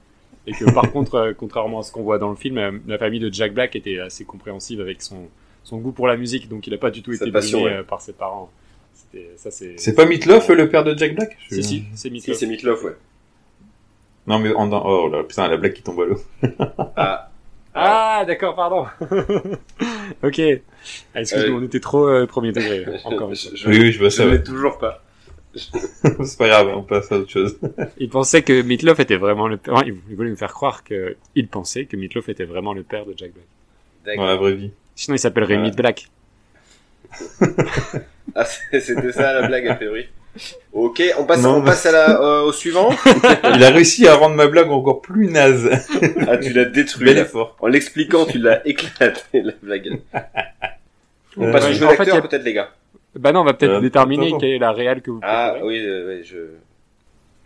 [0.47, 2.99] Et que par contre, euh, contrairement à ce qu'on voit dans le film, euh, la
[2.99, 5.29] famille de Jack Black était assez compréhensive avec son,
[5.63, 7.73] son goût pour la musique, donc il n'a pas du tout été passion, ouais.
[7.73, 8.51] euh, par ses parents.
[8.93, 9.75] C'était ça, c'est.
[9.79, 12.37] C'est pas Meatloaf le père de Jack Black Je- Si si, c'est Si, Meatloaf.
[12.39, 12.97] c'est Meatloaf, ouais.
[14.27, 16.21] Non mais en oh là putain la blague qui tombe à l'eau.
[16.97, 17.31] Ah,
[17.75, 18.87] Ah d'accord, pardon.
[20.23, 20.41] ok.
[21.15, 22.87] Ah, Excuse-moi, Euh, on était trop euh, premier degré.
[23.05, 24.27] Encore je, je, Oui oui je vois ça.
[24.27, 24.43] ouais.
[24.43, 25.03] toujours pas.
[26.25, 27.59] c'est pas grave on passe à autre chose.
[27.99, 29.83] Il pensait que Meatloaf était vraiment le père.
[29.87, 33.15] Il voulait nous faire croire que il pensait que Meatloaf était vraiment le père de
[33.17, 33.31] Jack
[34.05, 34.17] Black.
[34.17, 34.71] Dans la vraie vie.
[34.97, 35.69] Sinon, il s'appellerait Voilà.
[35.69, 36.07] Meat Black.
[38.35, 40.07] Ah, c'était ça la blague, a priori.
[40.73, 42.91] Ok, on passe, Non, on passe à la, euh, au suivant.
[43.55, 45.71] Il a réussi à rendre ma blague encore plus naze.
[46.27, 47.15] Ah, tu l'as détruit.
[47.15, 47.25] Là.
[47.61, 50.01] En l'expliquant, tu l'as éclaté, la blague.
[51.37, 52.75] On Euh, passe au ouais, jeu fait, d'acteur, a- peut-être, les gars.
[53.19, 55.69] Bah non, on va peut-être Euh, déterminer quelle est la réelle que vous Ah, préférez.
[55.69, 56.37] oui, euh, ouais, je,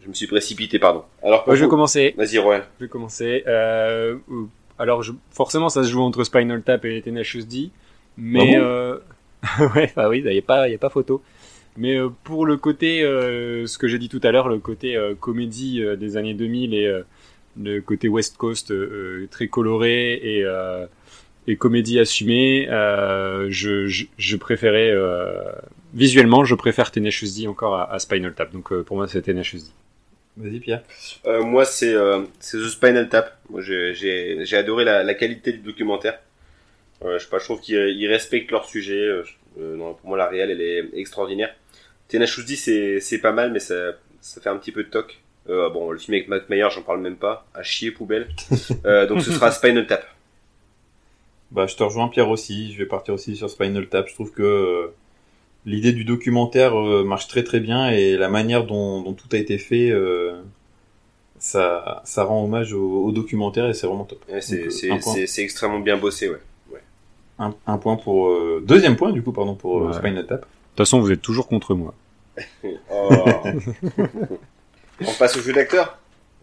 [0.03, 1.05] je me suis précipité, pardon.
[1.23, 2.15] Alors, pour Ouais, je vais commencer.
[2.17, 2.65] Vas-y, Royal.
[2.79, 3.45] Je vais commencer.
[3.47, 4.17] Euh,
[4.79, 7.71] alors, je, forcément, ça se joue entre Spinal Tap et Tenacious D.
[8.17, 8.99] Mais, Ah bon euh,
[9.77, 11.23] ouais, bah oui, il n'y a pas, y a pas photo.
[11.77, 14.97] Mais euh, pour le côté, euh, ce que j'ai dit tout à l'heure, le côté
[14.97, 17.03] euh, comédie des années 2000 et euh,
[17.63, 18.73] le côté West Coast
[19.31, 20.87] très coloré et, euh,
[21.49, 25.43] et comédie assumée, euh, je, je, je préférais euh,
[25.95, 28.53] visuellement, je préfère Tenacious D encore à, à Spinal Tap.
[28.53, 29.65] Donc euh, pour moi, c'est Tenacious D.
[30.37, 30.83] Vas-y Pierre.
[31.27, 33.37] Euh, moi, c'est euh, c'est The Spinal Tap.
[33.51, 36.19] Moi, j'ai- adoré la, la qualité du documentaire.
[37.05, 39.09] Euh, je sais pas, je trouve qu'ils ils respectent leur sujet.
[39.25, 41.53] Je- non, pour moi, la réelle, elle est extraordinaire.
[42.09, 45.19] Tenacious D, c'est c'est pas mal, mais ça ça fait un petit peu de toc.
[45.49, 47.47] Euh, bon, le film avec Matt Meyer, j'en parle même pas.
[47.55, 48.29] À chier, poubelle.
[48.85, 50.05] Euh, donc, ce sera Spinal Tap.
[51.51, 52.73] Bah, je te rejoins Pierre aussi.
[52.73, 54.09] Je vais partir aussi sur Spinal Tap.
[54.09, 54.95] Je trouve que euh,
[55.67, 59.37] l'idée du documentaire euh, marche très très bien et la manière dont, dont tout a
[59.37, 60.41] été fait, euh,
[61.39, 64.23] ça, ça rend hommage au, au documentaire et c'est vraiment top.
[64.31, 66.39] Ouais, C'est extrêmement bien bossé, ouais.
[67.41, 69.93] Un, un point pour euh, deuxième point du coup pardon pour Ouais.
[69.93, 70.41] Spinal Tap.
[70.41, 71.95] De toute façon, vous êtes toujours contre moi.
[72.91, 73.09] Oh.
[75.01, 75.99] On passe au jeu d'acteur.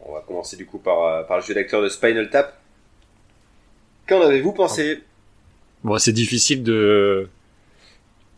[0.05, 2.57] On va commencer du coup par, par le jeu d'acteur de Spinal Tap.
[4.07, 5.01] Qu'en avez-vous pensé?
[5.83, 7.27] Bon, c'est difficile de,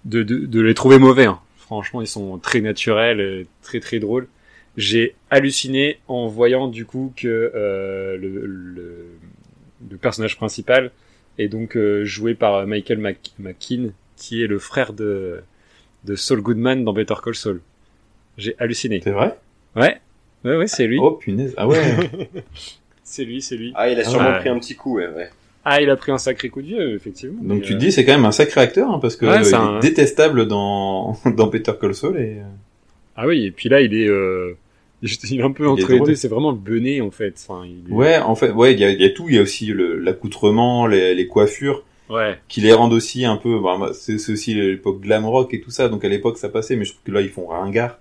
[0.06, 1.26] de, de, de les trouver mauvais.
[1.26, 1.40] hein.
[1.58, 4.28] Franchement, ils sont très naturels, et très très drôles.
[4.78, 9.06] J'ai halluciné en voyant du coup que euh, le, le,
[9.90, 10.92] le personnage principal
[11.40, 15.42] est donc euh, joué par Michael Mc- McKean, qui est le frère de,
[16.06, 17.62] de Saul Goodman dans Better Call Saul.
[18.38, 19.02] J'ai halluciné.
[19.04, 19.36] C'est vrai?
[19.76, 20.00] Ouais,
[20.46, 21.00] ouais, ouais, c'est lui.
[21.02, 21.54] Oh punaise.
[21.58, 21.82] Ah ouais.
[23.10, 23.72] C'est lui, c'est lui.
[23.74, 24.40] Ah, il a sûrement Ouais.
[24.40, 25.08] pris un petit coup, ouais.
[25.08, 25.30] ouais.
[25.70, 27.42] Ah, il a pris un sacré coup de vieux, effectivement.
[27.44, 29.40] Donc tu euh, te dis c'est quand même un sacré acteur hein, parce que Ouais,
[29.40, 32.44] euh, c'est il un- est détestable dans dans Peter Call Saul et euh,
[33.18, 34.54] Ah oui, et puis là, il est, euh,
[35.04, 36.16] il est un peu entre les deux.
[36.16, 37.34] C'est vraiment le benet, en fait.
[37.48, 39.36] Enfin, il est- ouais en fait ouais il y a, il y a tout il
[39.36, 42.38] y a aussi le- l'accoutrement les, les coiffures Ouais.
[42.48, 45.90] qui les rendent aussi un peu bah, c'est aussi l'époque glam rock et tout ça
[45.90, 48.00] donc à l'époque ça passait mais je trouve que là ils font ringard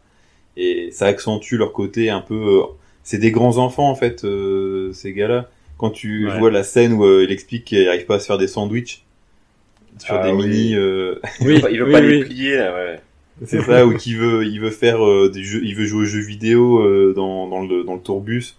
[0.56, 2.62] et ça accentue leur côté un peu euh,
[3.02, 6.38] c'est des grands enfants en fait euh, ces gars-là quand tu Ouais.
[6.38, 9.04] vois la scène où euh, il explique qu'il arrive pas à se faire des sandwichs
[9.98, 10.46] sur Ah des oui.
[10.48, 10.74] mini.
[10.74, 12.18] euh, Il veut pas, il veut oui, pas oui.
[12.18, 13.00] les plier, là, ouais.
[13.44, 16.06] C'est ça, ou qui veut, il veut faire euh, des jeux, il veut jouer aux
[16.06, 18.56] jeux vidéo euh, dans, dans le dans le tourbus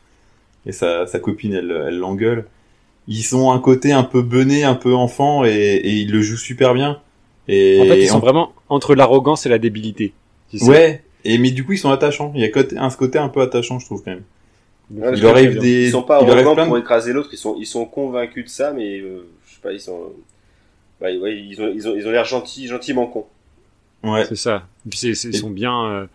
[0.68, 2.46] et sa sa copine elle elle l'engueule.
[3.08, 6.38] Ils ont un côté un peu bené, un peu enfant et, et ils le jouent
[6.38, 7.00] super bien.
[7.48, 10.14] Et En fait, ils en- sont vraiment entre l'arrogance et la débilité.
[10.52, 10.66] Tu sais.
[10.70, 11.04] ouais.
[11.26, 12.32] Et mais du coup ils sont attachants.
[12.36, 14.24] Il y a côté- un ce côté un peu attachant je trouve quand même.
[14.90, 17.58] Il leur arrive des, Ils sont pas arrogants plein de- pour écraser l'autre, ils sont,
[17.60, 20.12] ils sont convaincus de ça, mais euh, je sais pas, ils sont.
[21.02, 23.26] Ouais, ouais, ils ont, ils ont, ils ont l'air gentils, gentiment cons.
[24.04, 24.26] Ouais.
[24.26, 24.68] C'est ça.
[24.86, 25.86] Et puis c'est, c'est- ils Et- sont bien.
[25.86, 26.08] Euh,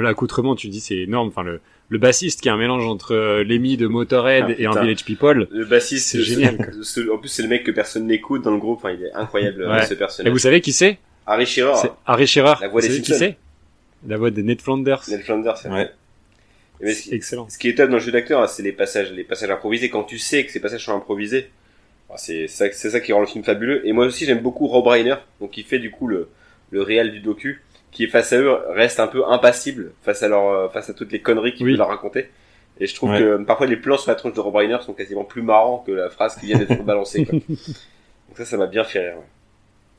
[0.00, 1.28] l'accoutrement, tu dis, c'est énorme.
[1.28, 4.66] Enfin, le, le bassiste qui est un mélange entre euh, Lemmy de Motorhead Ah, et
[4.66, 4.80] un.
[4.80, 5.48] Village People.
[5.50, 8.52] Le bassiste, C'est ce- génial, ce- en plus, c'est le mec que personne n'écoute dans
[8.52, 8.78] le groupe.
[8.78, 9.84] Enfin, il est incroyable Ouais.
[9.86, 10.32] ce Et personnage.
[10.32, 10.98] vous savez qui c'est?
[11.26, 12.54] Harry Shearer, Harry Shearer.
[12.60, 13.36] La voix des Vous savez qui c'est?
[14.06, 15.02] La voix de Ned Flanders.
[15.08, 15.56] Ned Flanders.
[15.58, 15.90] c'est- Ouais.
[16.82, 17.48] Mais ce, qui- Excellent.
[17.48, 19.90] ce qui est top dans le jeu d'acteur, c'est les passages, les passages improvisés.
[19.90, 21.50] Quand tu sais que ces passages sont improvisés,
[22.08, 23.86] bah, c'est ça, c'est ça qui rend le film fabuleux.
[23.86, 26.28] Et moi aussi, j'aime beaucoup Rob Reiner, donc qui fait du coup le,
[26.70, 30.48] le réel du docu, qui face à eux reste un peu impassible face à leur,
[30.48, 31.72] euh, face à toutes les conneries qu'il Oui.
[31.72, 32.28] peut leur raconter.
[32.78, 33.18] Et je trouve Ouais.
[33.18, 35.82] que euh, parfois les plans sur la tronche de Rob Reiner sont quasiment plus marrants
[35.86, 37.24] que la phrase qui vient d'être balancée.
[37.26, 37.38] Quoi.
[37.48, 39.18] Donc ça, ça m'a bien fait rire.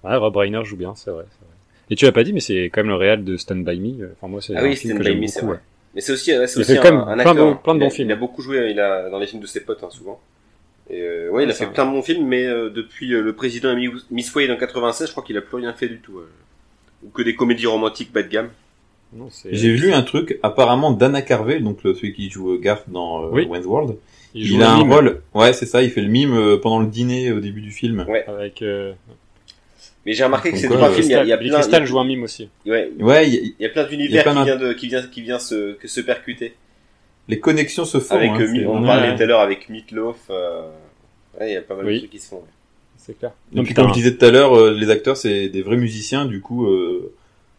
[0.04, 0.10] ouais.
[0.10, 1.56] Ouais, Rob Reiner joue bien, c'est vrai, c'est vrai.
[1.92, 4.12] Et tu l'as pas dit, mais c'est quand même le réel de Stand By Me.
[4.14, 5.52] Enfin, moi, c'est Ah un oui, film Stand que By j'aime beaucoup.
[5.54, 5.60] ouais.
[5.96, 7.62] Mais c'est aussi, ouais, c'est aussi un, quand même un plein de- acteur.
[7.62, 8.10] plein de il, a, bons films.
[8.10, 10.20] il a beaucoup joué, il a dans les films de ses potes hein, souvent.
[10.90, 13.22] Et euh, ouais, il a c'est fait plein de bons films, mais euh, depuis euh,
[13.22, 15.88] le président a mis Miss Wade en 96, je crois qu'il a plus rien fait
[15.88, 16.18] du tout.
[16.20, 16.30] euh.
[17.06, 18.50] Ou que des comédies romantiques bas de gamme.
[19.14, 22.58] Non, c'est- J'ai vu un truc apparemment Dana Carvey, donc le- celui qui joue euh,
[22.60, 23.46] Garth dans euh, Oui.
[23.50, 23.98] Wayne's World.
[24.34, 25.22] Il, Il, a un mime rôle.
[25.34, 25.82] Ouais, c'est ça.
[25.84, 28.06] Il fait le mime euh, pendant le dîner au début du film.
[28.08, 28.24] Ouais.
[28.28, 28.64] Avec.
[30.06, 31.60] Mais j'ai remarqué que Donc, ces trois films, il y a, y a Billy plein,
[31.60, 32.50] Crystal joue un mime aussi.
[32.66, 35.02] ouais, Ouais, il y a- il y a plein d'univers qui vient de, qui vient,
[35.04, 36.56] qui vient se, que se percuter.
[37.28, 38.16] les connexions se font.
[38.16, 40.18] Avec, hein, euh, on parlait tout à l'heure avec Meatloaf.
[40.32, 40.64] Euh...
[41.40, 41.94] Ouais, il y a pas mal Oui.
[41.94, 42.38] de trucs qui se font.
[42.38, 42.42] ouais.
[42.98, 43.32] C'est clair.
[43.52, 43.84] Et Non, puis putain.
[43.84, 46.66] comme je disais tout à l'heure, euh, les acteurs c'est des vrais musiciens, du coup
[46.68, 47.14] euh,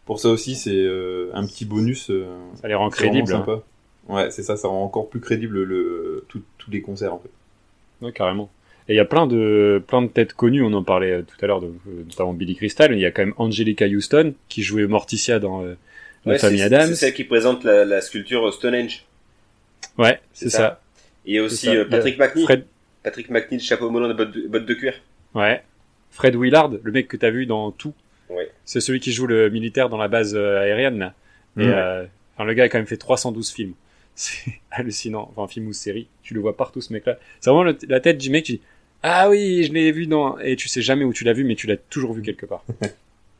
[0.05, 2.09] pour ça aussi c'est euh, un petit bonus.
[2.09, 2.25] euh,
[2.61, 3.33] Ça les rend crédibles.
[3.33, 3.37] hein.
[3.45, 3.61] sympa.
[4.09, 8.05] Ouais, c'est ça, ça rend encore plus crédible le tout- tous les concerts en fait.
[8.05, 8.49] Ouais, carrément.
[8.89, 10.61] Et il y a plein de plein de têtes connues.
[10.63, 11.71] On en parlait euh, tout à l'heure, euh,
[12.07, 12.89] notamment Billy Crystal.
[12.91, 15.75] mais Il y a quand même Angelica Houston qui jouait Morticia dans euh,
[16.25, 16.87] La Ouais, famille c'est- Adams.
[16.89, 19.05] C'est celle qui présente la, la sculpture Stonehenge.
[19.97, 20.81] Ouais, c'est C'est ça.
[21.25, 21.71] Et aussi ça.
[21.73, 22.43] euh, Patrick McNee.
[22.43, 22.65] Fred,
[23.03, 24.93] Patrick McNee, chapeau melon de bottes de, bottes de cuir.
[25.35, 25.61] ouais.
[26.11, 27.93] Fred Willard, le mec que t'as vu dans tout.
[28.29, 28.47] Ouais.
[28.65, 31.13] C'est celui qui joue le militaire dans la base aérienne là.
[31.57, 32.05] Et euh,
[32.35, 33.73] enfin, le gars a quand même fait 312 films.
[34.15, 35.31] C'est hallucinant.
[35.35, 36.07] Enfin, film ou série.
[36.21, 37.17] Tu le vois partout ce mec-là.
[37.39, 38.45] C'est vraiment le- la tête du mec.
[38.45, 38.61] Dis
[39.03, 41.55] ah oui, je l'ai vu dans et tu sais jamais où tu l'as vu, mais
[41.55, 42.63] tu l'as toujours vu quelque part.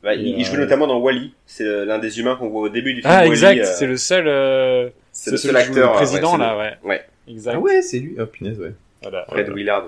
[0.04, 1.34] Bah, il, il euh, joue notamment dans Wally.
[1.46, 3.10] C'est euh, l'un des humains qu'on voit au début du film.
[3.16, 3.58] Ah exact.
[3.62, 4.28] euh, C'est le seul.
[4.28, 5.92] euh, c'est le seul joue acteur.
[5.92, 6.74] Le président ouais, là, ouais.
[6.84, 7.06] Ouais.
[7.26, 7.54] Exact.
[7.56, 8.14] Ah ouais, c'est lui.
[8.20, 8.74] Oh punaise, ouais.
[9.02, 9.24] Voilà.
[9.30, 9.54] Fred Voilà.
[9.56, 9.86] Willard.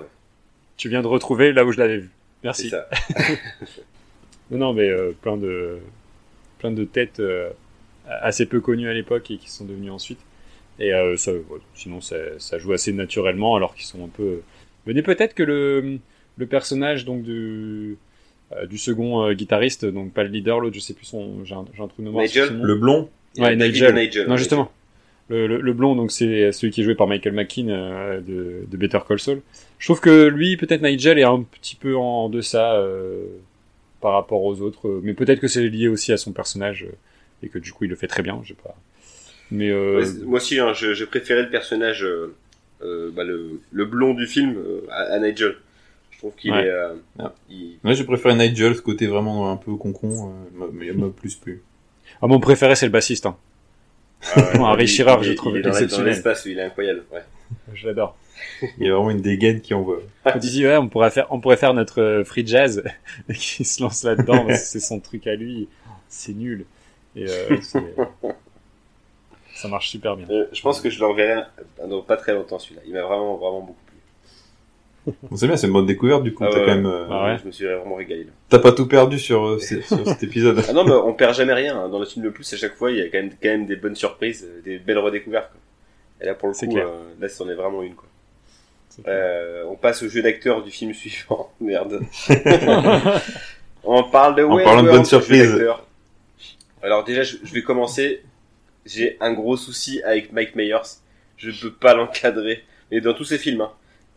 [0.78, 2.08] Tu viens de retrouver là où je l'avais vu.
[2.08, 2.70] C'est Merci.
[2.70, 2.88] ça.
[4.50, 5.78] Non, non, mais euh, plein de
[6.60, 7.50] plein de têtes euh,
[8.08, 10.20] assez peu connues à l'époque et qui sont devenues ensuite.
[10.78, 11.42] Et euh, ça, ouais,
[11.74, 14.40] sinon, ça, ça joue assez naturellement, alors qu'ils sont un peu.
[14.86, 15.98] Venez peut-être que le
[16.38, 17.96] le personnage donc du
[18.52, 21.54] euh, du second euh, guitariste, donc pas le leader, l'autre, je sais plus son, j'ai
[21.54, 22.24] un, j'ai un trou de mémoire.
[22.24, 22.60] Nigel.
[22.62, 23.08] Le blond.
[23.38, 23.94] Ouais, Nigel.
[23.94, 24.28] Nigel.
[24.28, 24.70] Non, justement.
[25.28, 28.64] Le, le, le blond, donc c'est celui qui est joué par Michael McKean euh, de,
[28.70, 29.40] de Better Call Saul.
[29.80, 33.24] Je trouve que lui, peut-être Nigel, est un petit peu en deçà euh,
[34.00, 36.94] par rapport aux autres, euh, mais peut-être que c'est lié aussi à son personnage euh,
[37.42, 38.40] et que du coup il le fait très bien.
[38.44, 38.76] Je sais pas.
[39.50, 42.06] Mais euh, Ouais, moi aussi, hein, je, je préférais le personnage,
[42.82, 45.56] euh, bah, le, le blond du film euh, à, à Nigel.
[46.10, 46.64] Je trouve qu'il Ouais.
[46.64, 46.70] est.
[46.70, 47.34] euh, Ah.
[47.50, 50.92] il- Ouais, je préfère Nigel, ce côté vraiment un peu concon, euh, m'a- mais il
[50.94, 51.62] m'a plus plu.
[52.22, 53.26] ah, mon préféré c'est le bassiste.
[53.26, 53.36] Hein.
[54.34, 56.06] ah, ouais, Harry il je est- trouve il est dans, la- dans exceptionnel.
[56.14, 57.04] l'espace, il est incroyable.
[57.12, 57.22] Ouais.
[57.74, 58.16] Je l'adore.
[58.78, 60.00] Il y a vraiment une dégaine qui envoie.
[60.34, 62.82] Il dit ouais, on pourrait faire, on pourrait faire notre euh, free jazz
[63.28, 65.68] et qu'il se lance là-dedans, c'est son truc à lui.
[66.08, 66.64] C'est nul.
[67.14, 67.56] Et euh,
[69.56, 70.26] ça marche super bien.
[70.30, 71.42] Euh, je pense que je le reverrai
[71.80, 72.82] euh, dans pas très longtemps celui-là.
[72.86, 75.14] Il m'a vraiment, vraiment beaucoup plu.
[75.36, 76.44] C'est bien, c'est une bonne découverte du coup.
[76.44, 77.38] Ah T'as ouais, quand même, euh, Ah ouais.
[77.40, 78.26] Je me suis vraiment régalé.
[78.48, 80.62] t'as pas tout perdu sur, euh, sur cet épisode.
[80.68, 81.78] Ah non, mais on perd jamais rien.
[81.80, 81.88] hein.
[81.88, 83.66] Dans le film le plus, à chaque fois, il y a quand même, quand même
[83.66, 85.50] des bonnes surprises, des belles redécouvertes.
[85.50, 85.60] Quoi.
[86.20, 86.88] Et là, pour le C'est coup, clair.
[86.88, 87.94] euh, là, c'en est vraiment une.
[87.94, 88.08] Quoi.
[89.06, 91.52] Euh, on passe au jeu d'acteur du film suivant.
[91.60, 92.00] Merde.
[93.84, 95.50] on parle de En parlant de bonnes surprises.
[95.50, 95.84] d'acteur.
[96.82, 98.22] Alors déjà, je, je vais commencer.
[98.86, 100.78] J'ai un gros souci avec Mike Myers.
[101.36, 102.64] Je ne peux pas l'encadrer.
[102.90, 103.60] Mais dans tous ses films.
[103.62, 103.72] Hein.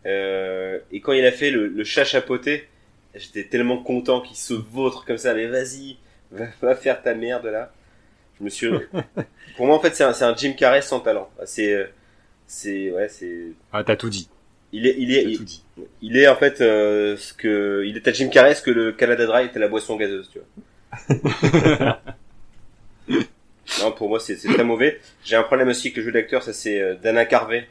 [0.06, 2.68] Euh, et quand il a fait le, le chat chapeauté,
[3.16, 5.34] j'étais tellement content qu'il se vautre comme ça.
[5.34, 5.98] Mais vas-y,
[6.32, 7.74] va, va faire ta merde là.
[8.40, 8.70] Je me suis.
[9.58, 11.30] Pour moi, en fait, c'est un, un Jim Carrey sans talent.
[11.46, 11.86] C'est, euh,
[12.48, 13.48] c'est, ouais, c'est.
[13.74, 14.30] Ah, t'as tout dit.
[14.72, 15.64] Il est, il est, il- tout dit.
[16.04, 19.26] il est en fait euh, ce que il était Jim Carrey, ce que le Canada
[19.26, 22.00] Dry était la boisson gazeuse, tu vois.
[23.82, 25.00] non, pour moi c'est très mauvais.
[25.24, 27.68] J'ai un problème aussi avec le jeu d'acteur, ça c'est euh, Dana Carvey.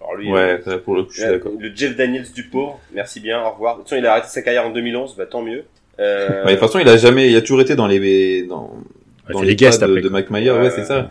[0.00, 1.52] Alors lui, Ouais, ça, pour le coup, je suis euh, d'accord.
[1.58, 2.80] le Jeff Daniels du pauvre.
[2.94, 3.74] Merci bien, au revoir.
[3.74, 5.64] De toute façon, il a arrêté sa carrière en 2011, bah tant mieux.
[5.98, 8.70] Euh, Ouais, de toute façon, il a jamais, il a toujours été dans les, dans,
[9.28, 10.08] Ouais, dans les guests de, de.
[10.08, 11.10] Mike Myers, ouais, c'est ça.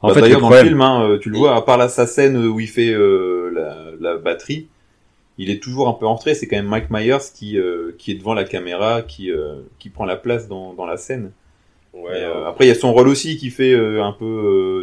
[0.00, 1.62] En Bah, fait, d'ailleurs, le dans problème- le film, hein, euh, tu le vois, à
[1.62, 4.66] part la, sa scène où il fait euh, la, la batterie,
[5.38, 6.34] il est toujours un peu entré.
[6.34, 9.88] C'est quand même Mike Myers qui, euh, qui est devant la caméra, qui, euh, qui
[9.90, 11.30] prend la place dans, dans la scène.
[11.94, 14.24] Ouais, euh, euh, après, il y a son rôle aussi qui fait euh, un peu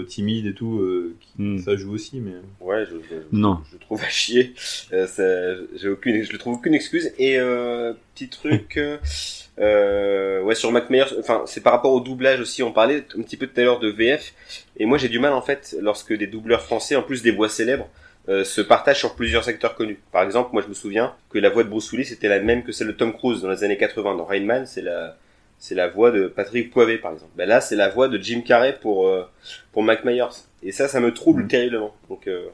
[0.02, 0.80] euh, timide et tout.
[0.80, 1.60] euh, qui- Hmm.
[1.60, 2.34] Ça joue aussi, mais.
[2.60, 3.60] ouais, je, je, Non.
[3.72, 4.54] je trouve à chier.
[4.94, 7.12] Euh, ça- j'ai aucune, je le trouve aucune excuse.
[7.20, 8.80] Et euh, petit truc,
[9.58, 12.64] ouais, sur Mac Myers, enfin, c'est par rapport au doublage aussi.
[12.64, 14.34] On parlait un petit peu tout à l'heure de VF.
[14.78, 17.50] Et moi, j'ai du mal en fait lorsque des doubleurs français, en plus des voix
[17.50, 17.88] célèbres,
[18.30, 20.00] euh, se partagent sur plusieurs acteurs connus.
[20.12, 22.64] Par exemple, moi, je me souviens que la voix de Bruce Willis était la même
[22.64, 24.16] que celle de Tom Cruise dans les années 80.
[24.16, 25.18] Dans Rain Man, c'est la
[25.62, 27.32] c'est la voix de Patrick Poivet, par exemple.
[27.38, 29.24] Ben là, c'est la voix de Jim Carrey pour euh,
[29.72, 30.26] pour Mac Myers.
[30.64, 31.48] Et ça, ça me trouble Mhm.
[31.48, 31.96] terriblement.
[32.10, 32.48] Donc, euh,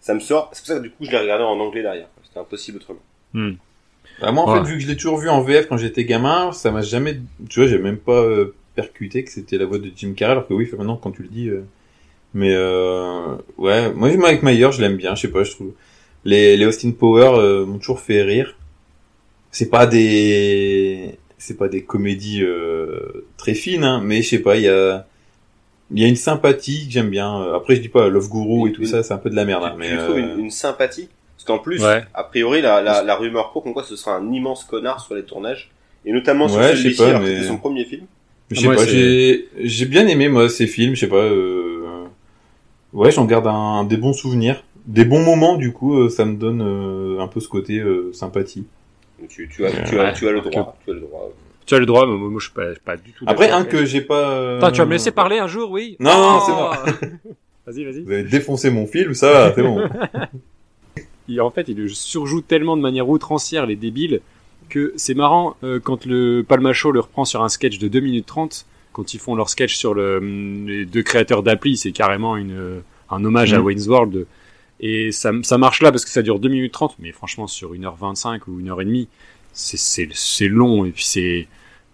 [0.00, 0.50] ça me sort.
[0.52, 2.08] C'est pour ça que du coup, je l'ai regardé en anglais derrière.
[2.24, 3.00] C'était impossible autrement.
[4.20, 4.58] Bah, moi, en Ouais.
[4.60, 7.18] fait, vu que je l'ai toujours vu en VF quand j'étais gamin, ça m'a jamais,
[7.48, 10.46] tu vois, j'ai même pas euh, percuté que c'était la voix de Jim Carrey, alors
[10.48, 11.64] que oui, maintenant, quand tu le dis, euh,
[12.34, 15.72] mais euh, ouais, moi, Mike Myers, je l'aime bien, je sais pas, je trouve.
[16.24, 18.56] Les, les Austin Power euh, m'ont toujours fait rire.
[19.50, 24.56] C'est pas des, c'est pas des comédies euh, très fines, hein, mais je sais pas,
[24.56, 25.06] il y a,
[25.92, 27.52] il y a une sympathie que j'aime bien.
[27.54, 29.44] Après, je dis pas Love Guru et tout Une- ça, c'est un peu de la
[29.44, 31.08] merde, hein, tu, mais tu trouves euh, une, une sympathie?
[31.36, 32.02] Parce qu'en plus, Ouais.
[32.14, 35.14] a priori, la, la, la rumeur court comme quoi ce sera un immense connard sur
[35.16, 35.70] les tournages.
[36.04, 38.06] Et notamment sur Ouais, celui-ci, mais- c'était son premier film.
[38.52, 41.16] Je Ah, sais pas, c'est- j'ai bien aimé moi ces films, je sais pas.
[41.16, 42.04] Euh...
[42.92, 45.56] Ouais, j'en garde un, des bons souvenirs, des bons moments.
[45.56, 48.64] Du coup, euh, ça me donne euh, un peu ce côté euh, sympathie.
[49.22, 50.12] Donc Tu, tu, as, tu, as, Ouais.
[50.12, 50.76] tu as le droit.
[50.84, 51.30] Tu as le droit.
[51.64, 53.24] Tu as le droit, mais moi, moi, je suis pas, je suis pas du tout.
[53.28, 54.30] Après, un que j'ai pas.
[54.32, 56.70] euh, Attends, tu vas me laisser parler un jour, oui Non, non, c'est bon.
[57.66, 58.02] vas-y, vas-y.
[58.02, 59.80] Vous avez défoncé mon film, ça va, c'est bon.
[61.28, 64.20] Il- en fait, il surjoue tellement de manière outrancière, les débiles,
[64.68, 68.26] que c'est marrant euh, quand le Palmacho le reprend sur un sketch de 2 minutes
[68.26, 72.36] 30, quand ils font leur sketch sur le, hum, les deux créateurs d'appli, c'est carrément
[72.36, 72.80] une, euh,
[73.10, 73.64] un hommage à Mhm.
[73.64, 74.26] Wayne's World.
[74.82, 77.72] Et ça, ça marche là parce que ça dure 2 minutes 30, mais franchement, sur
[77.74, 79.06] 1h25 ou 1h30,
[79.52, 81.46] c'est, c'est, c'est long et puis c'est,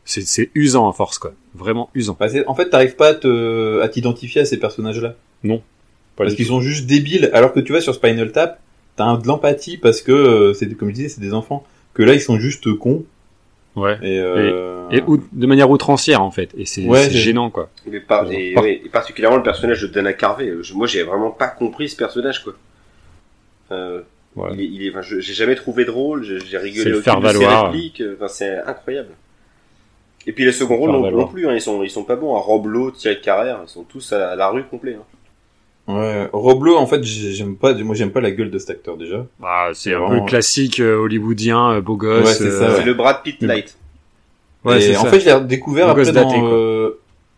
[0.05, 1.33] c'est, c'est usant à force, quoi.
[1.55, 2.17] Vraiment usant.
[2.19, 5.15] Bah, en fait, t'arrives pas à t'identifier à ces personnages-là.
[5.45, 7.31] Pas Parce qu'ils sont juste débiles.
[7.33, 8.59] Alors que tu vois, sur Spinal Tap,
[8.97, 11.65] t'as de l'empathie parce que, euh, c'est comme je disais, c'est des enfants.
[11.95, 13.05] Que là, ils sont juste cons.
[13.77, 13.97] Ouais.
[14.03, 14.89] Et, euh...
[14.91, 16.51] Et out- de manière outrancière, en fait.
[16.57, 17.71] Et c'est, Ouais, gênant, quoi.
[17.87, 20.53] Mais par, et, ouais, et particulièrement le personnage de Dana Carvey.
[20.63, 22.55] Je- moi, j'ai vraiment pas compris ce personnage, quoi.
[23.71, 24.03] Euh,
[24.37, 24.51] Ouais.
[24.55, 26.23] Il est, il est, enfin, je- j'ai jamais trouvé drôle.
[26.23, 27.65] J'ai rigolé le au faire de ses valoir.
[27.73, 28.01] répliques.
[28.03, 29.09] euh, Enfin, c'est incroyable.
[30.29, 31.49] Et puis les seconds rôles non, plus.
[31.49, 32.37] Hein, ils sont, ils sont pas bons.
[32.37, 32.41] Hein.
[32.41, 34.97] Rob Lowe, Thierry Carrère, ils sont tous à la, à la rue complet.
[35.01, 35.93] Hein.
[35.93, 38.97] Ouais, Roblo, en fait, j'ai- j'aime pas, moi j'aime pas la gueule de cet acteur
[38.99, 39.27] déjà.
[39.43, 40.21] Ah, c'est un Vraiment.
[40.21, 42.27] peu classique euh, hollywoodien, euh, beau gosse.
[42.27, 42.85] Ouais, c'est euh, ouais.
[42.85, 43.77] Le Brad Pitt Mais- light.
[44.65, 45.11] Ouais, c'est en ça.
[45.11, 46.91] fait, je l'ai découvert après dans, daté, euh,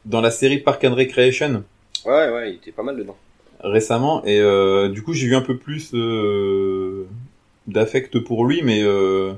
[0.05, 1.63] dans la série Park and Recreation
[2.05, 3.17] Ouais, ouais, il était pas mal dedans.
[3.63, 7.05] Récemment, et euh, du coup, j'ai eu un peu plus euh,
[7.67, 9.33] d'affect pour lui, mais euh,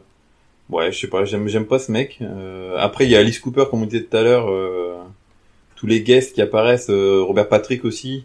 [0.70, 2.19] ouais, je sais pas, j'aime, j'aime pas ce mec.
[2.20, 4.97] Euh, après, il y a Alice Cooper, comme on disait tout à l'heure, euh,
[5.77, 8.24] tous les guests qui apparaissent, euh, Robert Patrick aussi.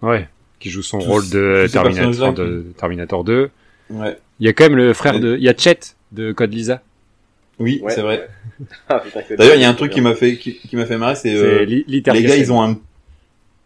[0.00, 0.28] Ouais,
[0.58, 3.50] qui joue son Tous- rôle de Terminator, de Terminator 2.
[3.90, 5.78] Ouais, Il y a quand même le frère de, il y a Chet
[6.12, 6.82] de Code Lisa.
[7.58, 8.28] oui, Ouais, c'est vrai.
[8.88, 9.02] Ah,
[9.36, 11.34] D'ailleurs, il y a un truc qui m'a fait, qui, qui m'a fait marrer, c'est
[11.34, 12.78] euh, les gars, ils ont un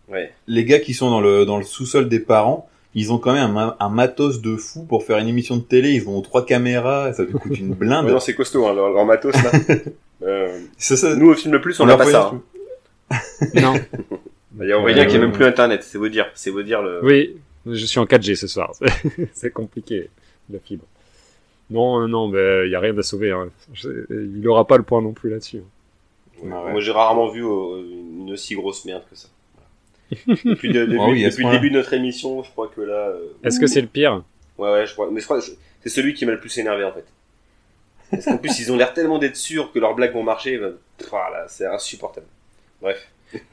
[0.09, 0.33] Ouais.
[0.47, 3.43] les gars qui sont dans le dans le sous-sol des parents, ils ont quand même
[3.45, 5.91] un, ma- un matos de fou pour faire une émission de télé.
[5.93, 8.07] Ils ont trois caméras, ça leur coûte une blinde.
[8.07, 9.51] Ouais, non, c'est costaud, hein, leur, leur matos, là.
[10.23, 11.15] euh, C'est ça.
[11.17, 12.33] nous, au film le plus, on n'a pas ça.
[13.11, 13.19] hein.
[13.55, 13.75] Non.
[14.61, 16.27] Il y a Aurélien Euh, qui a même plus internet, c'est vous dire.
[16.35, 17.05] C'est vous dire le.
[17.05, 18.73] oui, je suis en 4G ce soir.
[19.35, 20.09] c'est compliqué,
[20.51, 20.85] la fibre.
[21.69, 23.33] Non, non, non, ben, il y a rien à sauver.
[23.33, 23.49] Hein.
[23.85, 25.63] Il aura pas le point non plus là-dessus.
[26.43, 26.51] Ouais.
[26.51, 26.71] Ouais.
[26.73, 27.83] Moi, j'ai rarement vu euh,
[28.21, 29.29] une aussi grosse merde que ça.
[30.27, 30.41] Voilà.
[30.45, 33.09] Depuis, de- depuis- Ah oui, depuis le début de notre émission, je crois que là.
[33.09, 34.23] euh, Est-ce que c'est le pire
[34.59, 35.09] Ouais, ouais, je crois.
[35.11, 35.47] Mais je crois que
[35.83, 37.05] c'est celui qui m'a le plus énervé en fait.
[38.11, 40.59] Parce qu'en plus, ils ont l'air tellement d'être sûrs que leurs blagues vont marcher.
[40.59, 40.69] bah,
[40.99, 42.27] pff, Voilà, c'est insupportable.
[42.81, 43.09] Bref.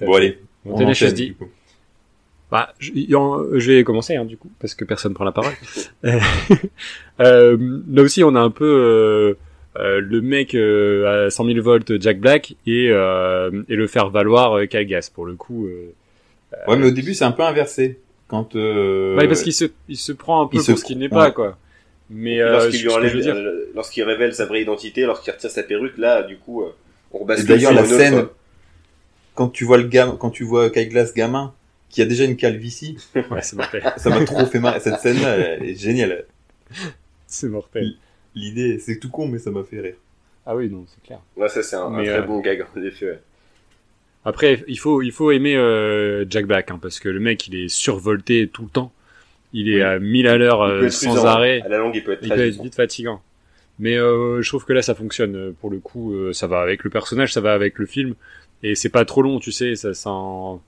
[0.00, 1.26] Bon allez, On on tenait enchaîne, chose dit.
[1.28, 1.48] du coup.
[2.50, 5.30] Bah, je, y en- je vais commencer hein, du coup, parce que personne prend la
[5.32, 5.52] parole.
[7.20, 7.56] euh,
[7.88, 8.78] là aussi, on a un peu euh,
[9.30, 9.38] euh,
[9.76, 14.58] le mec euh, à 100 000 volts Jack Black et, euh, et le faire valoir
[14.58, 15.66] euh, Gass pour le coup.
[15.66, 15.92] euh,
[16.68, 17.98] Ouais, mais au début c'est un peu inversé.
[18.28, 20.98] quand euh, Ouais, parce qu'il se, il se prend un peu il pour ce qu'il
[20.98, 21.56] n'est pas, quoi.
[22.10, 26.36] Mais euh, lorsqu'il euh, lorsqu'il révèle sa vraie identité, lorsqu'il retire sa perruque, là, du
[26.36, 26.74] coup, euh,
[27.12, 28.26] on d'ailleurs, la autre- scène,
[29.34, 31.54] quand tu vois le gamin, quand tu vois Kyle Glass gamin,
[31.88, 33.82] qui a déjà une calvitie, ouais, c'est mortel.
[33.96, 34.80] ça m'a trop fait marrer.
[34.80, 36.26] Cette scène-là, elle est géniale.
[37.26, 37.94] C'est mortel.
[38.34, 39.94] L'idée, c'est tout con, mais ça m'a fait rire.
[40.46, 41.20] Ah oui, non, c'est clair.
[41.36, 43.06] Ouais, ça c'est un, très euh, bon gag, en effet.
[43.06, 43.20] ouais.
[44.24, 47.56] Après, il faut, il faut aimer euh, Jack Black, hein, parce que le mec, il
[47.56, 48.92] est survolté tout le temps.
[49.52, 49.82] Il est Oui.
[49.82, 51.60] à 1000 à l'heure euh, sans usant, arrêt.
[51.64, 53.20] À la longue, il peut être Il peut être vite fatigant.
[53.78, 55.34] Mais euh, je trouve que là, ça fonctionne.
[55.36, 58.14] euh, Pour le coup, euh, ça va avec le personnage, ça va avec le film.
[58.62, 60.62] Et c'est pas trop long, tu sais, ça, ça en...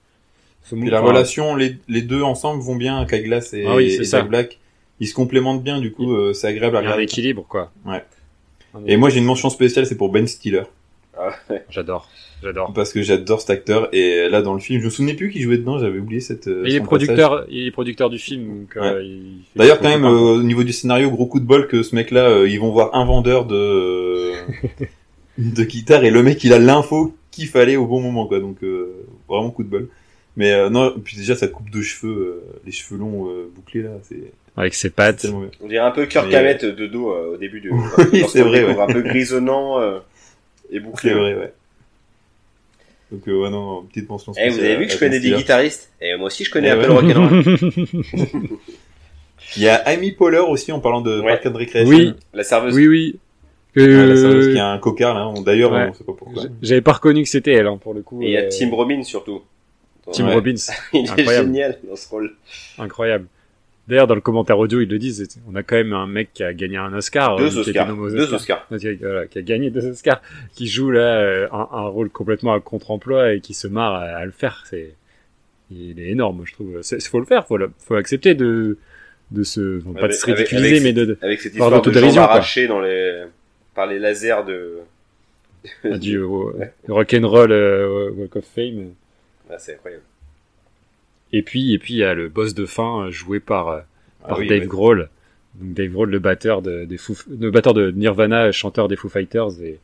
[0.65, 4.05] ça la relation, les, les deux ensemble vont bien, Kyle Glass et, Ah oui, et.
[4.05, 4.59] Jack Black.
[5.05, 7.03] Ils se complémentent bien, du coup, euh, c'est agréable à Il y a un regarder.
[7.05, 7.71] équilibre, quoi.
[7.85, 8.03] Ouais.
[8.87, 10.63] Et moi, j'ai une mention spéciale, c'est pour Ben Stiller.
[11.69, 12.09] J'adore,
[12.43, 12.73] j'adore.
[12.73, 13.89] Parce que j'adore cet acteur.
[13.93, 16.49] Et là, dans le film, je me souvenais plus qui jouait dedans, j'avais oublié cette.
[16.49, 18.63] euh, il est producteur, il est producteur du film.
[18.63, 19.05] Donc, euh,
[19.55, 20.09] D'ailleurs, quand même, euh,
[20.39, 23.05] au niveau du scénario, gros coup de bol que ce mec-là, ils vont voir un
[23.05, 24.33] vendeur de
[25.39, 28.41] de guitare et le mec, il a l'info qu'il fallait au bon moment, quoi.
[28.41, 28.57] Donc
[29.29, 29.89] vraiment coup de bol.
[30.37, 34.75] Mais non, puis déjà sa coupe de cheveux, les cheveux longs bouclés là, c'est avec
[34.75, 35.27] ses c'est pattes.
[35.61, 37.71] On dirait un peu Kirk Mais- Hammett de dos euh, au début du.
[38.13, 38.79] Oui, c'est vrai, ouais.
[38.81, 39.99] Un peu grisonnant euh,
[40.71, 41.11] et bouclé.
[41.11, 41.53] C'est vrai, ouais.
[43.13, 45.31] Donc euh, ouais, non, petite mention Eh, vous spéciale avez vu que je connais des
[45.33, 47.03] guitaristes Et moi aussi, je connais Eh un peu ouais.
[47.03, 48.59] le rock'n'roll.
[49.57, 51.33] Il y a Amy Poehler aussi en parlant de Ouais.
[51.41, 51.89] Park and Recreation.
[51.95, 52.15] Oui.
[52.33, 52.75] La serveuse.
[52.75, 53.19] oui, oui.
[53.77, 55.33] Ouais, la serveuse Euh, qui a un cocard là.
[55.43, 55.89] D'ailleurs, ouais.
[55.91, 56.45] on sait pas pourquoi.
[56.63, 58.23] J'avais pas reconnu que c'était elle, hein, pour le coup.
[58.23, 59.43] Et il y a euh, Tim Robbins surtout.
[60.13, 60.35] Tim Ouais.
[60.35, 60.55] Robbins.
[60.93, 61.47] Il est Incroyable.
[61.49, 62.35] génial dans ce rôle.
[62.79, 63.27] Incroyable.
[63.87, 66.43] D'ailleurs, dans le commentaire audio, ils le disent, on a quand même un mec qui
[66.43, 67.35] a gagné un Oscar.
[67.35, 67.95] euh, Deux été Oscars.
[67.97, 68.67] Deux Oscars.
[68.79, 70.23] Qui a, voilà, qui a gagné deux Oscars,
[70.55, 74.05] qui joue là euh, un, un rôle complètement à contre-emploi et qui se marre à,
[74.05, 74.65] à le faire.
[74.71, 74.95] C'est,
[75.71, 76.79] il est énorme, je trouve.
[76.83, 78.79] C'est, faut le faire, faut, le- faut accepter de,
[79.31, 82.23] de se, bon, pas de se ridiculiser, mais de, de Avec cette histoire de d'autodérision,
[82.23, 83.25] jambes arrachées dans les...
[83.75, 84.79] par les lasers de...
[85.99, 88.93] du euh, rock'n'roll euh, Walk of Fame.
[89.51, 90.03] Ah, c'est incroyable.
[91.37, 93.81] Et puis, et puis il y a le boss de fin euh, joué par, euh,
[94.25, 94.67] Ah par oui, Dave ouais.
[94.67, 95.09] Grohl.
[95.57, 99.09] Donc Dave Grohl, le batteur de, des Foo, le batteur de Nirvana, chanteur des Foo
[99.09, 99.79] Fighters et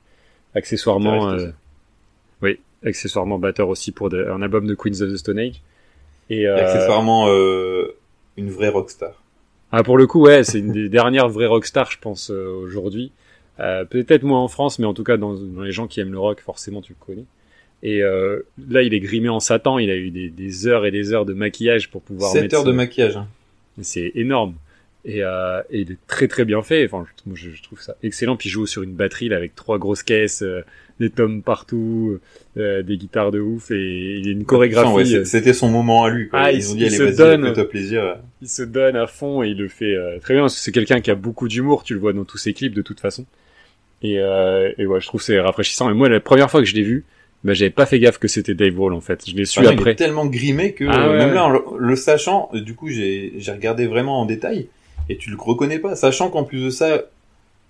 [0.55, 1.49] accessoirement, euh,
[2.43, 5.61] oui, accessoirement batteur aussi pour de- un album de Queens of the Stone Age.
[6.29, 7.97] Et, Et euh, accessoirement euh,
[8.37, 9.21] une vraie rockstar.
[9.73, 13.13] ah, pour le coup, ouais, c'est une des dernières vraies rockstars, je pense, aujourd'hui.
[13.59, 16.19] Peut-être moins en France, mais en tout cas dans, dans les gens qui aiment le
[16.19, 17.27] rock, forcément tu le connais.
[17.83, 19.79] Et euh, là, il est grimé en Satan.
[19.79, 22.57] Il a eu des, des heures et des heures de maquillage pour pouvoir 7 mettre
[22.57, 23.17] heures de maquillage.
[23.17, 23.27] hein.
[23.81, 24.55] c'est énorme.
[25.07, 26.85] Et, euh, et il est très très bien fait.
[26.85, 28.37] Enfin, je, je, trouve ça excellent.
[28.37, 30.61] Puis il joue sur une batterie là, avec trois grosses caisses, euh,
[31.01, 32.19] des tomes partout,
[32.59, 34.93] euh, des guitares de ouf et il y a une chorégraphie.
[34.93, 36.29] Ouais, euh, C'était son moment à lui.
[36.29, 36.39] Quoi.
[36.39, 37.67] Ah, Ils il- ont dit il se donne.
[37.69, 38.19] plaisir.
[38.43, 40.49] il se donne à fond et il le fait euh, très bien.
[40.51, 41.83] C'est quelqu'un qui a beaucoup d'humour.
[41.83, 43.25] Tu le vois dans tous ses clips de toute façon.
[44.03, 45.89] Et, euh, et ouais, je trouve c'est rafraîchissant.
[45.91, 47.05] Et moi, la première fois que je l'ai vu,
[47.45, 49.29] bah, j'avais pas fait gaffe que c'était Dave Grohl en fait.
[49.29, 49.93] Je l'ai su Ah non, Il après.
[49.93, 51.35] est tellement grimé que Ah euh, ouais, même ouais.
[51.35, 54.69] là, en le, sachant, du coup, j'ai j'ai regardé vraiment en détail
[55.09, 57.03] et tu le reconnais pas, sachant qu'en plus de ça,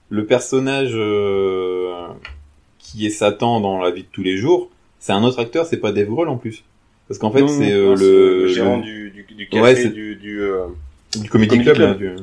[0.09, 2.07] le personnage euh,
[2.79, 5.77] qui est Satan dans la vie de tous les jours, c'est un autre acteur, c'est
[5.79, 6.65] pas Dave Grohl en plus,
[7.09, 10.17] parce qu'en fait c'est euh, c'est le, gérant le- du, du, du café, Ouais, du...
[10.17, 10.67] du euh,
[11.19, 11.77] du Comedy Comedy Club.
[11.77, 11.89] Club.
[12.03, 12.23] là, du-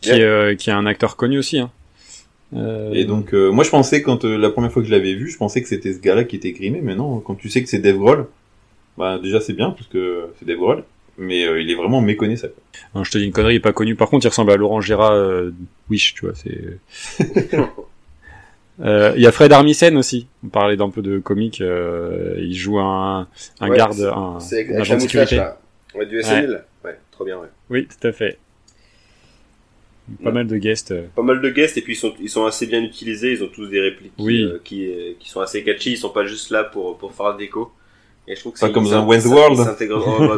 [0.00, 1.58] Qui, est, euh, qui est un acteur connu aussi.
[1.58, 1.70] Hein.
[2.54, 5.14] Euh, Et donc, euh, moi je pensais quand euh, la première fois que je l'avais
[5.14, 7.62] vu, je pensais que c'était ce gars-là qui était grimé, mais non, quand tu sais
[7.62, 8.26] que c'est Dave Grohl,
[8.98, 10.84] bah déjà c'est bien parce que c'est Dave Grohl,
[11.16, 12.52] mais euh, il est vraiment méconnaissable.
[12.94, 13.94] Non, je te dis une connerie, il est pas connu.
[13.94, 15.50] Par contre, il ressemble à Laurent Gérard euh,
[15.90, 16.34] Wish, tu vois.
[16.34, 16.78] C'est.
[18.80, 20.26] Euh, Il y a Fred Armisen aussi.
[20.44, 21.60] On parlait d'un peu de comique.
[21.60, 23.28] euh, il joue un,
[23.60, 25.36] un Ouais, garde, c'est- un, un agent la de sécurité.
[25.36, 25.60] là.
[25.94, 26.64] Ouais, du SNL.
[26.84, 27.48] Ouais, trop bien, ouais.
[27.70, 28.38] Oui, tout à fait.
[30.22, 30.32] Pas Ouais.
[30.32, 30.90] mal de guests.
[30.92, 31.06] euh.
[31.14, 33.48] Pas mal de guests, et puis ils sont, ils sont assez bien utilisés, ils ont
[33.48, 34.42] tous des répliques Oui.
[34.42, 37.36] euh, qui, euh, qui sont assez catchy, ils sont pas juste là pour, pour faire
[37.36, 37.70] déco.
[38.28, 39.58] Et je trouve que Pas comme dans s'in- Wayne's ils World.
[39.58, 40.36] s'intègrent- oh, bah,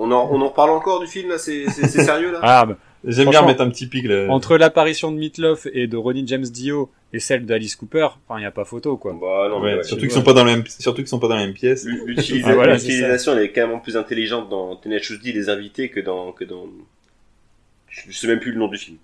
[0.00, 2.38] on, en, on en parle encore du film, là, c'est sérieux, là?
[2.42, 4.26] Ah, bah, J'aime bien mettre un petit pic là.
[4.28, 8.40] entre l'apparition de Meatloaf et de Ronnie James Dio et celle d'Alice Cooper, enfin, il
[8.40, 9.12] n'y a pas photo, quoi.
[9.18, 11.18] Bah non, mais Ouais, ouais, surtout qu'ils sont pas dans la même, surtout qu'ils sont
[11.18, 11.86] pas dans la même pièce.
[11.88, 15.88] Ah, voilà, c'est L'utilisation, elle est quand même plus intelligente dans Tenacious D, les invités,
[15.88, 16.66] que dans, que dans,
[17.90, 18.96] je sais même plus le nom du film.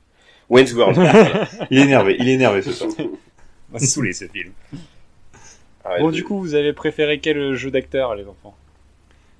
[0.48, 0.96] Wayne's World.
[1.70, 2.90] Il est énervé, il est énervé ce soir.
[2.98, 4.52] On va saouler ce film.
[5.84, 8.56] Arrête Bon, de- du coup, vous avez préféré quel jeu d'acteur, les enfants?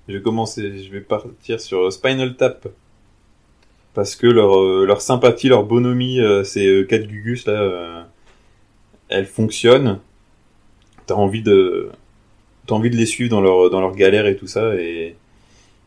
[0.09, 2.69] Je vais commencer, je vais partir sur Spinal Tap.
[3.95, 8.03] Parce que leur, euh, leur sympathie, leur bonhomie, euh, ces euh, quatre gugus là, euh,
[9.09, 10.01] elles fonctionnent.
[11.07, 11.91] T'as envie de,
[12.67, 15.17] t'as envie de les suivre dans leur, dans leur galère et tout ça, et,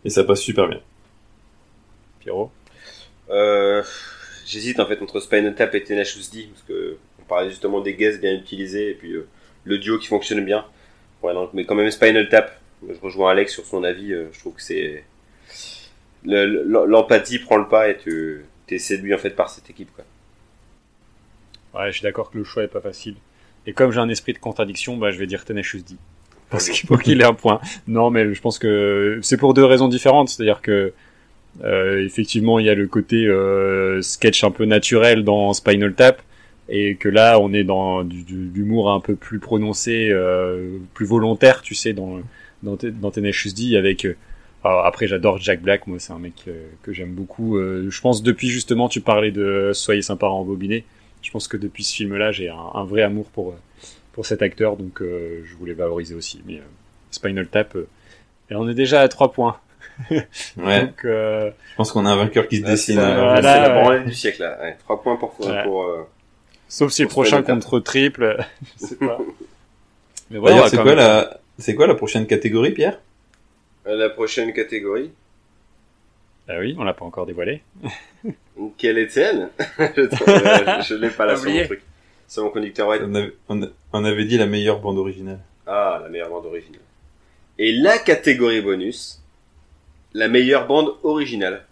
[0.06, 0.80] et ça passe super bien.
[2.22, 2.52] Pierrot?
[3.30, 3.84] Euh,
[4.46, 7.94] J'hésite en fait entre Spinal Tap et Tenacious D parce que on parlait justement des
[7.94, 9.28] guests bien utilisés et puis euh,
[9.64, 10.66] le duo qui fonctionne bien.
[11.54, 12.60] Mais quand même Spinal Tap.
[12.88, 14.14] Je rejoins Alex sur son avis.
[14.14, 15.04] euh, je trouve que c'est
[16.24, 19.90] le- le- l'empathie prend le pas et tu es séduit en fait par cette équipe.
[21.76, 23.16] Ouais, je suis d'accord que le choix est pas facile.
[23.68, 25.96] Et comme j'ai un esprit de contradiction, bah, je vais dire Tenacious D.
[26.50, 27.60] Parce qu'il faut qu'il ait un point.
[27.88, 30.30] Non, mais je pense que c'est pour deux raisons différentes.
[30.30, 30.94] C'est-à-dire que,
[31.64, 36.22] euh, effectivement, il y a le côté euh, sketch un peu naturel dans Spinal Tap.
[36.72, 41.06] Et que là, on est dans du, du- d'humour un peu plus prononcé, euh, plus
[41.08, 42.20] volontaire, tu sais, dans,
[42.62, 44.06] dans, dans Tenacious D avec...
[44.06, 44.16] euh,
[44.64, 45.88] après, j'adore Jack Black.
[45.88, 47.58] Moi, c'est un mec euh, que j'aime beaucoup.
[47.58, 50.84] Euh, je pense depuis justement, tu parlais de Soyez sympa en bobiné.
[51.24, 53.56] Je pense que depuis ce film-là, j'ai un, un vrai amour pour
[54.14, 56.42] pour cet acteur, donc je voulais valoriser aussi.
[56.46, 56.62] Mais
[57.12, 57.76] Spinal Tap,
[58.52, 59.58] et on est déjà à 3 points.
[60.10, 60.28] Ouais,
[60.86, 62.96] Donc, euh, je pense qu'on a un vainqueur qui se Là, C'est dessine.
[62.98, 63.82] la, Voilà, c'est la ouais.
[63.84, 64.58] branlée du siècle là.
[64.62, 65.64] Ouais, trois points pour, Ouais.
[65.64, 66.08] pour euh,
[66.68, 68.38] sauf si le prochain contre triple,
[68.82, 69.18] je sais pas.
[70.32, 73.00] Mais voilà, c'est quoi même- la, c'est quoi la prochaine catégorie, Pierre?
[73.86, 75.12] La prochaine catégorie.
[76.48, 77.62] Ah oui, on l'a pas encore dévoilé.
[78.78, 79.50] Quelle est-elle?
[79.80, 81.82] Je euh, l'ai pas là sur mon truc.
[82.28, 83.02] Sur mon conducteur web.
[83.08, 85.40] on avait, on, a- on avait dit la meilleure bande originale.
[85.66, 86.82] Ah, la meilleure bande originale.
[87.58, 89.19] Et la catégorie bonus,
[90.14, 91.66] la meilleure bande originale.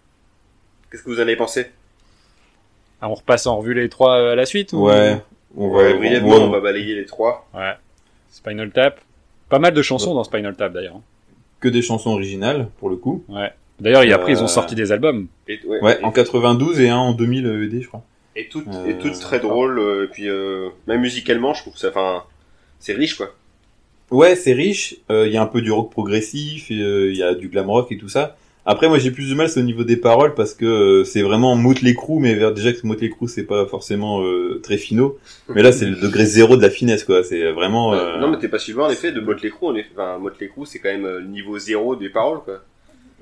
[0.90, 1.66] Qu'est-ce que vous en avez pensé?
[3.00, 4.86] Ah, on repasse en revue les trois euh, à la suite ou...
[4.86, 5.16] Ouais.
[5.56, 7.48] On Ouais, va, brièvement, on- on va balayer les trois.
[7.54, 7.72] Ouais.
[8.30, 9.00] Spinal Tap.
[9.48, 11.00] Pas mal de chansons dans Spinal Tap d'ailleurs.
[11.60, 13.24] que des chansons originales, pour le coup.
[13.28, 13.50] Ouais.
[13.80, 15.26] D'ailleurs, et après, ils ont Euh, sorti des albums.
[15.48, 18.02] Et, ouais, Ouais, et, en 92 et un en 2000 ED, je crois.
[18.36, 19.78] et toutes, Euh, et toutes très drôles.
[19.80, 22.22] euh, Et puis, euh, même musicalement, je trouve que ça, enfin,
[22.78, 23.34] c'est riche, quoi.
[24.10, 24.96] Ouais, c'est riche.
[25.10, 27.68] euh, Il y a un peu du rock progressif, euh, il y a du glam
[27.70, 28.36] rock et tout ça.
[28.70, 31.56] Après, moi, j'ai plus de mal, au niveau des paroles, parce que euh, c'est vraiment
[31.56, 35.18] Motley Crue, mais vers- déjà que Motley Crue, c'est pas forcément euh, très finaux.
[35.48, 37.24] Mais là, c'est le degré zéro de la finesse, quoi.
[37.24, 37.94] C'est vraiment...
[37.94, 39.68] Euh, euh, Non, mais t'es pas suivant, en effet, de Motley Crue.
[39.68, 42.62] En effet, enfin, Motley Crue, c'est quand même euh, le niveau zéro des paroles, quoi.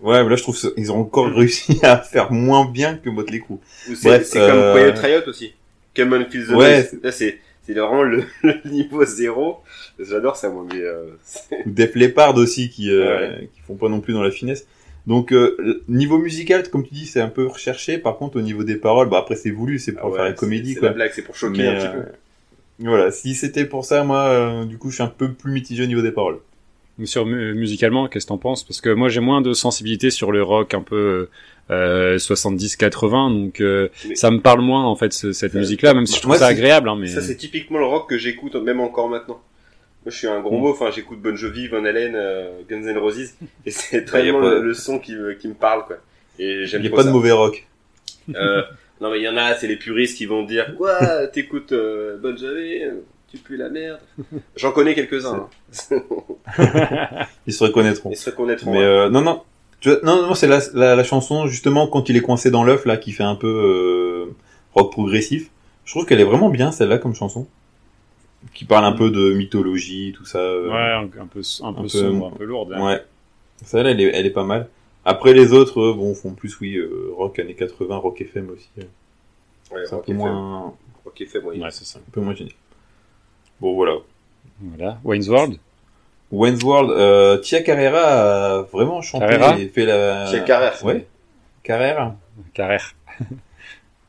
[0.02, 3.38] Ouais, mais là, je trouve qu'ils ont encore réussi à faire moins bien que Motley
[3.38, 3.58] Crue.
[3.94, 5.52] C'est Bref, c'est euh, comme Quiet Riot aussi.
[5.94, 6.90] Come on, feel the Ouais.
[7.04, 9.58] Là, c'est, c'est vraiment le, le niveau zéro.
[9.98, 11.10] J'adore ça, moi, mais, euh,
[11.66, 14.66] Def Leppard aussi qui euh, qui font pas non plus dans la finesse.
[15.06, 17.98] Donc euh, niveau musical, comme tu dis, c'est un peu recherché.
[17.98, 20.24] Par contre, au niveau des paroles, bah après c'est voulu, c'est pour Ah ouais, faire
[20.24, 22.08] la comédie c'est la blague, c'est pour choquer Mais, un petit euh, peu.
[22.80, 25.84] Voilà, si c'était pour ça, moi, euh, du coup, je suis un peu plus mitigé
[25.84, 26.38] au niveau des paroles.
[27.04, 28.64] Sur mu- musicalement, qu'est-ce que t'en penses?
[28.64, 31.28] Parce que moi, j'ai moins de sensibilité sur le rock un peu
[31.70, 35.92] euh, 70-80, donc euh, Mais- ça me parle moins en fait ce- cette Ça- musique-là,
[35.94, 36.88] même si je trouve Moi, ça c'est- agréable.
[36.88, 39.42] Hein, mais Ça, c'est typiquement le rock que j'écoute, même encore maintenant.
[40.04, 40.60] Moi, je suis un gros Mm.
[40.62, 43.34] mot, enfin, j'écoute Bon Jovi, Van Halen, euh, Guns N' Roses,
[43.66, 45.96] et c'est pas- le, le son qui me, qui me parle, quoi.
[46.38, 47.66] Et Il j'aime n'y a pas de mauvais rock.
[48.34, 48.62] Euh,
[49.00, 52.16] non, mais il y en a, c'est les puristes qui vont dire, quoi, t'écoutes euh,
[52.22, 53.00] Bon Jovi, euh,
[53.36, 54.00] tu pues la merde.
[54.56, 55.48] J'en connais quelques-uns,
[55.88, 55.96] hein.
[57.46, 58.10] Ils se reconnaîtront.
[58.10, 58.72] Ils se reconnaîtront.
[58.72, 59.42] Mais euh, non, non,
[59.80, 62.64] Tu vois, non, non, c'est la, la, la chanson justement quand il est coincé dans
[62.64, 64.34] l'œuf là, qui fait un peu euh,
[64.74, 65.50] rock progressif.
[65.84, 67.46] Je trouve qu'elle est vraiment bien celle-là comme chanson,
[68.54, 70.38] qui parle un peu de mythologie, tout ça.
[70.38, 72.72] euh, Ouais, un, un peu, un peu peu- sombre, un peu lourde.
[72.74, 72.84] hein.
[72.84, 73.04] Ouais.
[73.64, 74.68] Celle-là, elle est, elle est pas mal.
[75.04, 78.68] Après, les autres, bon, font plus, oui, euh, rock années 80, rock FM aussi.
[78.78, 78.82] euh,
[79.72, 80.16] Ouais, c'est un Rock peu FM.
[80.18, 81.60] moins, Rock FM, oui.
[81.60, 81.98] Ouais, c'est ça.
[82.00, 82.54] un peu moins génial.
[83.60, 83.94] Bon, voilà.
[84.60, 84.98] Voilà.
[85.04, 85.58] Wayne's World.
[86.32, 90.26] Wayne's World, euh, Tia Carrera a vraiment chanté Carrera et fait la...
[90.28, 90.84] Tia Carrera.
[90.84, 91.06] Ouais.
[91.62, 92.16] Carrera.
[92.54, 92.94] Carrère.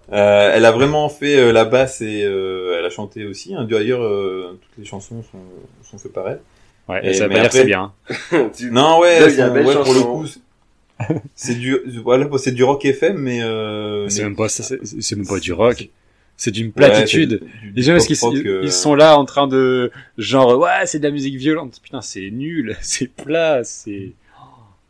[0.09, 3.53] Euh, elle a vraiment fait euh, la basse et euh, elle a chanté aussi.
[3.53, 3.67] Hein.
[3.69, 5.37] D'ailleurs, euh, toutes les chansons sont,
[5.83, 6.39] sont faites par elle.
[6.87, 7.91] Ouais, Et- et ça veut dire c'est bien.
[8.55, 10.25] Tu- Non, ouais, elles sont- ouais, pour le coup,
[11.35, 15.27] c'est- du, voilà, c'est du rock FM, mais, euh, C'est mais- même pas, c'est même
[15.27, 15.89] pas du rock.
[16.39, 17.41] C'est d'une Ouais, platitude.
[17.63, 20.85] du Les gens, parce qu'ils ils- euh, ils sont là en train de, genre, ouais,
[20.85, 21.79] c'est de la musique violente.
[21.81, 24.43] Putain, c'est nul, c'est plat, c'est, Oh,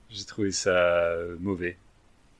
[0.09, 1.77] j'ai trouvé ça mauvais.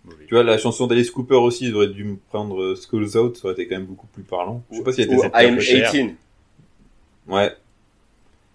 [0.04, 0.26] Mauvais.
[0.28, 3.38] Tu vois, la chanson d'Alice Cooper aussi, ils auraient dû me prendre euh, Skulls Out,
[3.38, 4.62] ça aurait été quand même beaucoup plus parlant.
[4.72, 5.92] Je sais pas si elle Ou était I'm cher.
[5.92, 6.16] 18.
[7.28, 7.52] Ouais,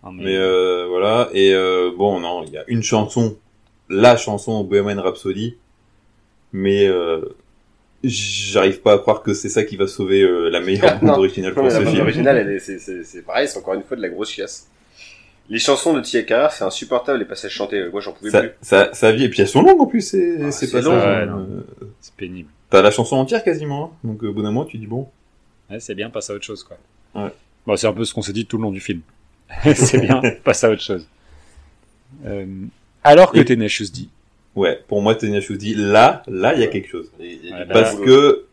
[0.03, 1.31] Ah, mais- mais euh, voilà.
[1.33, 3.37] Et euh, bon, non, il y a une chanson,
[3.89, 5.57] la chanson Bohemian Rhapsody,
[6.53, 7.23] mais euh,
[8.05, 11.15] j'arrive pas à croire que c'est ça qui va sauver euh, la meilleure bande Non.
[11.15, 12.03] originale Non, pour mais ce la bande film.
[12.05, 14.69] originale, elle est, c'est, c'est, c'est pareil, c'est encore une fois de la grosse chiasse.
[15.49, 17.89] Les chansons de Tia Carrère, c'est insupportable, les passages chantés.
[17.91, 18.51] Moi, j'en pouvais Ça, plus.
[18.63, 20.81] ça, ça vit, et puis elles sont longues en plus, c'est Ah, c'est c'est pas
[20.81, 21.07] long, ça.
[21.07, 21.27] ouais, hein.
[21.27, 21.39] non.
[21.83, 22.49] Euh, c'est pénible.
[22.71, 23.97] T'as la chanson entière quasiment, hein.
[24.09, 25.09] donc euh, au bout d'un moment tu dis bon.
[25.71, 26.77] Ouais, c'est bien, passe à autre chose, quoi.
[27.15, 27.31] Ouais.
[27.67, 29.01] Bon, c'est un peu ce qu'on s'est dit tout le long du film.
[29.75, 31.07] c'est bien, passe à autre chose.
[32.25, 32.47] Euh,
[33.05, 34.09] alors que Et- Tenacious D.
[34.55, 37.11] Ouais, pour moi, Tenacious D, là, là, il y a quelque chose.
[37.21, 38.45] Et- et Ouais, du là, Parce que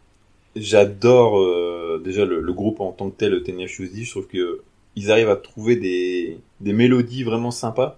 [0.55, 4.03] j'adore euh, déjà le, le groupe en tant que tel, Tenacious D.
[4.03, 4.61] Je trouve que
[4.95, 7.97] ils arrivent à trouver des, des mélodies vraiment sympas.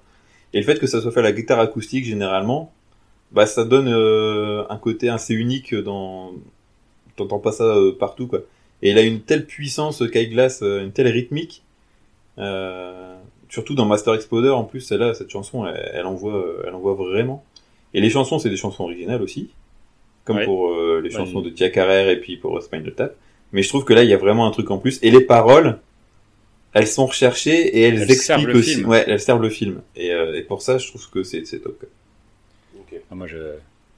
[0.53, 2.71] Et le fait que ça soit fait à la guitare acoustique généralement,
[3.31, 6.33] bah ça donne euh, un côté assez unique dans.
[7.15, 8.39] T'entends pas ça euh, partout quoi.
[8.81, 11.63] Et il a une telle puissance, Kai Glass, euh, une telle rythmique.
[12.39, 13.15] Euh,
[13.49, 16.93] surtout dans Master Exploder en plus, celle-là, cette chanson, elle, elle envoie, euh, elle envoie
[16.95, 17.43] vraiment.
[17.93, 19.49] Et les chansons, c'est des chansons originales aussi,
[20.25, 20.45] comme Ouais.
[20.45, 23.15] pour euh, les chansons de Tia Carrère et puis pour Spinal Tap.
[23.53, 24.97] Mais je trouve que là, il y a vraiment un truc en plus.
[25.01, 25.79] Et les paroles,
[26.73, 28.75] elles sont recherchées et elles, expliquent le aussi.
[28.75, 28.87] film.
[28.87, 29.81] Ouais, elles servent le film.
[29.97, 31.77] Et, euh, et pour ça, je trouve que c'est top.
[31.79, 31.89] quoi.
[32.79, 32.99] Ok.
[33.11, 33.27] Ah, Moi,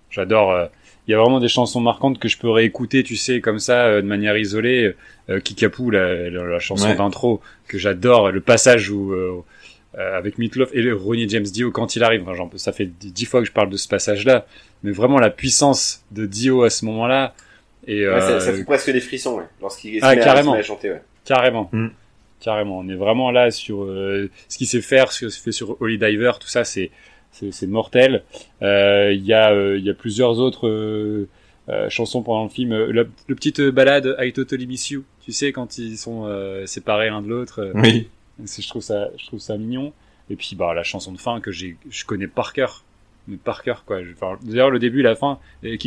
[0.09, 0.51] j'adore.
[0.51, 0.65] euh,
[1.07, 3.85] Il y a vraiment des chansons marquantes que je peux réécouter, tu sais, comme ça,
[3.87, 4.93] euh, de manière isolée.
[5.29, 6.95] Euh, Kikapoo, la, la, la chanson Ouais.
[6.95, 9.13] d'intro que j'adore, le passage où
[9.95, 12.21] euh, euh, avec Meatloaf et le Ronnie James Dio quand il arrive.
[12.23, 14.45] Enfin, genre, ça fait dix fois que je parle de ce passage-là,
[14.83, 17.35] mais vraiment la puissance de Dio à ce moment-là.
[17.85, 20.51] Et Ouais, ça, euh, ça fout presque des frissons, ouais, lorsqu'il Ah, à- carrément.
[20.51, 21.01] se met à chanter, ouais.
[21.25, 21.69] Carrément.
[21.71, 21.87] Mm.
[22.39, 22.79] Carrément.
[22.79, 25.97] On est vraiment là sur euh, ce qu'il sait faire, ce qu'il fait sur Holy
[25.97, 26.91] Diver, tout ça, c'est
[27.31, 28.23] c'est c'est mortel.
[28.61, 31.27] Euh, Il y a euh, il y a plusieurs autres euh,
[31.69, 32.73] euh, chansons pendant le film.
[32.73, 36.25] Euh, La, le petite euh, balade I Totally Miss You, tu sais quand ils sont
[36.25, 37.61] euh, séparés l'un de l'autre.
[37.61, 38.09] euh, Oui.
[38.45, 39.93] Je trouve ça je trouve ça mignon.
[40.29, 42.83] Et puis bah la chanson de fin que j'ai je connais par cœur.
[43.27, 43.99] Mais par cœur quoi.
[44.13, 45.79] Enfin, D'ailleurs le début et la fin, et et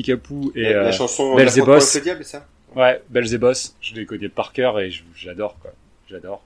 [0.62, 2.46] la, euh, chanson avec le diable, ça?
[2.74, 5.72] Ouais, Belzebos, je les connais par cœur et j'adore quoi.
[6.08, 6.42] J'adore.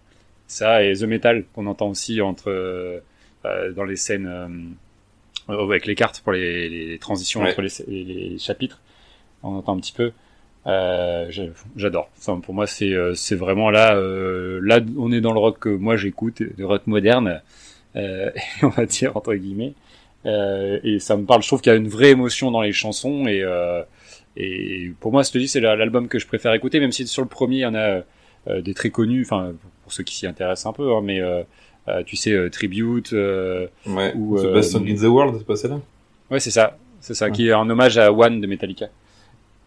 [0.48, 2.98] Ça et The Metal qu'on entend aussi entre euh,
[3.44, 4.48] euh, dans les scènes euh,
[5.52, 7.51] euh, avec les cartes pour les, les transitions Ouais.
[7.51, 8.81] entre les, les- les chapitres.
[9.44, 10.12] On entend un petit peu.
[10.66, 11.31] Euh,
[11.77, 12.11] j'adore.
[12.19, 13.95] Enfin, pour moi, c'est euh, c'est vraiment là.
[13.97, 17.41] euh, là, on est dans le rock que moi j'écoute, le rock moderne,
[17.97, 18.31] euh,
[18.62, 19.73] on va dire entre guillemets.
[20.27, 21.43] Euh, et ça me parle.
[21.43, 23.82] Je trouve qu'il y a une vraie émotion dans les chansons et euh,
[24.37, 27.07] et pour moi, je te dis, c'est la- l'album que je préfère écouter, même si
[27.07, 28.03] sur le premier, il y en a
[28.49, 31.20] euh, des très connus, enfin, pour ceux qui s'y intéressent un peu, hein, mais
[32.07, 34.12] tu sais, Tribute, euh, Ouais.
[34.15, 35.81] Ou, The Best Song in the World, c'est pas celle-là?
[36.31, 37.32] Ouais, c'est ça, c'est ça, Ouais.
[37.32, 38.87] qui est un hommage à One de Metallica.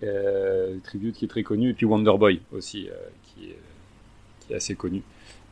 [0.03, 2.93] Euh, Tribute qui est très connu, et puis Wonderboy aussi, euh,
[3.23, 3.57] qui, est,
[4.41, 5.01] qui est assez connu.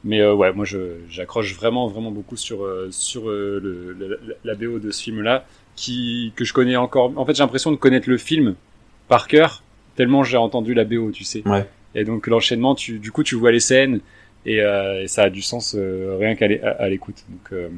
[0.03, 0.65] Mais euh, ouais, moi,
[1.09, 5.45] j'accroche vraiment, vraiment beaucoup sur, sur le, la, la BO de ce film-là,
[5.75, 7.13] qui que je connais encore.
[7.17, 8.55] En fait, j'ai l'impression de connaître le film
[9.07, 9.63] par cœur,
[9.95, 11.47] tellement j'ai entendu la BO, tu sais.
[11.47, 11.67] Ouais.
[11.95, 13.99] Et donc l'enchaînement, tu, du coup, tu vois les scènes
[14.45, 16.47] et, euh, et ça a du sens euh, rien qu'à
[16.87, 17.23] l'écoute.
[17.29, 17.69] Donc, euh,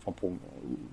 [0.00, 0.32] enfin pour,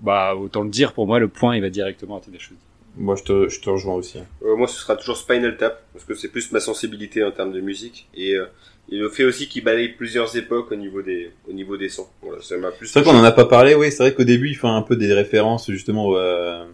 [0.00, 2.58] bah autant le dire, pour moi, le point il va directement à tes choses.
[2.96, 4.18] Moi, je te, je te rejoins aussi.
[4.18, 4.26] hein.
[4.42, 7.52] Euh, moi, ce sera toujours Spinal Tap, parce que c'est plus ma sensibilité en termes
[7.52, 8.08] de musique.
[8.14, 8.46] Et, euh,
[8.90, 12.06] et le fait aussi qu'il balaye plusieurs époques au niveau des, au niveau des sons.
[12.22, 12.86] Voilà, ça m'a plus.
[12.86, 13.90] C'est vrai qu'on en a pas parlé, oui.
[13.90, 16.64] C'est vrai qu'au début, il fait un peu des références justement euh,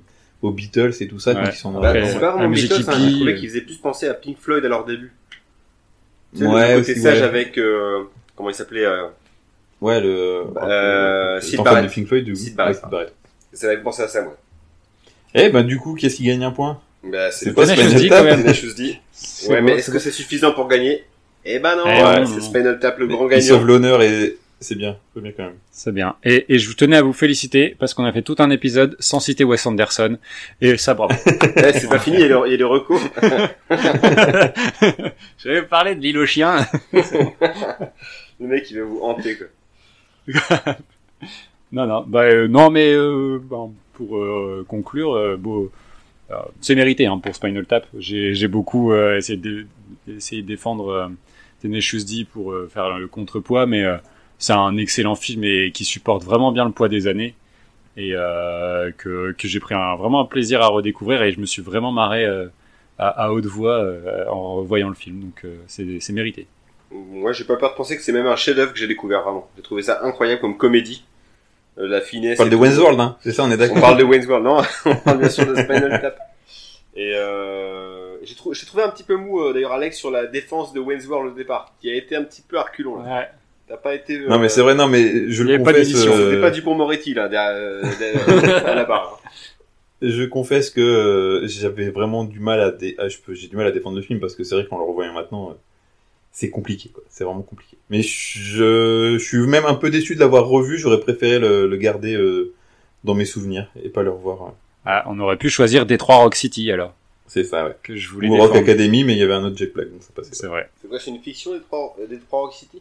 [0.43, 3.61] aux Beatles et tout ça ils sont Bah, c'est pas vraiment Beatles, hippie, qu'ils faisaient
[3.63, 5.13] plus penser à Pink Floyd à leur début.
[6.35, 7.25] Tu sais, Ouais, le côté aussi, sage ouais.
[7.25, 8.05] avec, euh,
[8.37, 9.07] comment il s'appelait, euh,
[9.81, 10.45] Ouais, le.
[10.63, 11.85] Euh, Sid Barrett.
[11.85, 12.39] de Pink Floyd, du coup.
[12.39, 12.75] Sid Barrett.
[12.77, 13.13] Ouais, Sid Barrett.
[13.53, 14.37] ça m'avait pensé à ça, moi.
[15.35, 16.81] Eh ben, du coup, qu'est-ce qui gagne un point?
[17.05, 17.75] Bah, c'est pas D,
[18.09, 18.43] Tap quand même.
[18.45, 18.99] D.
[19.49, 21.05] Ouais, mais est-ce que c'est suffisant pour gagner?
[21.45, 22.41] Eh ben non, Eh ouais, non, c'est.
[22.41, 23.67] Spinal Tap le Mais grand Il sauve gagnant.
[23.67, 24.97] l'honneur et c'est bien.
[25.13, 25.55] C'est bien quand même.
[25.73, 26.15] C'est bien.
[26.23, 28.95] Et, et je vous tenais à vous féliciter parce qu'on a fait tout un épisode
[29.01, 30.19] sans citer Wes Anderson
[30.61, 31.13] et ça bravo.
[31.57, 33.01] Eh, c'est pas fini, il y a le, il y a le recours.
[35.39, 36.65] je vais parler de l'île aux chiens.
[38.41, 39.47] Le mec, il va vous hanter, quoi.
[41.71, 45.39] Non, non, bah, euh, non, mais euh, bon, pour euh, conclure,
[46.33, 47.87] euh, c'est mérité hein, pour Spinal Tap.
[47.99, 49.67] J'ai beaucoup euh, essayé, de,
[50.07, 50.89] de défendre
[51.65, 51.69] euh,
[52.07, 53.85] D pour faire le contrepoids, mais
[54.39, 57.35] c'est un excellent film et qui supporte vraiment bien le poids des années
[57.97, 58.15] et
[58.99, 62.27] que, j'ai pris vraiment un plaisir à redécouvrir et je me suis vraiment marré
[62.99, 63.81] à, haute voix
[64.29, 66.49] en revoyant le film, donc c'est c'est mérité.
[66.91, 69.49] Moi, j'ai pas peur de penser que c'est même un chef-d'œuvre que j'ai découvert vraiment.
[69.57, 71.05] J'ai trouvé ça incroyable comme comédie.
[71.79, 72.35] Euh, la finesse.
[72.39, 72.57] On parle de.
[72.57, 73.17] Wayne's World, hein.
[73.21, 73.81] C'est ça, on est On d'accord.
[73.81, 76.19] parle de Wayne's World, non On parle bien sûr de Spinal Tap.
[76.95, 80.27] Et euh, j'ai trou- j'ai trouvé un petit peu mou euh, d'ailleurs Alex sur la
[80.27, 83.03] défense de Wayne's World au départ, qui a été un petit peu à reculons.
[83.03, 83.19] Là.
[83.21, 83.29] Ouais.
[83.69, 84.19] T'as pas été.
[84.19, 85.89] euh, Non, mais c'est vrai, non, mais je Il y le avait pas confesse.
[85.89, 87.83] d'édition, euh, C'était pas du pour Moretti là, derrière, euh,
[88.67, 89.19] à la barre.
[89.25, 89.29] hein.
[90.03, 92.97] Je confesse que euh, j'avais vraiment du mal à, dé...
[92.99, 95.13] ah, j'ai du mal à défendre le film parce que c'est vrai qu'en le revoyant
[95.15, 95.55] maintenant, euh,
[96.33, 97.03] c'est compliqué, quoi.
[97.11, 97.77] C'est vraiment compliqué.
[97.91, 99.17] Mais je...
[99.19, 100.79] je suis même un peu déçu de l'avoir revu.
[100.79, 102.53] J'aurais préféré le, le garder euh,
[103.05, 104.43] dans mes souvenirs et pas le revoir.
[104.43, 104.51] ouais.
[104.85, 106.93] Ah, on aurait pu choisir Détroit Rock City alors
[107.29, 107.77] C'est ça, ouais.
[107.83, 108.57] que je voulais Ou Rock.
[108.57, 110.35] Academy, mais il y avait un autre Jack Black, donc ça passait.
[110.35, 110.69] C'est vrai.
[110.81, 112.81] C'est quoi, c'est une fiction des trois, des trois Rock City?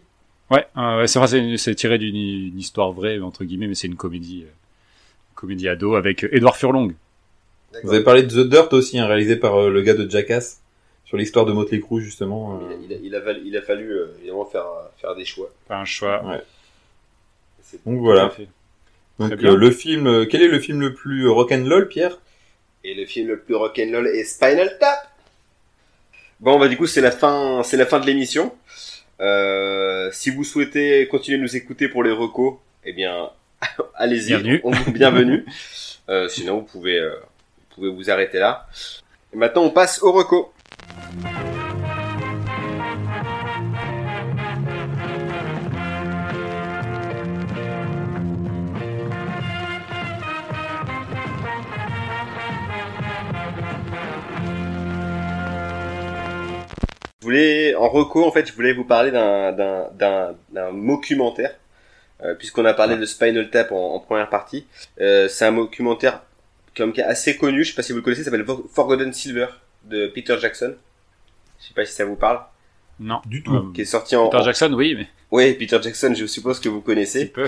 [0.50, 3.88] Ouais, euh, ouais, c'est vrai, c'est tiré d'une une histoire vraie entre guillemets, mais c'est
[3.88, 4.52] une comédie, euh,
[5.36, 6.94] comédie ado avec Edouard Furlong.
[7.84, 10.61] Vous avez parlé de The Dirt aussi, hein, réalisé par euh, le gars de Jackass,
[11.12, 12.58] sur l'histoire de Motley Crue justement.
[12.62, 12.70] Il, euh.
[12.70, 14.66] a, il a- il a val- il a fallu euh, évidemment faire,
[15.02, 15.50] faire des choix.
[15.68, 16.24] Pas un choix.
[17.62, 18.30] C'est- Donc voilà.
[18.30, 18.48] fait.
[19.20, 22.18] Donc euh, le film, euh, quel est le film le plus rock'n'roll, Pierre?
[22.86, 25.00] Et le film le plus rock'n'roll est Spinal Tap.
[26.40, 28.56] Bon, bah du coup, c'est la fin, c'est la fin de l'émission.
[29.20, 32.56] Euh, si vous souhaitez continuer de nous écouter pour les recos,
[32.86, 33.30] eh bien,
[33.96, 34.28] allez-y.
[34.28, 34.62] Bienvenue.
[34.64, 35.46] On vous bienvenue.
[36.10, 37.16] Euh, sinon, vous pouvez, euh,
[37.70, 38.66] vous pouvez vous arrêter là.
[39.34, 40.48] Et maintenant, on passe au recos.
[57.22, 60.36] Je voulais, en reco, en fait, je voulais vous parler d'un,
[60.74, 61.56] documentaire,
[62.24, 64.66] euh, puisqu'on a parlé de Spinal Tap en, première partie.
[65.00, 66.22] Euh, c'est un documentaire
[66.74, 69.48] qui est assez connu, je sais pas si vous le connaissez, s'appelle For- Forgotten Silver
[69.86, 70.76] de Peter Jackson.
[71.60, 72.42] Je sais pas si ça vous parle.
[73.00, 73.22] Non.
[73.26, 73.54] Du tout.
[73.56, 74.30] Euh, Qui est sorti en.
[74.30, 77.26] Peter Jackson, oui, mais Oui, Peter Jackson, je suppose que vous un connaissez.
[77.26, 77.48] peu.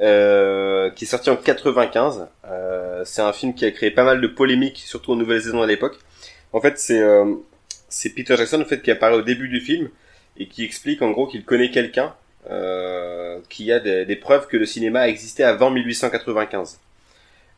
[0.00, 2.26] Euh, qui est sorti en 95.
[2.46, 5.66] Euh, c'est un film qui a créé pas mal de polémiques, surtout en Nouvelle-Zélande à
[5.66, 5.98] l'époque.
[6.52, 7.34] En fait, c'est euh,
[7.88, 9.88] c'est Peter Jackson en fait qui apparaît au début du film
[10.36, 12.14] et qui explique en gros qu'il connaît quelqu'un
[12.50, 16.80] euh, qui a des, des preuves que le cinéma existait avant 1895.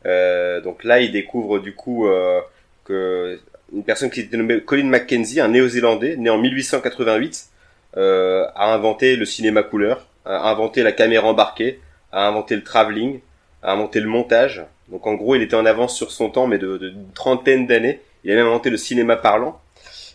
[0.05, 2.39] Euh, donc là, il découvre du coup euh,
[2.83, 3.39] que
[3.75, 7.49] une personne qui était nommée Colin Mackenzie, un Néo-Zélandais né en 1888,
[7.97, 11.79] euh, a inventé le cinéma couleur, a inventé la caméra embarquée,
[12.11, 13.19] a inventé le travelling,
[13.61, 14.63] a inventé le montage.
[14.89, 17.99] Donc en gros, il était en avance sur son temps, mais de, de trentaine d'années.
[18.23, 19.59] Il a même inventé le cinéma parlant.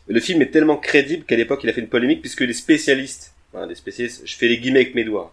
[0.09, 3.35] Le film est tellement crédible qu'à l'époque, il a fait une polémique puisque les spécialistes,
[3.69, 5.33] les spécialistes, je fais les guillemets avec mes doigts,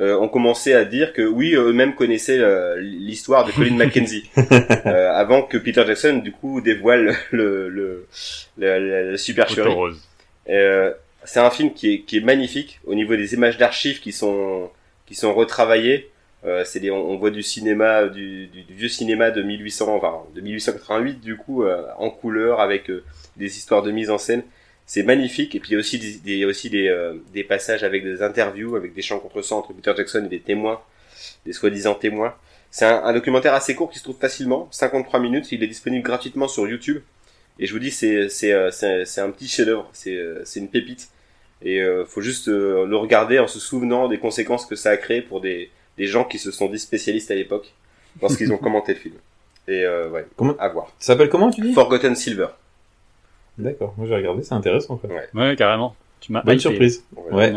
[0.00, 5.12] euh, ont commencé à dire que oui, eux-mêmes connaissaient euh, l'histoire de Colin Mackenzie euh,
[5.12, 8.06] avant que Peter Jackson du coup dévoile le le,
[8.58, 9.70] le, le- la supercherie.
[10.50, 10.92] Euh,
[11.24, 14.70] c'est un film qui est, qui est magnifique au niveau des images d'archives qui sont
[15.06, 16.10] qui sont retravaillées.
[16.44, 19.94] Euh, c'est des, on, on voit du cinéma, du, du, du vieux cinéma de 1800,
[19.96, 22.90] enfin de 1888 du coup euh, en couleur avec
[23.36, 24.42] des histoires de mise en scène.
[24.86, 26.88] C'est magnifique et puis il y a aussi des, des- il y a aussi des,
[26.88, 30.28] euh, des passages avec des interviews, avec des chants contre sang entre Peter Jackson et
[30.28, 30.80] des témoins,
[31.46, 32.34] des soi-disant témoins.
[32.70, 35.52] C'est un, un documentaire assez court qui se trouve facilement, 53 minutes.
[35.52, 37.00] Il est disponible gratuitement sur YouTube.
[37.58, 40.58] Et je vous dis, c'est c'est euh, c'est c'est un petit chef-d'œuvre, c'est euh, c'est
[40.60, 41.08] une pépite.
[41.62, 44.96] Et euh, faut juste euh, le regarder en se souvenant des conséquences que ça a
[44.96, 47.72] créé pour des des gens qui se sont dit spécialistes à l'époque
[48.20, 49.14] lorsqu'ils ont commenté le film.
[49.68, 50.88] Et euh, ouais, Comment- à voir.
[50.98, 51.72] Ça s'appelle comment tu dis?
[51.72, 52.48] Forgotten Silver.
[53.58, 54.96] D'accord, moi j'ai regardé, c'est intéressant.
[54.96, 55.10] Quoi.
[55.34, 55.94] Ouais, carrément.
[56.20, 56.60] Tu m'as Bonne hypé.
[56.60, 57.04] surprise.
[57.30, 57.52] Ouais.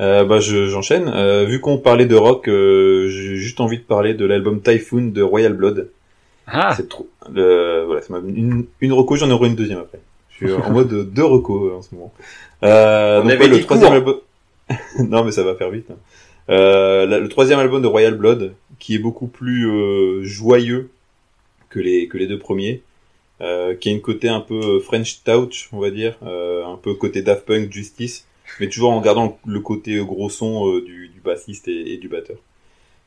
[0.00, 1.08] Euh, bah je- j'enchaîne.
[1.08, 5.08] Euh, vu qu'on parlait de rock, euh, j'ai juste envie de parler de l'album Typhoon
[5.12, 5.90] de Royal Blood.
[6.46, 7.08] Ah, C'est trop.
[7.32, 10.00] Le, voilà, c'est une, une reco, j'en aurai une deuxième après.
[10.30, 12.12] Je suis en mode deux recos euh, en ce moment.
[12.62, 14.16] Euh, On donc, avait ouais, le troisième album.
[14.98, 15.90] non, mais ça va faire vite.
[15.90, 15.96] hein.
[16.50, 20.90] Euh, la- le troisième album de Royal Blood, qui est beaucoup plus euh, joyeux
[21.70, 22.82] que les que les deux premiers,
[23.42, 26.94] euh, qui a une côté un peu French Touch, on va dire, euh, un peu
[26.94, 28.26] côté Daft Punk, Justice,
[28.60, 32.08] mais toujours en gardant le côté gros son euh, du, du bassiste et, et du
[32.08, 32.38] batteur.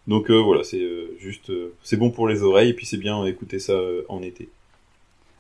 [0.08, 2.98] Donc euh, voilà, c'est euh, juste, euh, c'est bon pour les oreilles et puis c'est
[2.98, 4.50] bien d'écouter ça euh, en été.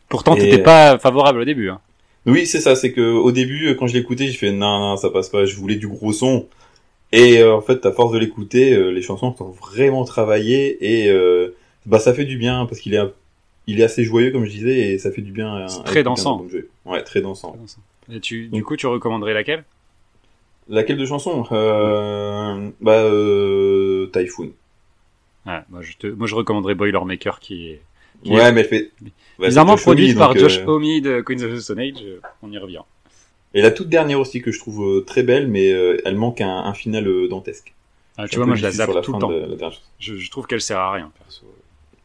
[0.09, 1.69] pourtant t'étais pas favorable au début.
[1.69, 1.79] Hein.
[2.25, 4.97] Oui, c'est ça, c'est que au début, euh, quand je l'écoutais, j'ai fait non, non,
[4.97, 6.47] ça passe pas, je voulais du gros son.
[7.13, 11.09] Et euh, en fait, à force de l'écouter, euh, les chansons sont vraiment travaillées et
[11.09, 11.55] euh,
[11.85, 13.13] bah ça fait du bien parce qu'il est un-
[13.67, 15.67] il est assez joyeux comme je disais et ça fait du bien.
[15.67, 16.45] C'est très dansant.
[16.49, 16.69] joyeux.
[16.85, 17.55] Ouais, très dansant.
[18.11, 19.63] Et tu, du coup, tu recommanderais laquelle?
[20.67, 24.51] Laquelle de chanson euh, Bah euh, Typhoon.
[25.45, 27.81] Ouais, moi, je te, moi, je recommanderais Boilermaker qui est
[28.23, 28.91] qui Ouais, est mais elle fait.
[29.37, 32.01] bah, bizarrement Homme, produite par Josh euh, Homme de Queens of the Stone Age.
[32.03, 32.81] euh, On y revient.
[33.53, 36.49] Et la toute dernière aussi que je trouve euh, très belle, mais elle manque un,
[36.65, 37.73] un final dantesque.
[38.17, 39.29] Ah, tu vois, moi, je la zappe tout le temps.
[39.29, 39.71] la.
[39.99, 41.45] Je, je trouve qu'elle sert à rien, perso.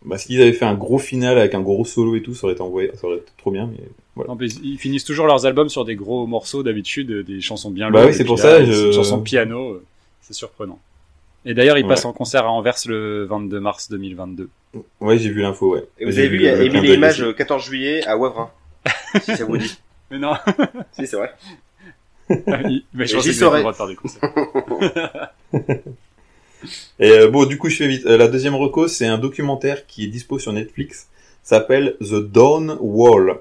[0.05, 2.55] Bah, s'ils avaient fait un gros final avec un gros solo et tout, ça aurait
[2.55, 3.79] été envoyé, ça aurait été trop bien, mais
[4.17, 4.31] voilà.
[4.31, 7.71] Non, mais ils finissent toujours leurs albums sur des gros morceaux d'habitude, euh, des chansons
[7.71, 8.09] bien Bah longues.
[8.11, 9.85] oui, c'est pour ça, je- c'est Une chanson de piano, euh,
[10.23, 10.79] c'est surprenant.
[11.45, 11.89] Et d'ailleurs, ils Ouais.
[11.89, 14.49] passent en concert à Anvers le 22 mars 2022.
[15.01, 15.85] Ouais, j'ai vu l'info, ouais.
[15.99, 16.55] Et vous avez vu, il y a
[17.09, 17.21] aussi.
[17.21, 18.51] le 14 juillet à Wavrin.
[19.23, 19.79] si ça vous dit.
[20.11, 20.33] Mais non,
[20.93, 21.31] Si, c'est vrai.
[22.29, 25.31] mais je j'y pensais qu'ils le droit de faire des concerts.
[26.99, 28.07] Et euh, bon, du coup, je fais vite.
[28.07, 31.09] Euh, la deuxième reco, c'est un documentaire qui est dispo sur Netflix.
[31.43, 33.39] S'appelle The Dawn Wall.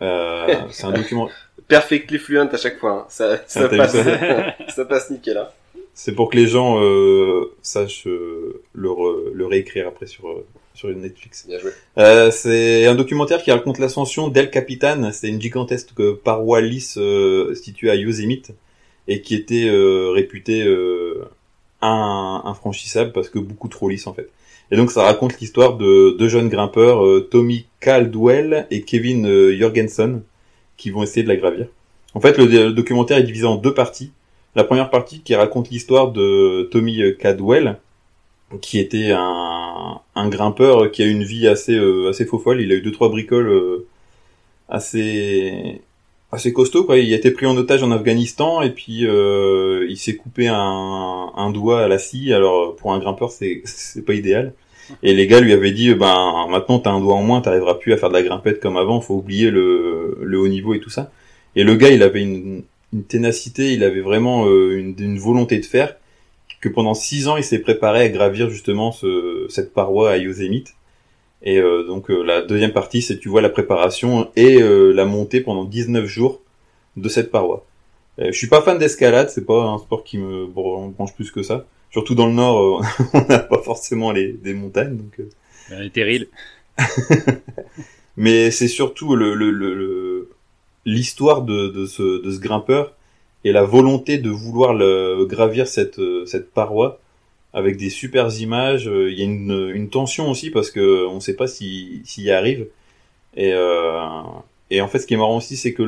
[0.00, 1.28] Euh, c'est un document.
[1.68, 2.92] Perfectly fluent à chaque fois.
[2.92, 3.06] hein.
[3.08, 3.96] Ça, ça, Ah, t'as passe,
[4.74, 5.36] ça passe nickel.
[5.38, 5.48] Hein.
[5.94, 10.46] C'est pour que les gens euh, sachent euh, le, re- le réécrire après sur euh,
[10.74, 11.44] sur Netflix.
[11.46, 11.70] Bien joué.
[11.98, 15.10] Euh, c'est un documentaire qui raconte l'ascension d'El Capitan.
[15.12, 15.92] C'est une gigantesque
[16.24, 18.52] paroi lisse euh, située à Yosemite
[19.06, 21.28] et qui était euh, réputée euh,
[21.82, 24.30] infranchissable parce que beaucoup trop lisse en fait.
[24.70, 29.56] Et donc ça raconte l'histoire de deux jeunes grimpeurs, euh, Tommy Caldwell et Kevin euh,
[29.58, 30.22] Jorgensen,
[30.78, 31.66] qui vont essayer de la gravir.
[32.14, 34.12] En fait, le, documentaire est divisé en deux parties.
[34.54, 37.78] La première partie qui raconte l'histoire de Tommy euh, Caldwell,
[38.60, 42.60] qui était un, grimpeur qui a une vie assez euh, assez faux folle.
[42.60, 43.84] Il a eu deux trois bricoles
[44.68, 45.82] assez
[46.32, 46.98] assez costaud quoi.
[46.98, 51.50] Il a été pris en otage en Afghanistan et puis euh, il s'est coupé un,
[51.52, 52.32] doigt à la scie.
[52.32, 54.54] Alors pour un grimpeur c'est c'est pas idéal.
[55.02, 57.92] Et les gars lui avaient dit ben maintenant t'as un doigt en moins, t'arriveras plus
[57.92, 59.00] à faire de la grimpette comme avant.
[59.00, 61.12] Faut oublier le haut niveau et tout ça.
[61.54, 65.58] Et le gars il avait une une ténacité, il avait vraiment euh, une, une volonté
[65.58, 65.96] de faire
[66.60, 70.74] que pendant six ans il s'est préparé à gravir justement ce, cette paroi à Yosemite.
[71.44, 75.04] Et euh, donc euh, la deuxième partie, c'est tu vois la préparation et euh, la
[75.04, 76.40] montée pendant 19 jours
[76.96, 77.64] de cette paroi.
[78.20, 81.30] Euh, je suis pas fan d'escalade, c'est pas un sport qui me bran- branche plus
[81.30, 81.64] que ça.
[81.90, 84.96] Surtout dans le nord, euh, on n'a pas forcément les, des montagnes.
[84.96, 85.28] Donc, euh.
[85.70, 86.26] Elle est terrible.
[88.16, 90.30] Mais c'est surtout le, le, le- le-
[90.84, 92.92] l'histoire de, de, ce, de ce grimpeur
[93.44, 97.00] et la volonté de vouloir le, gravir cette, cette paroi
[97.52, 98.88] avec des super images.
[98.88, 102.30] Euh, Il y a une, tension aussi parce que on sait pas si- s'il y
[102.30, 102.66] arrive.
[103.36, 104.00] Et, euh,
[104.70, 105.82] et en fait, ce qui est marrant aussi, c'est que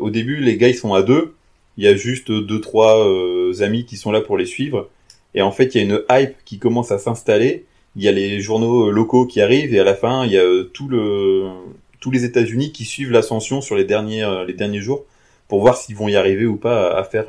[0.00, 1.34] au début, les gars ils sont à deux.
[1.76, 4.88] Il y a juste deux trois euh, amis qui sont là pour les suivre.
[5.34, 7.64] Et en fait, il y a une hype qui commence à s'installer.
[7.96, 10.64] Il y a les journaux locaux qui arrivent et à la fin, il y a
[10.72, 11.48] tout le,
[12.00, 15.04] tous les États-Unis qui suivent l'ascension sur les derniers, les derniers jours
[15.48, 17.26] pour voir s'ils vont y arriver ou pas à faire,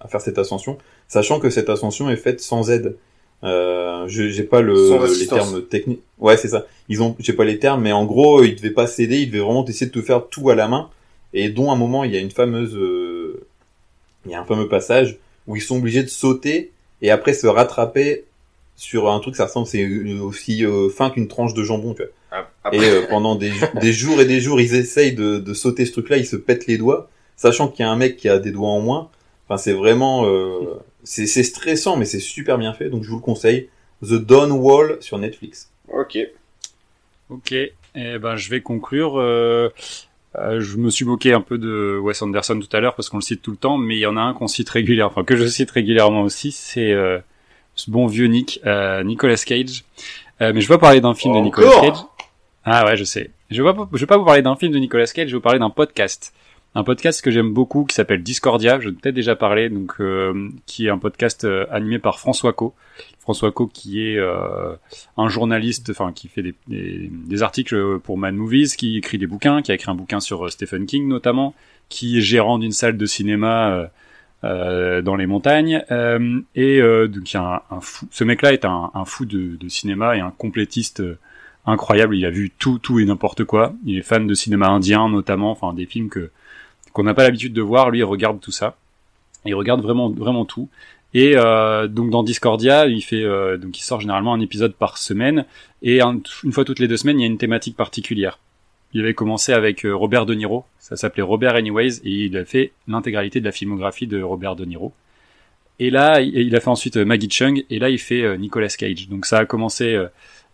[0.00, 0.78] à faire cette ascension,
[1.08, 2.96] sachant que cette ascension est faite sans aide.
[3.42, 4.74] Euh, je j'ai pas le,
[5.18, 6.00] les termes techniques.
[6.18, 6.66] Ouais, c'est ça.
[6.88, 9.44] Ils ont, j'ai pas les termes, mais en gros, ils devaient pas céder, ils devaient
[9.44, 10.88] vraiment essayer de te faire tout à la main.
[11.34, 13.44] Et dont à un moment, il y a une fameuse, euh,
[14.24, 16.70] il y a un fameux passage où ils sont obligés de sauter
[17.02, 18.24] et après se rattraper
[18.76, 19.86] sur un truc, ça ressemble, c'est
[20.20, 22.10] aussi euh, fin qu'une tranche de jambon, tu vois.
[22.32, 25.54] Ah, Et Après, euh, pendant des, des jours et des jours, ils essayent de, de
[25.54, 28.28] sauter ce truc-là, ils se pètent les doigts, sachant qu'il y a un mec qui
[28.28, 29.10] a des doigts en moins.
[29.46, 30.58] Enfin, c'est vraiment, euh,
[31.04, 33.68] c'est c'est stressant, mais c'est super bien fait, donc je vous le conseille.
[34.02, 35.70] The Dawn Wall sur Netflix.
[35.88, 36.18] ok.
[37.30, 37.72] Ok, eh
[38.18, 39.18] ben je vais conclure.
[39.18, 39.70] Euh,
[40.36, 43.18] euh, je me suis moqué un peu de Wes Anderson tout à l'heure parce qu'on
[43.18, 45.24] le cite tout le temps, mais il y en a un qu'on cite régulièrement, enfin
[45.24, 47.18] que je cite régulièrement aussi, c'est euh,
[47.76, 49.84] ce bon vieux Nick, euh, Nicolas Cage.
[50.40, 51.98] Euh, mais je vais pas parler d'un film de Nicolas Cage.
[52.64, 53.30] Ah ouais, je sais.
[53.50, 55.38] Je vais pas, je vais pas vous parler d'un film de Nicolas Cage, je vais
[55.38, 56.32] vous parler d'un podcast.
[56.76, 60.48] Un podcast que j'aime beaucoup qui s'appelle Discordia, je ai peut-être déjà parlé, donc euh,
[60.66, 62.74] qui est un podcast euh, animé par François Co.
[63.20, 64.74] François Co qui est euh,
[65.16, 69.62] un journaliste, enfin qui fait des, des, articles pour Mad Movies, qui écrit des bouquins,
[69.62, 71.54] qui a écrit un bouquin sur euh, Stephen King notamment,
[71.88, 73.88] qui est gérant d'une salle de cinéma
[74.42, 75.82] euh, dans les montagnes,
[76.54, 78.06] et donc il y a un, un fou.
[78.10, 81.02] Ce mec-là est un, un fou de, de cinéma et un complétiste
[81.66, 82.16] incroyable.
[82.16, 83.74] Il a vu tout, tout et n'importe quoi.
[83.86, 86.30] Il est fan de cinéma indien notamment, enfin des films que
[86.94, 87.90] qu'on n'a pas l'habitude de voir.
[87.90, 88.76] Lui, il regarde tout ça.
[89.44, 90.70] Il regarde vraiment, vraiment tout.
[91.12, 94.96] Et euh, donc dans Discordia, il fait euh, donc il sort généralement un épisode par
[94.98, 95.44] semaine
[95.82, 98.38] et un- une fois toutes les deux semaines, il y a une thématique particulière.
[98.94, 102.44] Il avait commencé avec euh, Robert De Niro, ça s'appelait Robert Anyways et il a
[102.44, 104.92] fait l'intégralité de la filmographie de Robert De Niro.
[105.78, 108.68] Et là, il a fait ensuite euh, Maggie Chung et là il fait euh, Nicolas
[108.68, 109.08] Cage.
[109.08, 109.96] Donc ça a commencé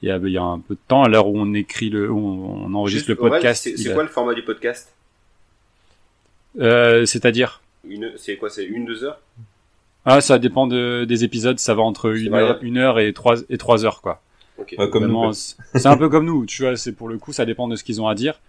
[0.02, 1.88] il y a, il y a un peu de temps, à l'heure où on écrit
[1.90, 3.62] le, où on, enregistre Juste, le podcast.
[3.64, 4.92] C'est il c'est a- quoi le format du podcast?
[6.58, 9.20] Euh, C'est-à-dire Une, c'est quoi C'est une deux heures
[10.06, 13.36] ah, ça dépend de, des épisodes, ça va entre une heure, une heure et trois
[13.50, 14.22] et trois heures quoi.
[14.56, 14.74] Ok.
[14.78, 14.88] Ouais,
[15.34, 17.76] c'est c'est un peu comme nous, tu vois, c'est pour le coup, ça dépend de
[17.76, 18.40] ce qu'ils ont à dire.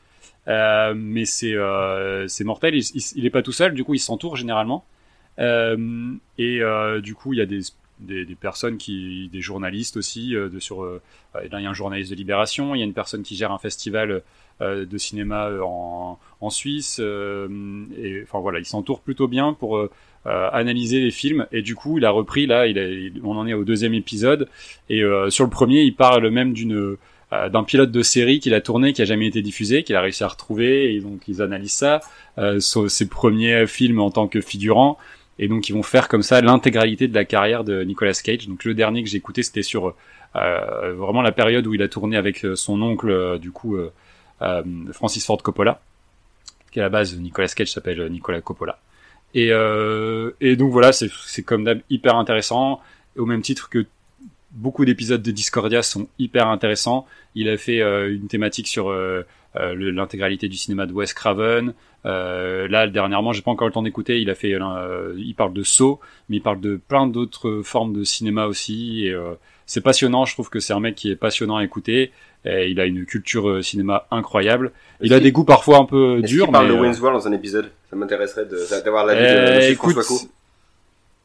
[0.47, 3.93] Euh, mais c'est euh, c'est mortel, il, il, il est pas tout seul, du coup
[3.93, 4.85] il s'entoure généralement.
[5.39, 7.59] Euh, et euh, du coup il y a des,
[7.99, 11.01] des, des personnes qui, des journalistes aussi, euh, de sur, euh,
[11.35, 13.51] là il y a un journaliste de Libération, il y a une personne qui gère
[13.51, 14.19] un festival euh,
[14.61, 17.47] de cinéma euh, en, en Suisse, euh,
[17.97, 19.89] et enfin voilà, il s'entoure plutôt bien pour euh,
[20.27, 21.47] euh, analyser les films.
[21.51, 22.85] Et du coup il a repris là, il a,
[23.23, 24.47] on en est au deuxième épisode,
[24.89, 26.97] et euh, sur le premier il parle même d'une
[27.33, 30.01] euh, d'un pilote de série qu'il a tourné, qui a jamais été diffusé, qu'il a
[30.01, 32.01] réussi à retrouver, et donc ils analysent ça,
[32.37, 34.97] euh, ses premiers films en tant que figurant,
[35.39, 38.47] et donc ils vont faire comme ça l'intégralité de la carrière de Nicolas Cage.
[38.47, 39.95] Donc le dernier que j'ai écouté, c'était sur
[40.35, 43.77] euh, vraiment la période où il a tourné avec euh, son oncle, euh, du coup
[43.77, 43.91] euh, euh,
[44.91, 45.81] Francis Ford Coppola,
[46.71, 48.79] qui à la base Nicolas Cage s'appelle Nicolas Coppola.
[49.33, 52.81] Et, euh, donc voilà, c'est comme d'hab hyper intéressant,
[53.17, 53.85] au même titre que
[54.51, 57.05] beaucoup d'épisodes de Discordia sont hyper intéressants.
[57.35, 58.91] Il a fait une thématique sur
[59.55, 61.73] l'intégralité du cinéma de Wes Craven.
[62.03, 64.19] là, dernièrement, j'ai pas encore le temps d'écouter.
[64.21, 64.57] Il a fait,
[65.17, 69.09] il parle de Saw, mais il parle de plein d'autres formes de cinéma aussi.
[69.65, 70.25] C'est passionnant.
[70.25, 72.11] Je trouve que c'est un mec qui est passionnant à écouter.
[72.45, 74.71] Et il a une culture cinéma incroyable.
[75.01, 76.47] Il a des goûts parfois un peu durs.
[76.47, 77.71] Il parle mais, de Wayne's World dans un épisode?
[77.89, 78.45] Ça m'intéresserait
[78.83, 80.27] d'avoir l'avis de, de écoute, François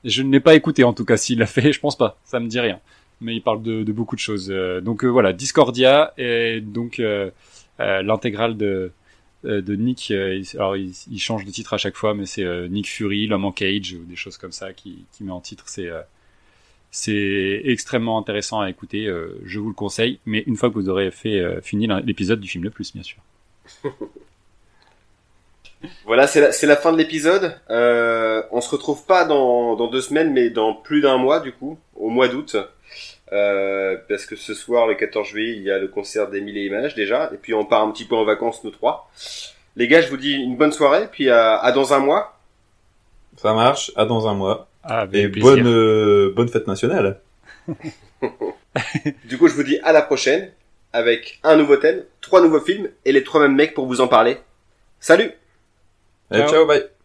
[0.05, 1.17] Je ne l'ai pas écouté en tout cas.
[1.17, 2.19] S'il l'a fait, je pense pas.
[2.25, 2.81] Ça me dit rien.
[3.23, 4.49] Mais il parle de, de beaucoup de choses.
[4.83, 7.01] donc voilà, Discordia et donc
[7.79, 8.93] l'intégrale de
[9.43, 10.13] de Nick.
[10.57, 13.53] alors il, il, change de titre à chaque fois, mais c'est Nick Fury, l'homme en
[13.53, 15.65] cage ou des choses comme ça qui, qui met en titre.
[15.67, 15.89] C'est
[16.99, 20.89] c'est extrêmement intéressant à écouter, euh, je vous le conseille, mais une fois que vous
[20.89, 23.19] aurez fait euh, fini l'épisode du film le plus, bien sûr.
[26.07, 27.55] voilà, c'est la, la, fin de l'épisode.
[27.69, 31.53] Euh, on se retrouve pas dans, dans deux semaines, mais dans plus d'un mois, du
[31.53, 32.57] coup, au mois d'août.
[33.31, 36.65] Euh, parce que ce soir, le 14 juillet, il y a le concert d'Emile et
[36.65, 39.11] Images déjà, et puis on part un petit peu en vacances, nous trois.
[39.77, 42.39] Les gars, je vous dis une bonne soirée, puis à, à dans un mois.
[43.37, 44.67] Ça marche, à dans un mois.
[44.89, 47.21] Ah, et bonne, euh, bonne fête nationale.
[49.25, 50.51] du coup, je vous dis à la prochaine
[50.93, 54.09] avec un nouveau thème, trois nouveaux films et les trois mêmes mecs pour vous en
[54.09, 54.39] parler.
[55.01, 55.33] Salut
[56.31, 56.96] ciao bye